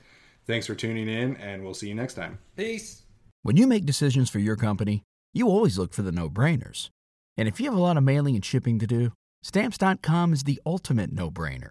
Thanks 0.46 0.66
for 0.66 0.74
tuning 0.74 1.08
in, 1.08 1.36
and 1.36 1.62
we'll 1.62 1.74
see 1.74 1.88
you 1.88 1.94
next 1.94 2.14
time. 2.14 2.38
Peace. 2.56 3.02
When 3.42 3.58
you 3.58 3.66
make 3.66 3.84
decisions 3.84 4.30
for 4.30 4.38
your 4.38 4.56
company, 4.56 5.02
you 5.34 5.48
always 5.48 5.76
look 5.76 5.92
for 5.92 6.02
the 6.02 6.12
no 6.12 6.30
brainers. 6.30 6.88
And 7.36 7.46
if 7.46 7.60
you 7.60 7.66
have 7.66 7.78
a 7.78 7.82
lot 7.82 7.98
of 7.98 8.04
mailing 8.04 8.34
and 8.34 8.44
shipping 8.44 8.78
to 8.78 8.86
do, 8.86 9.12
stamps.com 9.42 10.32
is 10.32 10.44
the 10.44 10.60
ultimate 10.64 11.12
no 11.12 11.30
brainer. 11.30 11.70